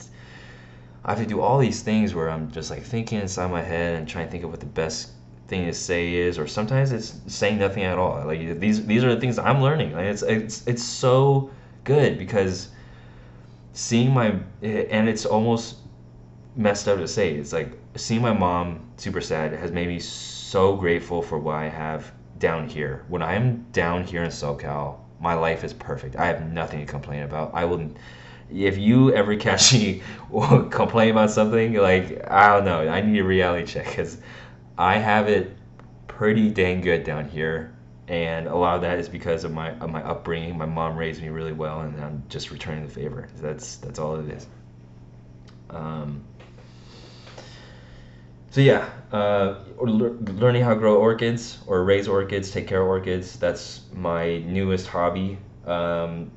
i 1.06 1.12
have 1.12 1.20
to 1.20 1.26
do 1.26 1.42
all 1.42 1.58
these 1.58 1.82
things 1.82 2.14
where 2.14 2.30
i'm 2.30 2.52
just 2.52 2.70
like 2.70 2.84
thinking 2.84 3.20
inside 3.20 3.50
my 3.50 3.62
head 3.62 3.96
and 3.96 4.08
trying 4.08 4.26
to 4.26 4.32
think 4.32 4.44
of 4.44 4.52
what 4.52 4.60
the 4.60 4.66
best 4.66 5.12
thing 5.48 5.66
to 5.66 5.74
say 5.74 6.14
is. 6.14 6.38
Or 6.38 6.48
sometimes 6.48 6.92
it's 6.92 7.16
saying 7.28 7.58
nothing 7.58 7.84
at 7.84 7.98
all. 7.98 8.24
Like 8.26 8.60
these 8.60 8.86
these 8.86 9.04
are 9.04 9.14
the 9.14 9.20
things 9.20 9.40
i'm 9.40 9.62
learning. 9.62 9.94
Like 9.94 10.06
it's 10.06 10.22
it's 10.24 10.68
it's 10.68 10.84
so 10.84 11.50
good 11.84 12.18
because 12.18 12.70
seeing 13.80 14.14
my 14.14 14.28
and 14.62 15.08
it's 15.08 15.26
almost 15.26 15.78
messed 16.58 16.88
up 16.90 16.98
to 16.98 17.08
say 17.08 17.36
it's 17.36 17.54
like 17.54 17.72
seeing 17.96 18.22
my 18.22 18.34
mom 18.34 18.86
super 18.98 19.22
sad 19.22 19.54
has 19.54 19.72
made 19.72 19.88
me 19.88 20.00
so 20.00 20.76
grateful 20.76 21.22
for 21.22 21.40
what 21.40 21.56
I 21.56 21.70
have 21.70 22.12
down 22.40 22.68
here. 22.68 23.06
When 23.08 23.22
I 23.22 23.36
am 23.36 23.66
down 23.72 24.04
here 24.04 24.24
in 24.24 24.32
SoCal, 24.32 24.98
my 25.22 25.34
life 25.34 25.64
is 25.64 25.74
perfect. 25.74 26.18
I 26.18 26.26
have 26.26 26.52
nothing 26.52 26.86
to 26.86 26.86
complain 26.86 27.24
about. 27.24 27.52
I 27.54 27.64
will 27.64 27.90
if 28.54 28.78
you 28.78 29.14
ever 29.14 29.36
catch 29.38 29.74
me 29.74 30.02
complain 30.72 31.12
about 31.12 31.32
something 31.32 31.76
like 31.76 32.30
I 32.30 32.50
don't 32.50 32.66
know, 32.66 32.90
I 32.90 33.00
need 33.00 33.20
a 33.20 33.24
reality 33.24 33.66
check 33.66 33.86
because 33.86 34.18
I 34.78 34.98
have 34.98 35.30
it 35.30 35.56
pretty 36.08 36.50
dang 36.50 36.82
good 36.82 37.06
down 37.06 37.30
here 37.30 37.74
and 38.10 38.48
a 38.48 38.56
lot 38.56 38.76
of 38.76 38.82
that 38.82 38.98
is 38.98 39.08
because 39.08 39.44
of 39.44 39.54
my 39.54 39.72
of 39.78 39.90
my 39.92 40.04
upbringing. 40.04 40.58
My 40.58 40.66
mom 40.66 40.98
raised 40.98 41.22
me 41.22 41.30
really 41.30 41.54
well, 41.54 41.82
and 41.82 42.04
I'm 42.04 42.24
just 42.28 42.50
returning 42.50 42.86
the 42.86 42.92
favor. 42.92 43.30
That's 43.38 43.78
that's 43.78 44.00
all 44.00 44.20
it 44.20 44.30
is. 44.30 44.48
Um, 45.70 46.26
so 48.50 48.62
yeah, 48.62 48.90
uh, 49.12 49.60
learning 49.80 50.64
how 50.64 50.74
to 50.74 50.80
grow 50.80 50.96
orchids 50.96 51.60
or 51.68 51.84
raise 51.84 52.08
orchids, 52.08 52.50
take 52.50 52.68
care 52.68 52.82
of 52.82 52.88
orchids. 52.88 53.38
That's 53.38 53.82
my 53.94 54.40
newest 54.40 54.88
hobby. 54.88 55.38
Um, 55.68 56.32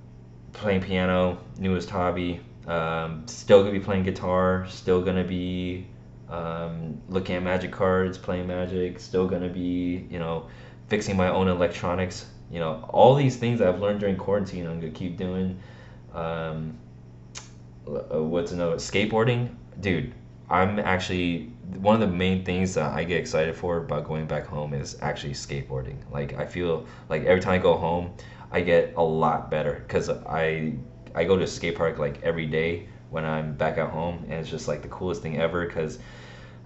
playing 0.52 0.82
piano, 0.82 1.38
newest 1.58 1.88
hobby. 1.88 2.40
Um, 2.66 3.26
still 3.26 3.60
gonna 3.60 3.72
be 3.72 3.80
playing 3.80 4.02
guitar. 4.02 4.66
Still 4.68 5.00
gonna 5.00 5.24
be 5.24 5.86
um, 6.28 7.00
looking 7.08 7.36
at 7.36 7.42
magic 7.42 7.72
cards, 7.72 8.18
playing 8.18 8.46
magic. 8.46 9.00
Still 9.00 9.26
gonna 9.26 9.48
be 9.48 10.06
you 10.10 10.18
know 10.18 10.48
fixing 10.92 11.16
my 11.16 11.28
own 11.28 11.48
electronics. 11.48 12.26
You 12.50 12.60
know, 12.60 12.86
all 12.90 13.14
these 13.14 13.36
things 13.36 13.62
I've 13.62 13.80
learned 13.80 14.00
during 14.00 14.14
quarantine, 14.18 14.66
I'm 14.66 14.78
gonna 14.78 14.92
keep 14.92 15.16
doing. 15.16 15.58
Um, 16.12 16.76
uh, 17.88 18.22
what's 18.22 18.52
another 18.52 18.76
skateboarding, 18.76 19.48
dude? 19.80 20.12
I'm 20.50 20.78
actually 20.78 21.44
one 21.78 21.94
of 21.94 22.02
the 22.02 22.14
main 22.14 22.44
things 22.44 22.74
that 22.74 22.92
I 22.92 23.04
get 23.04 23.16
excited 23.16 23.56
for 23.56 23.78
about 23.78 24.06
going 24.06 24.26
back 24.26 24.44
home 24.44 24.74
is 24.74 24.98
actually 25.00 25.32
skateboarding. 25.32 25.96
Like 26.10 26.34
I 26.34 26.44
feel 26.44 26.86
like 27.08 27.24
every 27.24 27.40
time 27.40 27.54
I 27.54 27.58
go 27.58 27.74
home, 27.74 28.12
I 28.50 28.60
get 28.60 28.92
a 28.98 29.02
lot 29.02 29.50
better 29.50 29.82
because 29.86 30.10
I 30.10 30.74
I 31.14 31.24
go 31.24 31.38
to 31.38 31.44
a 31.44 31.46
skate 31.46 31.74
park 31.74 31.98
like 31.98 32.22
every 32.22 32.44
day 32.44 32.86
when 33.08 33.24
I'm 33.24 33.54
back 33.54 33.78
at 33.78 33.88
home, 33.88 34.24
and 34.24 34.34
it's 34.34 34.50
just 34.50 34.68
like 34.68 34.82
the 34.82 34.88
coolest 34.88 35.22
thing 35.22 35.38
ever 35.38 35.66
because 35.66 35.98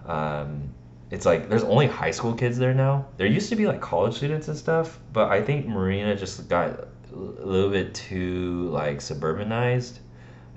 um, 0.05 0.69
it's 1.09 1.25
like 1.25 1.49
there's 1.49 1.63
only 1.63 1.87
high 1.87 2.11
school 2.11 2.33
kids 2.33 2.57
there 2.57 2.73
now. 2.73 3.05
There 3.17 3.27
used 3.27 3.49
to 3.49 3.55
be 3.55 3.65
like 3.65 3.81
college 3.81 4.15
students 4.15 4.47
and 4.47 4.57
stuff, 4.57 4.99
but 5.13 5.29
I 5.29 5.41
think 5.41 5.67
Marina 5.67 6.15
just 6.15 6.47
got 6.49 6.87
a 7.13 7.45
little 7.45 7.69
bit 7.69 7.93
too 7.93 8.69
like 8.71 8.99
suburbanized, 8.99 9.99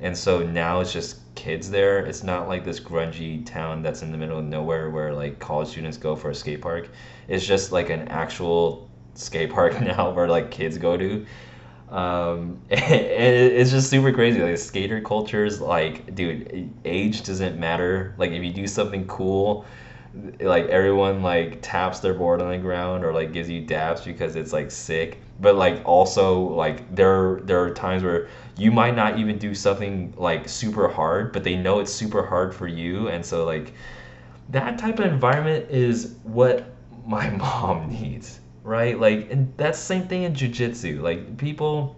and 0.00 0.16
so 0.16 0.40
now 0.40 0.80
it's 0.80 0.92
just 0.92 1.20
kids 1.36 1.70
there. 1.70 2.04
It's 2.04 2.22
not 2.22 2.48
like 2.48 2.64
this 2.64 2.80
grungy 2.80 3.46
town 3.46 3.82
that's 3.82 4.02
in 4.02 4.10
the 4.10 4.18
middle 4.18 4.38
of 4.38 4.44
nowhere 4.44 4.90
where 4.90 5.12
like 5.12 5.38
college 5.38 5.68
students 5.68 5.96
go 5.96 6.16
for 6.16 6.30
a 6.30 6.34
skate 6.34 6.60
park. 6.60 6.88
It's 7.28 7.46
just 7.46 7.70
like 7.70 7.90
an 7.90 8.08
actual 8.08 8.90
skate 9.14 9.50
park 9.50 9.80
now 9.80 10.10
where 10.10 10.28
like 10.28 10.50
kids 10.50 10.78
go 10.78 10.96
to. 10.96 11.26
Um, 11.90 12.60
and 12.70 12.82
it's 12.82 13.70
just 13.70 13.88
super 13.88 14.12
crazy. 14.12 14.40
Like 14.42 14.58
skater 14.58 15.00
culture 15.00 15.44
is 15.44 15.60
like, 15.60 16.14
dude, 16.14 16.72
age 16.84 17.22
doesn't 17.22 17.58
matter. 17.58 18.14
Like 18.18 18.32
if 18.32 18.42
you 18.42 18.52
do 18.52 18.66
something 18.66 19.06
cool, 19.06 19.64
like 20.40 20.66
everyone 20.66 21.22
like 21.22 21.58
taps 21.62 22.00
their 22.00 22.14
board 22.14 22.42
on 22.42 22.50
the 22.50 22.58
ground 22.58 23.04
or 23.04 23.12
like 23.12 23.32
gives 23.32 23.48
you 23.48 23.60
dabs 23.60 24.02
because 24.02 24.36
it's 24.36 24.52
like 24.52 24.70
sick. 24.70 25.20
But 25.40 25.56
like 25.56 25.82
also 25.84 26.40
like 26.40 26.94
there 26.94 27.40
there 27.44 27.62
are 27.62 27.70
times 27.70 28.02
where 28.02 28.28
you 28.56 28.70
might 28.70 28.94
not 28.94 29.18
even 29.18 29.38
do 29.38 29.54
something 29.54 30.12
like 30.16 30.48
super 30.48 30.88
hard, 30.88 31.32
but 31.32 31.44
they 31.44 31.56
know 31.56 31.80
it's 31.80 31.92
super 31.92 32.26
hard 32.26 32.54
for 32.54 32.66
you, 32.66 33.08
and 33.08 33.24
so 33.24 33.44
like 33.44 33.72
that 34.50 34.78
type 34.78 34.98
of 34.98 35.06
environment 35.06 35.70
is 35.70 36.16
what 36.24 36.72
my 37.06 37.30
mom 37.36 37.88
needs 37.88 38.40
right? 38.62 38.98
Like, 38.98 39.30
and 39.30 39.52
that's 39.56 39.78
the 39.78 39.84
same 39.84 40.08
thing 40.08 40.22
in 40.24 40.34
jujitsu. 40.34 41.00
Like, 41.00 41.36
people, 41.36 41.96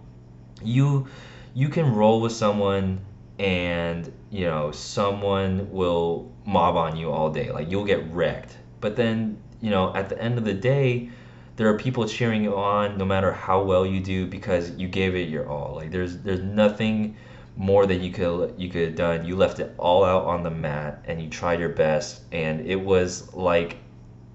you 0.63 1.07
you 1.53 1.69
can 1.69 1.93
roll 1.93 2.21
with 2.21 2.31
someone, 2.31 2.99
and 3.39 4.11
you 4.31 4.45
know 4.45 4.71
someone 4.71 5.71
will 5.71 6.31
mob 6.45 6.75
on 6.75 6.95
you 6.95 7.11
all 7.11 7.29
day. 7.29 7.51
Like, 7.51 7.69
you'll 7.69 7.85
get 7.85 8.03
wrecked. 8.11 8.57
But 8.81 8.95
then, 8.95 9.37
you 9.61 9.69
know, 9.69 9.93
at 9.95 10.09
the 10.09 10.21
end 10.21 10.37
of 10.37 10.45
the 10.45 10.53
day, 10.53 11.09
there 11.55 11.67
are 11.67 11.77
people 11.77 12.07
cheering 12.07 12.43
you 12.43 12.55
on 12.55 12.97
no 12.97 13.05
matter 13.05 13.31
how 13.31 13.63
well 13.63 13.85
you 13.85 13.99
do 13.99 14.25
because 14.27 14.71
you 14.71 14.87
gave 14.87 15.15
it 15.15 15.29
your 15.29 15.47
all. 15.47 15.75
Like, 15.75 15.91
there's 15.91 16.17
there's 16.19 16.41
nothing 16.41 17.15
more 17.55 17.85
than 17.85 18.01
you 18.01 18.11
could 18.11 18.55
you 18.57 18.69
could 18.69 18.87
have 18.87 18.95
done. 18.95 19.25
You 19.25 19.35
left 19.35 19.59
it 19.59 19.73
all 19.77 20.03
out 20.03 20.25
on 20.25 20.43
the 20.43 20.49
mat 20.49 21.05
and 21.05 21.21
you 21.21 21.29
tried 21.29 21.59
your 21.59 21.69
best, 21.69 22.21
and 22.31 22.61
it 22.61 22.75
was 22.75 23.33
like 23.33 23.77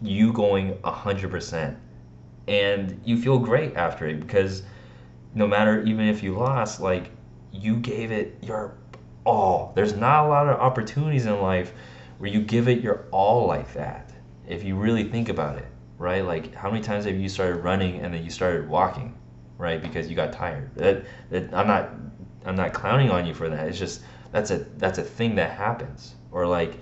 you 0.01 0.33
going 0.33 0.79
a 0.85 0.93
hundred 0.93 1.31
percent 1.31 1.77
and 2.49 3.01
you 3.05 3.21
feel 3.21 3.39
great 3.39 3.77
after 3.77 4.07
it 4.07 4.21
because 4.21 4.63
no 5.35 5.47
matter 5.47 5.83
even 5.83 6.07
if 6.09 6.23
you 6.23 6.35
lost 6.35 6.81
like 6.81 7.11
you 7.53 7.77
gave 7.77 8.11
it 8.11 8.37
your 8.43 8.75
all 9.25 9.73
there's 9.75 9.95
not 9.95 10.25
a 10.25 10.29
lot 10.29 10.49
of 10.49 10.59
opportunities 10.59 11.27
in 11.27 11.41
life 11.41 11.73
where 12.19 12.31
you 12.31 12.41
give 12.41 12.69
it 12.69 12.81
your 12.81 13.07
all 13.11 13.47
like 13.47 13.73
that 13.75 14.11
if 14.47 14.65
you 14.65 14.77
really 14.77 15.05
think 15.05 15.29
about 15.29 15.57
it 15.59 15.67
right 15.99 16.25
like 16.25 16.55
how 16.55 16.71
many 16.71 16.83
times 16.83 17.05
have 17.05 17.17
you 17.17 17.29
started 17.29 17.57
running 17.57 18.01
and 18.01 18.13
then 18.13 18.25
you 18.25 18.31
started 18.31 18.69
walking 18.69 19.15
right 19.57 19.83
because 19.83 20.09
you 20.09 20.17
got 20.17 20.33
tired 20.33 20.75
that, 20.75 21.05
that 21.31 21.53
i'm 21.55 21.67
not 21.67 21.91
i'm 22.45 22.57
not 22.57 22.73
clowning 22.73 23.11
on 23.11 23.27
you 23.27 23.35
for 23.35 23.49
that 23.49 23.67
it's 23.69 23.79
just 23.79 24.03
that's 24.33 24.51
a 24.51 24.59
that's 24.77 24.99
a 24.99 25.03
thing 25.03 25.35
that 25.35 25.51
happens 25.51 26.15
or 26.31 26.47
like 26.47 26.79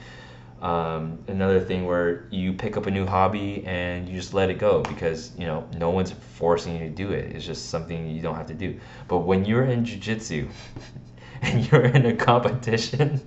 um, 0.63 1.23
another 1.29 1.61
thing 1.61 1.85
where 1.85 2.27
you 2.31 2.53
pick 2.53 2.77
up 2.77 2.87
a 2.87 2.91
new 2.91 3.05
hobby 3.05 3.63
and 3.67 4.09
you 4.09 4.15
just 4.15 4.33
let 4.33 4.49
it 4.51 4.59
go 4.59 4.83
because 4.83 5.33
you 5.37 5.47
know 5.47 5.69
no 5.77 5.91
one's 5.91 6.13
forcing 6.13 6.75
you 6.75 6.81
to 6.81 6.89
do 6.89 7.11
it. 7.13 7.37
It's 7.37 7.45
just 7.45 7.69
something 7.69 8.09
you 8.09 8.23
don't 8.23 8.37
have 8.37 8.47
to 8.47 8.55
do. 8.55 8.81
But 9.07 9.19
when 9.21 9.45
you're 9.45 9.65
in 9.67 9.85
jujitsu 9.85 10.49
and 11.43 11.71
you're 11.71 11.85
in 11.85 12.07
a 12.07 12.17
competition, 12.17 13.21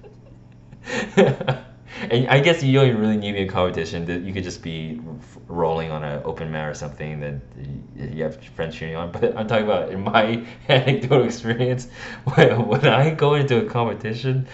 and 2.02 2.28
I 2.28 2.40
guess 2.40 2.64
you 2.64 2.74
don't 2.74 2.98
really 2.98 3.18
need 3.18 3.32
to 3.32 3.38
be 3.38 3.44
a 3.44 3.48
competition. 3.48 4.06
That 4.06 4.22
you 4.22 4.34
could 4.34 4.44
just 4.44 4.62
be 4.62 5.02
rolling 5.48 5.92
on 5.92 6.04
an 6.04 6.22
open 6.26 6.52
mat 6.52 6.70
or 6.70 6.74
something 6.74 7.20
that 7.20 7.40
you 7.96 8.24
have 8.24 8.44
friends 8.56 8.76
cheering 8.76 8.96
on. 8.96 9.12
But 9.12 9.38
I'm 9.38 9.48
talking 9.48 9.66
about 9.66 9.90
in 9.90 10.04
my 10.04 10.46
anecdotal 10.70 11.26
experience 11.26 11.88
when, 12.36 12.68
when 12.68 12.88
I 12.88 13.12
go 13.12 13.36
into 13.36 13.66
a 13.66 13.70
competition 13.70 14.48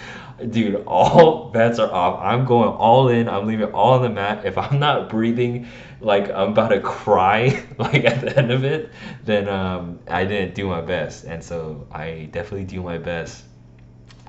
dude, 0.49 0.83
all 0.85 1.49
bets 1.49 1.79
are 1.79 1.91
off. 1.91 2.19
I'm 2.21 2.45
going 2.45 2.69
all 2.69 3.09
in. 3.09 3.29
I'm 3.29 3.47
leaving 3.47 3.71
all 3.71 3.93
on 3.93 4.01
the 4.01 4.09
mat. 4.09 4.45
If 4.45 4.57
I'm 4.57 4.79
not 4.79 5.09
breathing 5.09 5.67
like 6.01 6.29
I'm 6.29 6.51
about 6.51 6.69
to 6.69 6.81
cry, 6.81 7.65
like 7.77 8.05
at 8.05 8.21
the 8.21 8.37
end 8.37 8.51
of 8.51 8.63
it, 8.63 8.91
then 9.23 9.47
um, 9.47 9.99
I 10.07 10.25
didn't 10.25 10.55
do 10.55 10.67
my 10.67 10.81
best. 10.81 11.23
And 11.25 11.43
so 11.43 11.87
I 11.91 12.29
definitely 12.31 12.65
do 12.65 12.81
my 12.81 12.97
best 12.97 13.43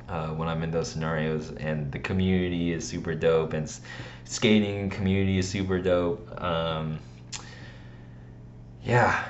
uh, 0.08 0.28
when 0.28 0.48
I'm 0.48 0.62
in 0.62 0.70
those 0.70 0.90
scenarios. 0.90 1.52
And 1.52 1.90
the 1.92 1.98
community 1.98 2.72
is 2.72 2.86
super 2.86 3.14
dope, 3.14 3.52
and 3.52 3.72
skating 4.24 4.90
community 4.90 5.38
is 5.38 5.48
super 5.48 5.78
dope. 5.78 6.42
Um, 6.42 6.98
yeah, 8.84 9.24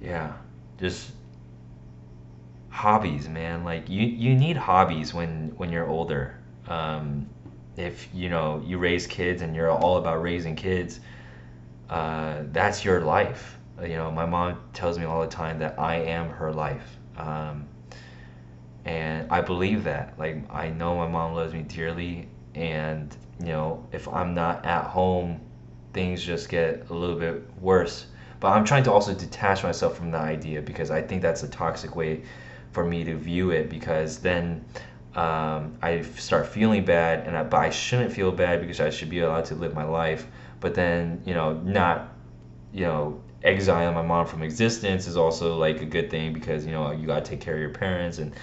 yeah, 0.00 0.32
just 0.78 1.10
hobbies, 2.70 3.28
man. 3.28 3.64
Like 3.64 3.88
you 3.88 4.06
you 4.06 4.34
need 4.34 4.56
hobbies 4.56 5.14
when 5.14 5.52
when 5.56 5.70
you're 5.70 5.88
older. 5.88 6.38
Um, 6.68 7.28
if 7.76 8.08
you 8.14 8.28
know 8.28 8.62
you 8.64 8.78
raise 8.78 9.06
kids 9.06 9.42
and 9.42 9.54
you're 9.56 9.70
all 9.70 9.96
about 9.96 10.22
raising 10.22 10.54
kids, 10.54 11.00
uh, 11.90 12.42
that's 12.52 12.84
your 12.84 13.00
life. 13.00 13.58
You 13.82 13.96
know, 13.96 14.10
my 14.10 14.26
mom 14.26 14.60
tells 14.72 14.98
me 14.98 15.04
all 15.04 15.20
the 15.20 15.26
time 15.28 15.58
that 15.58 15.78
I 15.78 15.96
am 15.96 16.28
her 16.30 16.52
life. 16.52 16.96
Um, 17.16 17.66
and 18.84 19.30
I 19.30 19.40
believe 19.40 19.84
that. 19.84 20.18
Like 20.18 20.44
I 20.50 20.68
know 20.68 20.96
my 20.96 21.08
mom 21.08 21.34
loves 21.34 21.52
me 21.52 21.62
dearly, 21.62 22.28
and 22.54 23.16
you 23.40 23.48
know 23.48 23.86
if 23.92 24.08
I'm 24.08 24.34
not 24.34 24.64
at 24.64 24.84
home, 24.84 25.40
things 25.92 26.22
just 26.22 26.48
get 26.48 26.86
a 26.90 26.94
little 26.94 27.16
bit 27.18 27.42
worse. 27.60 28.06
But 28.40 28.48
I'm 28.48 28.64
trying 28.64 28.82
to 28.84 28.92
also 28.92 29.14
detach 29.14 29.62
myself 29.62 29.96
from 29.96 30.10
the 30.10 30.18
idea 30.18 30.60
because 30.60 30.90
I 30.90 31.00
think 31.00 31.22
that's 31.22 31.42
a 31.42 31.48
toxic 31.48 31.96
way 31.96 32.22
for 32.72 32.84
me 32.84 33.04
to 33.04 33.16
view 33.16 33.50
it 33.52 33.70
because 33.70 34.18
then 34.18 34.64
um, 35.14 35.78
I 35.80 36.02
start 36.02 36.46
feeling 36.46 36.84
bad, 36.84 37.26
and 37.26 37.36
I, 37.36 37.44
but 37.44 37.58
I 37.58 37.70
shouldn't 37.70 38.12
feel 38.12 38.32
bad 38.32 38.60
because 38.60 38.80
I 38.80 38.90
should 38.90 39.08
be 39.08 39.20
allowed 39.20 39.46
to 39.46 39.54
live 39.54 39.74
my 39.74 39.84
life. 39.84 40.26
But 40.60 40.74
then 40.74 41.22
you 41.24 41.34
know, 41.34 41.54
not 41.54 42.12
you 42.72 42.84
know, 42.84 43.22
exiling 43.42 43.94
my 43.94 44.02
mom 44.02 44.26
from 44.26 44.42
existence 44.42 45.06
is 45.06 45.16
also 45.16 45.56
like 45.56 45.80
a 45.80 45.86
good 45.86 46.10
thing 46.10 46.32
because 46.34 46.66
you 46.66 46.72
know 46.72 46.90
you 46.90 47.06
gotta 47.06 47.24
take 47.24 47.40
care 47.40 47.54
of 47.54 47.60
your 47.60 47.70
parents 47.70 48.18
and. 48.18 48.34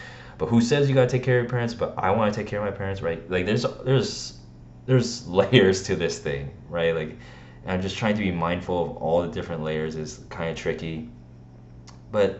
But 0.41 0.49
who 0.49 0.59
says 0.59 0.89
you 0.89 0.95
gotta 0.95 1.07
take 1.07 1.21
care 1.21 1.37
of 1.37 1.43
your 1.43 1.51
parents? 1.51 1.75
But 1.75 1.93
I 1.99 2.09
want 2.09 2.33
to 2.33 2.39
take 2.39 2.47
care 2.47 2.57
of 2.57 2.65
my 2.65 2.75
parents, 2.75 3.03
right? 3.03 3.29
Like 3.29 3.45
there's 3.45 3.63
there's 3.85 4.39
there's 4.87 5.27
layers 5.27 5.83
to 5.83 5.95
this 5.95 6.17
thing, 6.17 6.51
right? 6.67 6.95
Like 6.95 7.15
I'm 7.67 7.79
just 7.79 7.95
trying 7.95 8.15
to 8.15 8.21
be 8.21 8.31
mindful 8.31 8.83
of 8.83 8.97
all 8.97 9.21
the 9.21 9.27
different 9.27 9.61
layers 9.61 9.95
is 9.95 10.21
kind 10.29 10.49
of 10.49 10.57
tricky. 10.57 11.09
But 12.11 12.39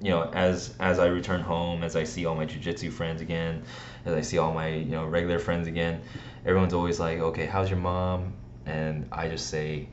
you 0.00 0.10
know, 0.10 0.28
as 0.32 0.74
as 0.80 0.98
I 0.98 1.06
return 1.06 1.40
home, 1.40 1.84
as 1.84 1.94
I 1.94 2.02
see 2.02 2.26
all 2.26 2.34
my 2.34 2.46
jujitsu 2.46 2.92
friends 2.92 3.20
again, 3.20 3.62
as 4.06 4.12
I 4.12 4.22
see 4.22 4.38
all 4.38 4.52
my 4.52 4.70
you 4.70 4.90
know 4.90 5.06
regular 5.06 5.38
friends 5.38 5.68
again, 5.68 6.02
everyone's 6.44 6.74
always 6.74 6.98
like, 6.98 7.20
"Okay, 7.20 7.46
how's 7.46 7.70
your 7.70 7.78
mom?" 7.78 8.32
And 8.66 9.06
I 9.12 9.28
just 9.28 9.50
say, 9.50 9.86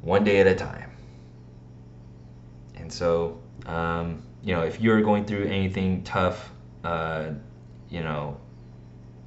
"One 0.00 0.24
day 0.24 0.40
at 0.40 0.48
a 0.48 0.56
time." 0.56 0.90
And 2.74 2.92
so, 2.92 3.38
um, 3.64 4.24
you 4.42 4.54
know, 4.54 4.62
if 4.62 4.80
you're 4.80 5.02
going 5.02 5.24
through 5.24 5.44
anything 5.44 6.02
tough, 6.02 6.50
uh, 6.84 7.30
you 7.88 8.02
know, 8.02 8.38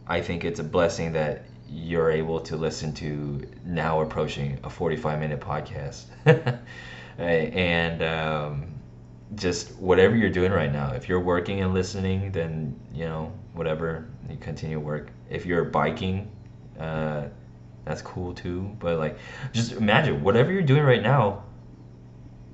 I 0.07 0.21
think 0.21 0.43
it's 0.43 0.59
a 0.59 0.63
blessing 0.63 1.13
that 1.13 1.45
you're 1.69 2.11
able 2.11 2.39
to 2.41 2.55
listen 2.55 2.93
to 2.93 3.41
now 3.65 4.01
approaching 4.01 4.59
a 4.63 4.69
45 4.69 5.19
minute 5.19 5.39
podcast. 5.39 6.03
and 7.17 8.03
um, 8.03 8.75
just 9.35 9.75
whatever 9.75 10.15
you're 10.15 10.29
doing 10.29 10.51
right 10.51 10.71
now. 10.71 10.91
If 10.93 11.09
you're 11.09 11.19
working 11.19 11.61
and 11.61 11.73
listening, 11.73 12.31
then 12.31 12.79
you 12.93 13.05
know 13.05 13.31
whatever 13.53 14.07
you 14.29 14.37
continue 14.37 14.79
work. 14.79 15.09
If 15.29 15.45
you're 15.45 15.63
biking, 15.63 16.31
uh, 16.79 17.27
that's 17.83 18.01
cool 18.01 18.33
too. 18.33 18.75
But 18.79 18.99
like, 18.99 19.17
just 19.53 19.71
imagine 19.73 20.23
whatever 20.23 20.51
you're 20.51 20.61
doing 20.61 20.83
right 20.83 21.01
now. 21.01 21.43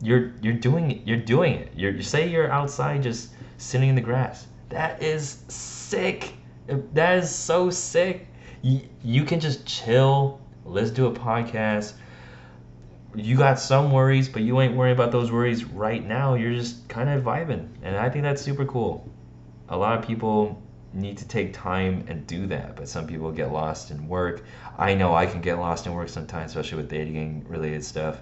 You're 0.01 0.33
you're 0.41 0.53
doing 0.53 0.91
it. 0.91 1.01
You're 1.05 1.17
doing 1.17 1.55
it. 1.55 1.71
You're 1.75 1.91
you 1.91 2.03
say 2.03 2.29
you're 2.29 2.51
outside 2.51 3.03
just 3.03 3.31
sitting 3.57 3.89
in 3.89 3.95
the 3.95 4.01
grass. 4.01 4.47
That 4.69 5.01
is 5.01 5.43
sick. 5.47 6.33
That 6.93 7.17
is 7.19 7.29
so 7.29 7.69
sick. 7.69 8.27
You, 8.61 8.81
you 9.03 9.23
can 9.25 9.39
just 9.39 9.65
chill, 9.65 10.39
Let's 10.63 10.91
do 10.91 11.07
a 11.07 11.11
podcast, 11.11 11.93
you 13.15 13.35
got 13.35 13.59
some 13.59 13.91
worries, 13.91 14.29
but 14.29 14.43
you 14.43 14.61
ain't 14.61 14.75
worrying 14.75 14.95
about 14.95 15.11
those 15.11 15.31
worries 15.31 15.65
right 15.65 16.05
now. 16.05 16.35
You're 16.35 16.53
just 16.53 16.87
kind 16.87 17.09
of 17.09 17.23
vibing, 17.23 17.67
and 17.81 17.97
I 17.97 18.09
think 18.09 18.23
that's 18.23 18.41
super 18.41 18.65
cool. 18.65 19.09
A 19.69 19.77
lot 19.77 19.97
of 19.97 20.05
people 20.05 20.61
need 20.93 21.17
to 21.17 21.27
take 21.27 21.53
time 21.53 22.05
and 22.07 22.27
do 22.27 22.45
that. 22.47 22.75
But 22.75 22.87
some 22.87 23.07
people 23.07 23.31
get 23.31 23.51
lost 23.51 23.91
in 23.91 24.07
work. 24.07 24.43
I 24.77 24.93
know 24.93 25.15
I 25.15 25.25
can 25.25 25.41
get 25.41 25.57
lost 25.57 25.87
in 25.87 25.93
work 25.93 26.09
sometimes, 26.09 26.51
especially 26.51 26.77
with 26.77 26.89
dating 26.89 27.45
related 27.47 27.83
stuff. 27.83 28.21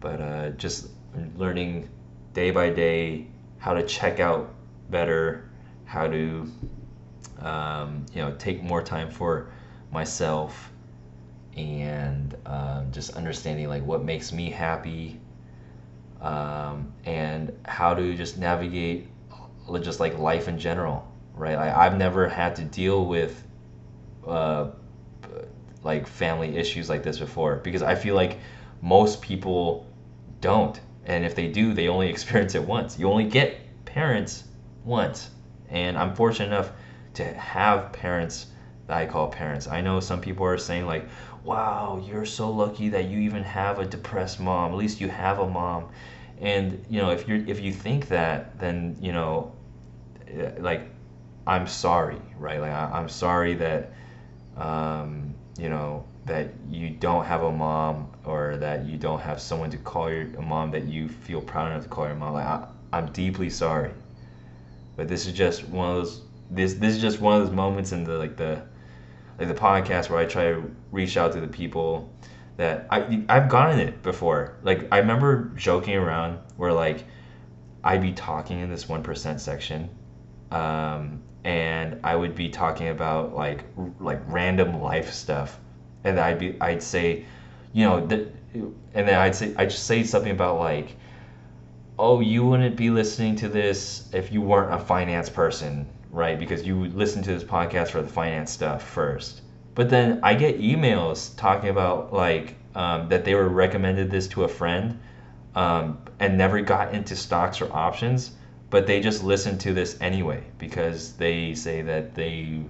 But 0.00 0.20
uh, 0.20 0.50
just 0.50 0.88
learning 1.36 1.88
day 2.32 2.50
by 2.50 2.70
day 2.70 3.26
how 3.58 3.74
to 3.74 3.82
check 3.86 4.20
out 4.20 4.54
better, 4.90 5.48
how 5.84 6.06
to 6.08 6.50
um, 7.40 8.06
you 8.12 8.22
know 8.22 8.34
take 8.38 8.62
more 8.62 8.82
time 8.82 9.10
for 9.10 9.50
myself, 9.90 10.72
and 11.56 12.36
um, 12.46 12.90
just 12.92 13.14
understanding 13.14 13.68
like 13.68 13.84
what 13.84 14.04
makes 14.04 14.32
me 14.32 14.50
happy, 14.50 15.20
um, 16.20 16.92
and 17.04 17.52
how 17.64 17.94
to 17.94 18.14
just 18.16 18.38
navigate 18.38 19.08
just 19.80 20.00
like 20.00 20.18
life 20.18 20.48
in 20.48 20.58
general, 20.58 21.10
right? 21.34 21.56
I've 21.56 21.96
never 21.96 22.28
had 22.28 22.56
to 22.56 22.64
deal 22.64 23.06
with 23.06 23.42
uh, 24.26 24.70
like 25.82 26.06
family 26.06 26.56
issues 26.56 26.88
like 26.88 27.02
this 27.02 27.18
before 27.18 27.56
because 27.56 27.82
I 27.82 27.94
feel 27.94 28.14
like 28.14 28.38
most 28.80 29.22
people 29.22 29.86
don't. 30.40 30.80
And 31.04 31.24
if 31.24 31.34
they 31.34 31.48
do, 31.48 31.74
they 31.74 31.88
only 31.88 32.08
experience 32.16 32.54
it 32.54 32.62
once. 32.62 32.98
You 32.98 33.08
only 33.08 33.24
get 33.24 33.58
parents 33.84 34.44
once. 34.84 35.30
And 35.68 35.96
I'm 35.96 36.14
fortunate 36.14 36.46
enough 36.46 36.70
to 37.14 37.24
have 37.34 37.92
parents 37.92 38.46
that 38.86 38.96
I 38.96 39.06
call 39.06 39.28
parents. 39.28 39.68
I 39.68 39.80
know 39.80 40.00
some 40.00 40.20
people 40.20 40.44
are 40.46 40.58
saying, 40.58 40.86
like, 40.86 41.06
wow, 41.44 42.02
you're 42.06 42.26
so 42.26 42.50
lucky 42.50 42.88
that 42.90 43.06
you 43.06 43.18
even 43.20 43.42
have 43.42 43.78
a 43.78 43.84
depressed 43.84 44.40
mom. 44.40 44.72
At 44.72 44.78
least 44.78 45.00
you 45.00 45.08
have 45.08 45.38
a 45.38 45.48
mom. 45.48 45.88
And 46.40 46.84
you 46.90 47.00
know, 47.00 47.10
if 47.10 47.28
you 47.28 47.44
if 47.46 47.60
you 47.60 47.72
think 47.72 48.08
that, 48.08 48.58
then 48.58 48.96
you 49.00 49.12
know, 49.12 49.52
eh, 50.28 50.52
like, 50.58 50.88
I'm 51.46 51.66
sorry, 51.66 52.20
right? 52.38 52.60
Like, 52.60 52.72
I, 52.72 52.98
am 52.98 53.08
sorry 53.08 53.54
that, 53.54 53.92
um, 54.56 55.34
you 55.58 55.68
know, 55.68 56.04
that 56.26 56.48
you 56.68 56.90
don't 56.90 57.24
have 57.24 57.42
a 57.42 57.52
mom 57.52 58.11
or 58.24 58.56
that 58.58 58.86
you 58.86 58.96
don't 58.96 59.20
have 59.20 59.40
someone 59.40 59.70
to 59.70 59.76
call 59.78 60.10
your 60.10 60.26
mom 60.40 60.70
that 60.70 60.84
you 60.84 61.08
feel 61.08 61.40
proud 61.40 61.70
enough 61.70 61.82
to 61.82 61.88
call 61.88 62.06
your 62.06 62.14
mom. 62.14 62.34
Like 62.34 62.46
I, 62.46 62.66
I'm 62.92 63.12
deeply 63.12 63.50
sorry, 63.50 63.90
but 64.96 65.08
this 65.08 65.26
is 65.26 65.32
just 65.32 65.68
one 65.68 65.90
of 65.90 65.96
those. 65.96 66.22
This 66.50 66.74
this 66.74 66.94
is 66.94 67.00
just 67.00 67.20
one 67.20 67.40
of 67.40 67.46
those 67.46 67.54
moments 67.54 67.92
in 67.92 68.04
the 68.04 68.18
like 68.18 68.36
the 68.36 68.62
like 69.38 69.48
the 69.48 69.54
podcast 69.54 70.10
where 70.10 70.18
I 70.18 70.26
try 70.26 70.44
to 70.44 70.70
reach 70.90 71.16
out 71.16 71.32
to 71.32 71.40
the 71.40 71.48
people 71.48 72.12
that 72.56 72.86
I 72.90 73.24
I've 73.28 73.48
gotten 73.48 73.78
it 73.78 74.02
before. 74.02 74.56
Like 74.62 74.88
I 74.92 74.98
remember 74.98 75.50
joking 75.56 75.96
around 75.96 76.38
where 76.56 76.72
like 76.72 77.04
I'd 77.84 78.02
be 78.02 78.12
talking 78.12 78.60
in 78.60 78.70
this 78.70 78.88
one 78.88 79.02
percent 79.02 79.40
section, 79.40 79.88
um, 80.50 81.22
and 81.44 81.98
I 82.04 82.14
would 82.14 82.34
be 82.34 82.48
talking 82.50 82.88
about 82.88 83.34
like 83.34 83.64
like 83.98 84.20
random 84.26 84.80
life 84.80 85.12
stuff 85.12 85.58
and 86.04 86.18
I'd 86.18 86.38
be 86.38 86.56
I'd 86.60 86.82
say, 86.82 87.24
you 87.72 87.84
know, 87.84 88.06
the, 88.06 88.28
and 88.54 89.08
then 89.08 89.14
I'd 89.14 89.34
say 89.34 89.54
I'd 89.56 89.70
just 89.70 89.84
say 89.84 90.04
something 90.04 90.32
about 90.32 90.58
like, 90.58 90.96
oh, 91.98 92.20
you 92.20 92.44
wouldn't 92.44 92.76
be 92.76 92.90
listening 92.90 93.36
to 93.36 93.48
this 93.48 94.08
if 94.12 94.32
you 94.32 94.40
weren't 94.42 94.74
a 94.74 94.78
finance 94.78 95.30
person, 95.30 95.86
right? 96.10 96.38
Because 96.38 96.66
you 96.66 96.86
listen 96.86 97.22
to 97.22 97.32
this 97.32 97.44
podcast 97.44 97.88
for 97.88 98.02
the 98.02 98.08
finance 98.08 98.50
stuff 98.50 98.82
first. 98.82 99.42
But 99.74 99.88
then 99.88 100.20
I 100.22 100.34
get 100.34 100.60
emails 100.60 101.36
talking 101.36 101.70
about 101.70 102.12
like 102.12 102.56
um, 102.74 103.08
that 103.08 103.24
they 103.24 103.34
were 103.34 103.48
recommended 103.48 104.10
this 104.10 104.28
to 104.28 104.44
a 104.44 104.48
friend 104.48 105.00
um, 105.54 105.98
and 106.20 106.36
never 106.36 106.60
got 106.60 106.94
into 106.94 107.16
stocks 107.16 107.60
or 107.60 107.72
options, 107.72 108.32
but 108.70 108.86
they 108.86 109.00
just 109.00 109.22
listened 109.22 109.60
to 109.60 109.72
this 109.72 109.96
anyway 110.00 110.42
because 110.58 111.14
they 111.14 111.54
say 111.54 111.82
that 111.82 112.14
they 112.14 112.64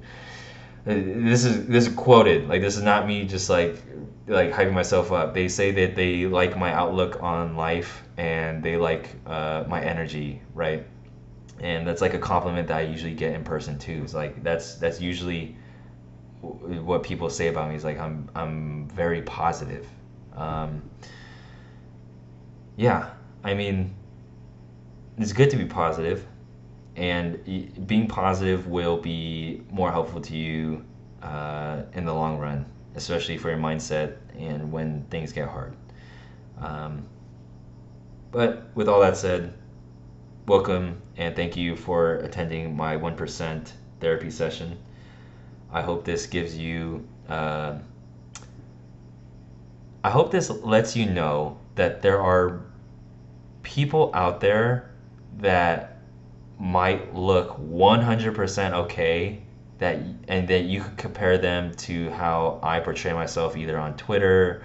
this 0.85 1.45
is 1.45 1.67
this 1.67 1.87
is 1.87 1.95
quoted. 1.95 2.49
Like 2.49 2.61
this 2.61 2.77
is 2.77 2.83
not 2.83 3.07
me 3.07 3.25
just 3.25 3.49
like 3.49 3.83
like 4.27 4.53
hyping 4.53 4.73
myself 4.73 5.13
up. 5.13 5.35
They 5.35 5.49
say 5.49 5.71
that 5.73 5.95
they 5.95 6.27
like 6.27 6.57
my 6.57 6.73
outlook 6.73 7.23
on 7.23 7.57
life 7.57 8.03
and 8.17 8.63
they 8.63 8.77
like 8.77 9.11
uh, 9.27 9.65
my 9.69 9.83
energy 9.83 10.43
right? 10.55 10.87
And 11.61 11.87
that's 11.87 12.01
like 12.01 12.15
a 12.15 12.19
compliment 12.19 12.67
that 12.69 12.79
i 12.79 12.81
usually 12.81 13.15
get 13.15 13.35
in 13.35 13.45
person 13.45 13.79
too. 13.79 14.01
It's 14.03 14.15
like 14.15 14.43
that's 14.43 14.77
that's 14.77 15.01
usually 15.01 15.57
what 16.41 17.05
people 17.05 17.31
say 17.31 17.49
about 17.49 17.69
me. 17.69 17.77
Is 17.77 17.85
like 17.85 17.99
i'm 17.99 18.29
i'm 18.35 18.89
very 18.89 19.23
positive. 19.23 19.87
Um, 20.37 20.83
yeah. 22.77 23.11
I 23.45 23.55
mean 23.55 23.95
it's 25.19 25.33
good 25.33 25.51
to 25.51 25.57
be 25.57 25.67
positive 25.67 26.27
and 26.97 27.87
being 27.87 28.07
positive 28.07 28.67
will 28.67 28.99
be 28.99 29.63
more 29.71 29.91
helpful 29.91 30.21
to 30.21 30.37
you 30.37 30.85
uh, 31.23 31.83
in 31.95 32.05
the 32.05 32.13
long 32.13 32.39
run, 32.39 32.67
especially 32.97 33.39
for 33.39 33.49
your 33.51 33.59
mindset 33.59 34.17
and 34.39 34.71
when 34.71 35.05
things 35.05 35.33
get 35.33 35.49
hard. 35.49 35.75
Um, 36.59 37.07
but 38.31 38.67
with 38.75 38.89
all 38.89 39.01
that 39.01 39.17
said, 39.17 39.55
welcome 40.47 41.01
and 41.17 41.35
thank 41.35 41.57
you 41.57 41.77
for 41.77 42.17
attending 42.17 42.77
my 42.77 42.97
1% 42.97 43.73
therapy 44.01 44.31
session. 44.31 44.79
I 45.71 45.81
hope 45.81 46.05
this 46.05 46.27
gives 46.27 46.57
you, 46.57 47.07
uh, 47.29 47.79
I 50.05 50.11
hope 50.11 50.31
this 50.31 50.51
lets 50.51 50.95
you 50.95 51.07
know 51.07 51.59
that 51.75 52.03
there 52.03 52.21
are 52.21 52.61
people 53.63 54.11
out 54.13 54.41
there 54.41 54.91
that 55.39 55.92
might 56.59 57.15
look 57.15 57.59
100% 57.59 58.73
okay 58.73 59.43
that 59.79 59.99
and 60.29 60.47
that 60.49 60.65
you 60.65 60.81
could 60.81 60.97
compare 60.97 61.39
them 61.39 61.75
to 61.75 62.09
how 62.11 62.61
I 62.63 62.79
portray 62.81 63.13
myself 63.13 63.57
either 63.57 63.77
on 63.79 63.97
Twitter 63.97 64.65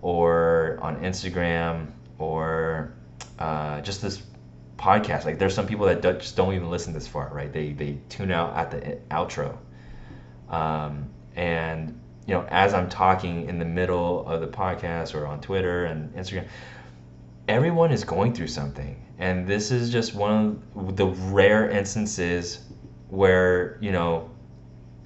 or 0.00 0.78
on 0.80 0.96
Instagram 1.02 1.88
or 2.18 2.92
uh, 3.38 3.80
just 3.80 4.02
this 4.02 4.22
podcast. 4.76 5.24
Like 5.24 5.38
there's 5.38 5.54
some 5.54 5.66
people 5.66 5.86
that 5.86 6.00
do, 6.00 6.12
just 6.14 6.36
don't 6.36 6.54
even 6.54 6.70
listen 6.70 6.92
this 6.92 7.08
far, 7.08 7.30
right? 7.32 7.52
They 7.52 7.72
they 7.72 7.98
tune 8.08 8.30
out 8.30 8.56
at 8.56 8.70
the 8.70 8.98
outro. 9.10 9.56
Um, 10.48 11.10
and 11.34 11.98
you 12.26 12.34
know, 12.34 12.46
as 12.48 12.72
I'm 12.72 12.88
talking 12.88 13.48
in 13.48 13.58
the 13.58 13.64
middle 13.64 14.26
of 14.28 14.40
the 14.40 14.46
podcast 14.46 15.14
or 15.14 15.26
on 15.26 15.40
Twitter 15.40 15.86
and 15.86 16.14
Instagram, 16.14 16.46
everyone 17.48 17.90
is 17.90 18.04
going 18.04 18.32
through 18.32 18.48
something 18.48 18.96
and 19.22 19.46
this 19.46 19.70
is 19.70 19.90
just 19.90 20.16
one 20.16 20.60
of 20.74 20.96
the 20.96 21.06
rare 21.06 21.70
instances 21.70 22.58
where 23.08 23.78
you 23.80 23.92
know 23.92 24.28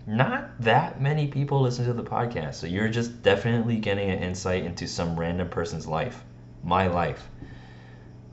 not 0.07 0.59
that 0.59 1.03
many 1.03 1.27
people 1.27 1.61
listen 1.61 1.85
to 1.85 1.93
the 1.93 2.03
podcast. 2.03 2.55
So 2.55 2.67
you're 2.67 2.89
just 2.89 3.23
definitely 3.23 3.77
getting 3.77 4.09
an 4.09 4.21
insight 4.21 4.65
into 4.65 4.89
some 4.89 5.21
random 5.21 5.51
person's 5.51 5.87
life 5.87 6.25
my 6.65 6.87
life. 6.87 7.29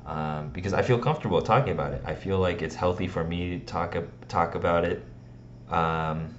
Um, 0.05 0.49
because 0.49 0.73
i 0.73 0.81
feel 0.81 0.99
comfortable 0.99 1.41
talking 1.41 1.73
about 1.73 1.93
it. 1.93 2.01
I 2.05 2.15
feel 2.15 2.39
like 2.39 2.61
it's 2.61 2.75
healthy 2.75 3.07
for 3.07 3.23
me 3.23 3.59
to 3.59 3.65
talk, 3.65 3.97
talk 4.29 4.55
about 4.55 4.85
it. 4.85 5.03
Um, 5.69 6.33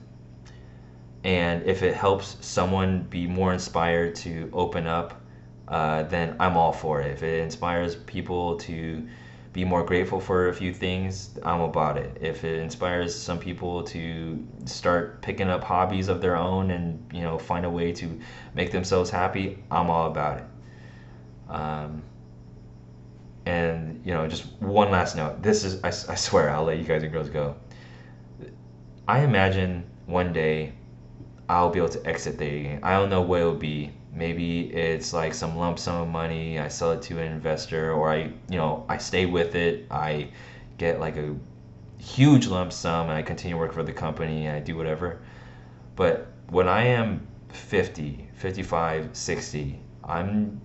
and 1.23 1.63
if 1.65 1.83
it 1.83 1.95
helps 1.95 2.39
someone 2.41 3.03
be 3.05 3.27
more 3.27 3.53
inspired 3.53 4.15
to 4.17 4.49
open 4.55 4.87
up 4.87 5.21
uh, 5.69 6.03
then 6.05 6.37
i'm 6.41 6.57
all 6.57 6.73
for 6.73 7.01
it. 7.03 7.11
If 7.11 7.23
it 7.23 7.43
inspires 7.43 7.97
people 7.97 8.57
to 8.59 9.07
be 9.55 9.65
more 9.65 9.85
grateful 9.85 10.19
for 10.19 10.49
a 10.49 10.53
few 10.53 10.75
things, 10.75 11.31
I'm 11.45 11.61
about 11.61 11.97
it. 11.97 12.19
If 12.21 12.43
it 12.43 12.59
inspires 12.59 13.15
some 13.15 13.39
people 13.39 13.85
to 13.85 14.45
start 14.65 15.23
picking 15.23 15.49
up 15.49 15.63
hobbies 15.63 16.09
of 16.09 16.21
their 16.21 16.37
own 16.37 16.73
and 16.73 17.01
you 17.13 17.23
know 17.23 17.39
find 17.39 17.65
a 17.65 17.71
way 17.71 17.93
to 17.93 18.21
make 18.55 18.73
themselves 18.73 19.11
happy, 19.11 19.63
I'm 19.71 19.91
all 19.91 20.09
about 20.09 20.39
it. 20.39 20.45
Um, 21.49 22.03
and 23.47 24.03
you 24.05 24.13
know, 24.13 24.27
just 24.27 24.47
one 24.61 24.91
last 24.91 25.17
note. 25.17 25.41
This 25.41 25.63
is 25.63 25.83
I, 25.85 25.89
I 25.89 26.17
swear 26.17 26.51
I'll 26.51 26.65
let 26.65 26.79
you 26.79 26.85
guys 26.85 27.05
and 27.05 27.13
girls 27.13 27.31
go. 27.31 27.55
I 29.07 29.21
imagine 29.21 29.85
one 30.07 30.33
day 30.33 30.73
I'll 31.49 31.71
be 31.71 31.79
able 31.79 31.91
to 31.91 32.05
exit 32.05 32.39
dating. 32.39 32.83
I 32.83 32.99
don't 32.99 33.09
know 33.09 33.23
what 33.23 33.41
it 33.41 33.45
will 33.45 33.55
be 33.55 33.93
maybe 34.15 34.73
it's 34.73 35.13
like 35.13 35.35
some 35.35 35.57
lump 35.57 35.79
sum 35.79 36.03
of 36.03 36.09
money 36.09 36.59
i 36.59 36.69
sell 36.69 36.93
it 36.93 37.03
to 37.03 37.19
an 37.19 37.33
investor 37.33 37.93
or 37.93 38.11
i 38.13 38.23
you 38.49 38.57
know 38.57 38.85
i 38.89 38.97
stay 38.97 39.27
with 39.27 39.55
it 39.55 39.87
i 39.91 40.29
get 40.79 41.01
like 41.01 41.17
a 41.17 41.35
huge 41.99 42.47
lump 42.47 42.73
sum 42.73 43.09
and 43.09 43.17
i 43.17 43.23
continue 43.23 43.57
work 43.57 43.73
for 43.73 43.83
the 43.83 43.93
company 43.93 44.47
and 44.47 44.57
i 44.57 44.61
do 44.61 44.77
whatever. 44.77 45.21
But 45.97 46.29
when 46.51 46.69
i 46.69 46.85
am 46.85 47.27
50 47.49 48.29
55 48.35 49.11
60 49.13 49.81
i'm 50.05 50.61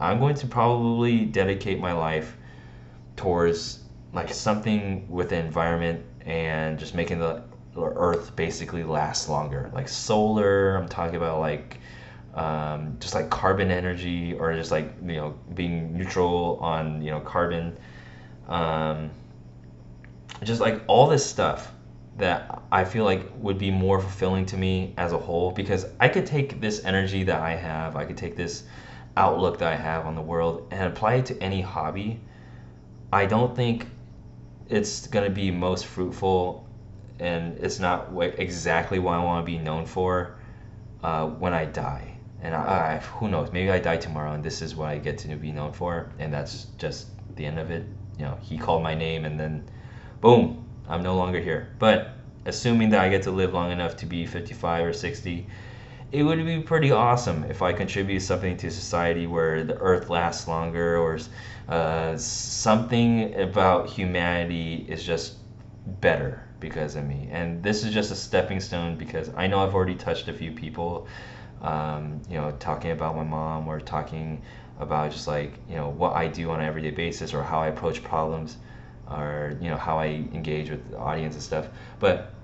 i'm 0.00 0.18
going 0.18 0.34
to 0.34 0.46
probably 0.46 1.24
dedicate 1.24 1.80
my 1.80 1.92
life 1.92 2.36
towards 3.16 3.84
like 4.12 4.32
something 4.34 5.08
with 5.08 5.30
the 5.30 5.36
environment 5.36 6.04
and 6.26 6.78
just 6.78 6.94
making 6.94 7.18
the 7.18 7.42
earth 7.74 8.36
basically 8.36 8.84
last 8.84 9.30
longer. 9.30 9.70
Like 9.72 9.88
solar 9.88 10.76
i'm 10.76 10.88
talking 10.88 11.16
about 11.16 11.40
like 11.40 11.78
um, 12.34 12.96
just 13.00 13.14
like 13.14 13.30
carbon 13.30 13.70
energy 13.70 14.34
or 14.34 14.54
just 14.54 14.70
like 14.70 14.92
you 15.02 15.16
know 15.16 15.38
being 15.54 15.96
neutral 15.96 16.58
on 16.60 17.02
you 17.02 17.10
know 17.10 17.20
carbon 17.20 17.76
um, 18.48 19.10
just 20.42 20.60
like 20.60 20.82
all 20.86 21.06
this 21.06 21.24
stuff 21.24 21.72
that 22.18 22.62
I 22.70 22.84
feel 22.84 23.04
like 23.04 23.30
would 23.36 23.58
be 23.58 23.70
more 23.70 24.00
fulfilling 24.00 24.46
to 24.46 24.56
me 24.56 24.94
as 24.96 25.12
a 25.12 25.18
whole 25.18 25.50
because 25.50 25.86
I 25.98 26.08
could 26.08 26.26
take 26.26 26.60
this 26.60 26.84
energy 26.84 27.24
that 27.24 27.40
I 27.40 27.54
have, 27.54 27.96
I 27.96 28.04
could 28.04 28.16
take 28.16 28.36
this 28.36 28.64
outlook 29.16 29.58
that 29.58 29.72
I 29.72 29.76
have 29.76 30.06
on 30.06 30.14
the 30.14 30.22
world 30.22 30.68
and 30.70 30.92
apply 30.92 31.14
it 31.14 31.26
to 31.26 31.42
any 31.42 31.60
hobby. 31.60 32.20
I 33.12 33.26
don't 33.26 33.54
think 33.54 33.86
it's 34.68 35.06
going 35.06 35.24
to 35.24 35.34
be 35.34 35.50
most 35.50 35.86
fruitful 35.86 36.66
and 37.18 37.58
it's 37.58 37.78
not 37.78 38.10
exactly 38.38 38.98
what 38.98 39.14
I 39.14 39.24
want 39.24 39.44
to 39.44 39.50
be 39.50 39.58
known 39.58 39.86
for 39.86 40.36
uh, 41.02 41.26
when 41.26 41.52
I 41.52 41.66
die. 41.66 42.11
And 42.42 42.54
I, 42.54 42.96
I, 42.96 42.98
who 42.98 43.28
knows, 43.28 43.52
maybe 43.52 43.70
I 43.70 43.78
die 43.78 43.96
tomorrow 43.96 44.32
and 44.32 44.44
this 44.44 44.62
is 44.62 44.74
what 44.74 44.88
I 44.88 44.98
get 44.98 45.16
to 45.18 45.36
be 45.36 45.52
known 45.52 45.72
for, 45.72 46.10
and 46.18 46.32
that's 46.32 46.66
just 46.76 47.08
the 47.36 47.46
end 47.46 47.58
of 47.58 47.70
it. 47.70 47.86
You 48.18 48.24
know, 48.24 48.38
he 48.42 48.58
called 48.58 48.82
my 48.82 48.94
name 48.94 49.24
and 49.24 49.38
then 49.38 49.68
boom, 50.20 50.64
I'm 50.88 51.02
no 51.02 51.16
longer 51.16 51.40
here. 51.40 51.72
But 51.78 52.16
assuming 52.44 52.90
that 52.90 53.00
I 53.00 53.08
get 53.08 53.22
to 53.22 53.30
live 53.30 53.54
long 53.54 53.70
enough 53.70 53.96
to 53.98 54.06
be 54.06 54.26
55 54.26 54.86
or 54.86 54.92
60, 54.92 55.46
it 56.12 56.22
would 56.22 56.44
be 56.44 56.60
pretty 56.60 56.90
awesome 56.90 57.44
if 57.44 57.62
I 57.62 57.72
contribute 57.72 58.20
something 58.20 58.56
to 58.58 58.70
society 58.70 59.26
where 59.26 59.64
the 59.64 59.78
earth 59.78 60.10
lasts 60.10 60.46
longer 60.46 60.98
or 60.98 61.18
uh, 61.68 62.16
something 62.18 63.34
about 63.40 63.88
humanity 63.88 64.84
is 64.88 65.02
just 65.02 65.36
better 66.00 66.42
because 66.60 66.96
of 66.96 67.04
me. 67.04 67.28
And 67.32 67.62
this 67.62 67.82
is 67.82 67.94
just 67.94 68.12
a 68.12 68.14
stepping 68.14 68.60
stone 68.60 68.96
because 68.96 69.30
I 69.36 69.46
know 69.46 69.64
I've 69.64 69.74
already 69.74 69.94
touched 69.94 70.28
a 70.28 70.34
few 70.34 70.52
people, 70.52 71.08
um, 71.62 72.20
you 72.28 72.36
know, 72.36 72.50
talking 72.58 72.90
about 72.90 73.16
my 73.16 73.22
mom 73.22 73.66
or 73.68 73.80
talking 73.80 74.42
about 74.78 75.12
just 75.12 75.28
like, 75.28 75.54
you 75.68 75.76
know, 75.76 75.90
what 75.90 76.14
I 76.14 76.26
do 76.26 76.50
on 76.50 76.60
an 76.60 76.66
everyday 76.66 76.90
basis 76.90 77.32
or 77.32 77.42
how 77.42 77.60
I 77.60 77.68
approach 77.68 78.02
problems 78.02 78.58
or, 79.08 79.56
you 79.60 79.70
know, 79.70 79.76
how 79.76 79.98
I 79.98 80.06
engage 80.06 80.70
with 80.70 80.90
the 80.90 80.98
audience 80.98 81.34
and 81.34 81.42
stuff. 81.42 81.68
But 82.00 82.34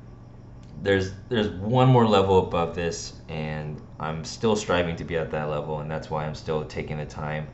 there's 0.81 1.13
there's 1.29 1.49
one 1.49 1.89
more 1.89 2.07
level 2.07 2.39
above 2.39 2.77
this 2.77 3.15
and 3.29 3.81
I'm 3.99 4.25
still 4.25 4.55
striving 4.55 4.95
to 4.97 5.05
be 5.05 5.17
at 5.17 5.31
that 5.33 5.49
level 5.49 5.81
and 5.81 5.91
that's 5.91 6.09
why 6.09 6.25
I'm 6.25 6.37
still 6.37 6.65
taking 6.65 6.99
the 6.99 7.07
time 7.07 7.49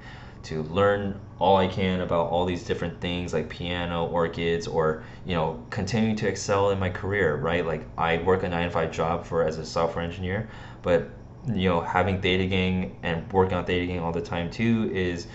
to 0.44 0.62
learn 0.64 1.18
all 1.38 1.56
I 1.56 1.66
can 1.66 2.02
about 2.02 2.28
all 2.28 2.44
these 2.44 2.64
different 2.64 3.00
things 3.00 3.32
like 3.32 3.48
piano, 3.48 4.06
orchids, 4.06 4.66
or 4.66 5.02
you 5.24 5.34
know, 5.34 5.64
continuing 5.70 6.16
to 6.16 6.28
excel 6.28 6.70
in 6.70 6.78
my 6.78 6.90
career, 6.90 7.36
right? 7.36 7.64
Like 7.64 7.86
I 7.96 8.18
work 8.18 8.42
a 8.42 8.48
nine 8.48 8.66
to 8.66 8.70
five 8.70 8.92
job 8.92 9.24
for 9.24 9.42
as 9.42 9.56
a 9.58 9.64
software 9.64 10.04
engineer, 10.04 10.48
but 10.82 11.08
you 11.47 11.68
know, 11.68 11.80
having 11.80 12.20
Theta 12.20 12.47
Gang 12.47 12.97
and 13.03 13.30
working 13.32 13.57
on 13.57 13.64
Theta 13.64 13.86
Gang 13.86 14.01
all 14.01 14.12
the 14.12 14.20
time 14.20 14.51
too 14.51 14.90
is 14.92 15.26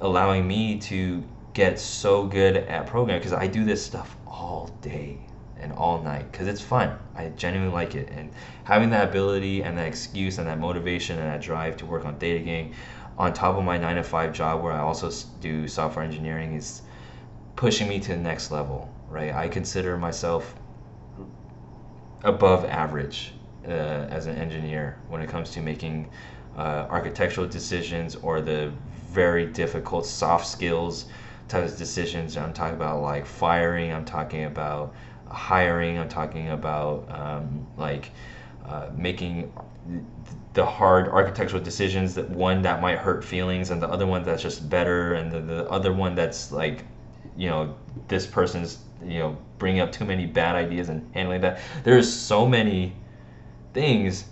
allowing 0.00 0.46
me 0.46 0.78
to 0.78 1.24
get 1.54 1.78
so 1.78 2.26
good 2.26 2.56
at 2.56 2.86
programming 2.86 3.20
because 3.20 3.32
I 3.32 3.46
do 3.46 3.64
this 3.64 3.84
stuff 3.84 4.16
all 4.26 4.70
day 4.82 5.18
and 5.58 5.72
all 5.72 6.02
night 6.02 6.30
because 6.30 6.46
it's 6.46 6.60
fun. 6.60 6.96
I 7.14 7.30
genuinely 7.30 7.72
like 7.72 7.94
it, 7.94 8.10
and 8.10 8.30
having 8.64 8.90
that 8.90 9.08
ability 9.08 9.62
and 9.62 9.76
that 9.78 9.86
excuse 9.86 10.38
and 10.38 10.46
that 10.46 10.58
motivation 10.58 11.18
and 11.18 11.28
that 11.28 11.40
drive 11.40 11.76
to 11.78 11.86
work 11.86 12.04
on 12.04 12.16
Theta 12.16 12.44
Gang 12.44 12.74
on 13.18 13.32
top 13.32 13.56
of 13.56 13.64
my 13.64 13.78
nine 13.78 13.96
to 13.96 14.02
five 14.02 14.32
job 14.32 14.62
where 14.62 14.72
I 14.72 14.80
also 14.80 15.10
do 15.40 15.66
software 15.66 16.04
engineering 16.04 16.54
is 16.54 16.82
pushing 17.56 17.88
me 17.88 17.98
to 18.00 18.08
the 18.08 18.18
next 18.18 18.50
level, 18.50 18.92
right? 19.08 19.34
I 19.34 19.48
consider 19.48 19.96
myself 19.96 20.54
above 22.22 22.64
average 22.66 23.32
uh, 23.66 24.06
as 24.10 24.26
an 24.26 24.36
engineer 24.36 24.98
when 25.08 25.20
it 25.20 25.28
comes 25.28 25.50
to 25.50 25.60
making 25.60 26.10
uh, 26.56 26.86
architectural 26.88 27.46
decisions 27.46 28.16
or 28.16 28.40
the 28.40 28.72
very 29.10 29.46
difficult 29.46 30.06
soft 30.06 30.46
skills 30.46 31.06
types 31.48 31.72
of 31.72 31.78
decisions. 31.78 32.36
I'm 32.36 32.52
talking 32.52 32.76
about 32.76 33.02
like 33.02 33.26
firing, 33.26 33.92
I'm 33.92 34.04
talking 34.04 34.44
about 34.44 34.94
hiring, 35.28 35.98
I'm 35.98 36.08
talking 36.08 36.50
about 36.50 37.06
um, 37.10 37.66
like 37.76 38.10
uh, 38.66 38.90
making 38.96 39.52
the 40.54 40.64
hard 40.64 41.08
architectural 41.08 41.62
decisions 41.62 42.14
that 42.14 42.28
one 42.30 42.62
that 42.62 42.80
might 42.80 42.98
hurt 42.98 43.24
feelings 43.24 43.70
and 43.70 43.80
the 43.80 43.88
other 43.88 44.06
one 44.06 44.24
that's 44.24 44.42
just 44.42 44.68
better 44.68 45.14
and 45.14 45.30
the, 45.30 45.40
the 45.40 45.70
other 45.70 45.92
one 45.92 46.14
that's 46.14 46.50
like 46.50 46.84
you 47.36 47.48
know 47.48 47.76
this 48.08 48.26
person's 48.26 48.78
you 49.04 49.18
know 49.18 49.36
bringing 49.58 49.80
up 49.80 49.92
too 49.92 50.04
many 50.04 50.26
bad 50.26 50.56
ideas 50.56 50.88
and 50.88 51.08
handling 51.14 51.40
that 51.40 51.60
there's 51.84 52.10
so 52.10 52.46
many 52.46 52.94
things 53.76 54.24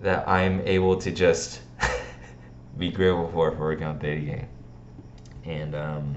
that 0.00 0.26
i'm 0.28 0.60
able 0.66 0.96
to 0.96 1.10
just 1.10 1.60
be 2.78 2.90
grateful 2.90 3.28
for 3.32 3.50
for 3.50 3.58
working 3.58 3.86
on 3.86 3.98
Theta 3.98 4.20
Gang 4.20 4.48
and 5.44 5.74
um, 5.74 6.16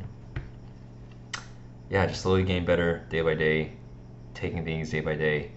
yeah 1.90 2.06
just 2.06 2.22
slowly 2.22 2.44
getting 2.44 2.66
better 2.66 3.06
day 3.10 3.22
by 3.22 3.34
day 3.34 3.72
taking 4.34 4.64
things 4.64 4.92
day 4.92 5.02
by 5.02 5.16
day 5.16 5.52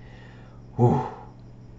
Whew 0.77 1.07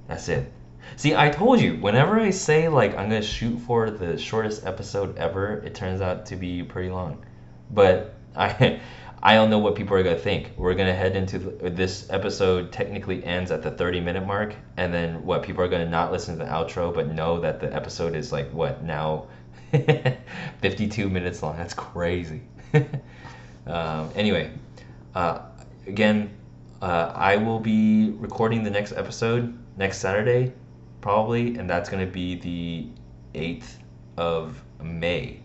that's 0.08 0.30
it. 0.30 0.52
See, 0.96 1.16
I 1.16 1.30
told 1.30 1.60
you, 1.60 1.76
whenever 1.76 2.20
I 2.20 2.30
say 2.30 2.70
like 2.70 2.92
I'm 2.92 3.10
gonna 3.10 3.22
shoot 3.22 3.58
for 3.60 3.92
the 3.92 4.18
shortest 4.18 4.66
episode 4.66 5.18
ever, 5.18 5.58
it 5.66 5.76
turns 5.76 6.02
out 6.02 6.26
to 6.28 6.36
be 6.36 6.64
pretty 6.64 6.90
long. 6.90 7.26
But 7.70 8.16
I 8.36 8.80
I 9.22 9.34
don't 9.34 9.50
know 9.50 9.60
what 9.60 9.76
people 9.76 9.98
are 9.98 10.04
gonna 10.04 10.18
think. 10.18 10.52
We're 10.58 10.76
gonna 10.76 10.94
head 10.94 11.16
into 11.16 11.40
this 11.40 12.08
episode. 12.10 12.72
Technically 12.72 13.24
ends 13.24 13.52
at 13.52 13.64
the 13.64 13.72
30 13.72 14.02
minute 14.02 14.26
mark, 14.26 14.56
and 14.78 14.94
then 14.94 15.26
what 15.26 15.44
people 15.44 15.64
are 15.64 15.68
gonna 15.68 15.90
not 15.90 16.12
listen 16.12 16.38
to 16.38 16.46
the 16.46 16.50
outro, 16.50 16.94
but 16.94 17.12
know 17.14 17.40
that 17.40 17.60
the 17.60 17.74
episode 17.74 18.16
is 18.16 18.32
like 18.32 18.52
what 18.54 18.84
now, 18.84 19.28
52 20.62 21.10
minutes 21.10 21.42
long. 21.42 21.58
That's 21.58 21.74
crazy. 21.74 22.42
um, 23.68 24.12
anyway, 24.16 24.52
uh, 25.16 25.40
again, 25.88 26.30
uh, 26.82 27.12
I 27.16 27.38
will 27.38 27.60
be 27.60 28.12
recording 28.12 28.64
the 28.64 28.70
next 28.70 28.92
episode 28.92 29.58
next 29.78 29.98
Saturday, 29.98 30.54
probably, 31.02 31.58
and 31.58 31.70
that's 31.70 31.90
going 31.90 32.06
to 32.06 32.12
be 32.12 32.36
the 32.36 32.88
8th 33.40 33.78
of 34.18 34.62
May. 34.82 35.40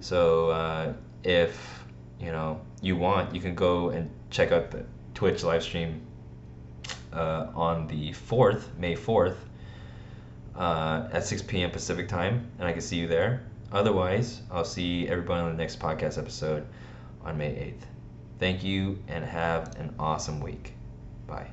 So 0.00 0.50
uh, 0.50 0.92
if 1.24 1.84
you 2.20 2.32
know 2.32 2.60
you 2.82 2.96
want, 2.96 3.34
you 3.34 3.40
can 3.40 3.54
go 3.54 3.90
and 3.90 4.10
check 4.30 4.52
out 4.52 4.70
the 4.70 4.84
Twitch 5.14 5.42
live 5.44 5.62
stream 5.62 6.02
uh, 7.12 7.46
on 7.54 7.86
the 7.86 8.10
4th, 8.10 8.76
May 8.76 8.94
4th, 8.94 9.36
uh, 10.56 11.08
at 11.12 11.24
6 11.24 11.42
p.m. 11.42 11.70
Pacific 11.70 12.08
time, 12.08 12.50
and 12.58 12.68
I 12.68 12.72
can 12.72 12.82
see 12.82 12.96
you 12.96 13.06
there. 13.06 13.44
Otherwise, 13.70 14.42
I'll 14.50 14.64
see 14.64 15.08
everybody 15.08 15.40
on 15.40 15.52
the 15.52 15.56
next 15.56 15.78
podcast 15.78 16.18
episode 16.18 16.66
on 17.24 17.38
May 17.38 17.50
8th. 17.50 17.86
Thank 18.38 18.64
you 18.64 18.98
and 19.08 19.24
have 19.24 19.76
an 19.76 19.94
awesome 19.98 20.40
week. 20.40 20.74
Bye. 21.26 21.48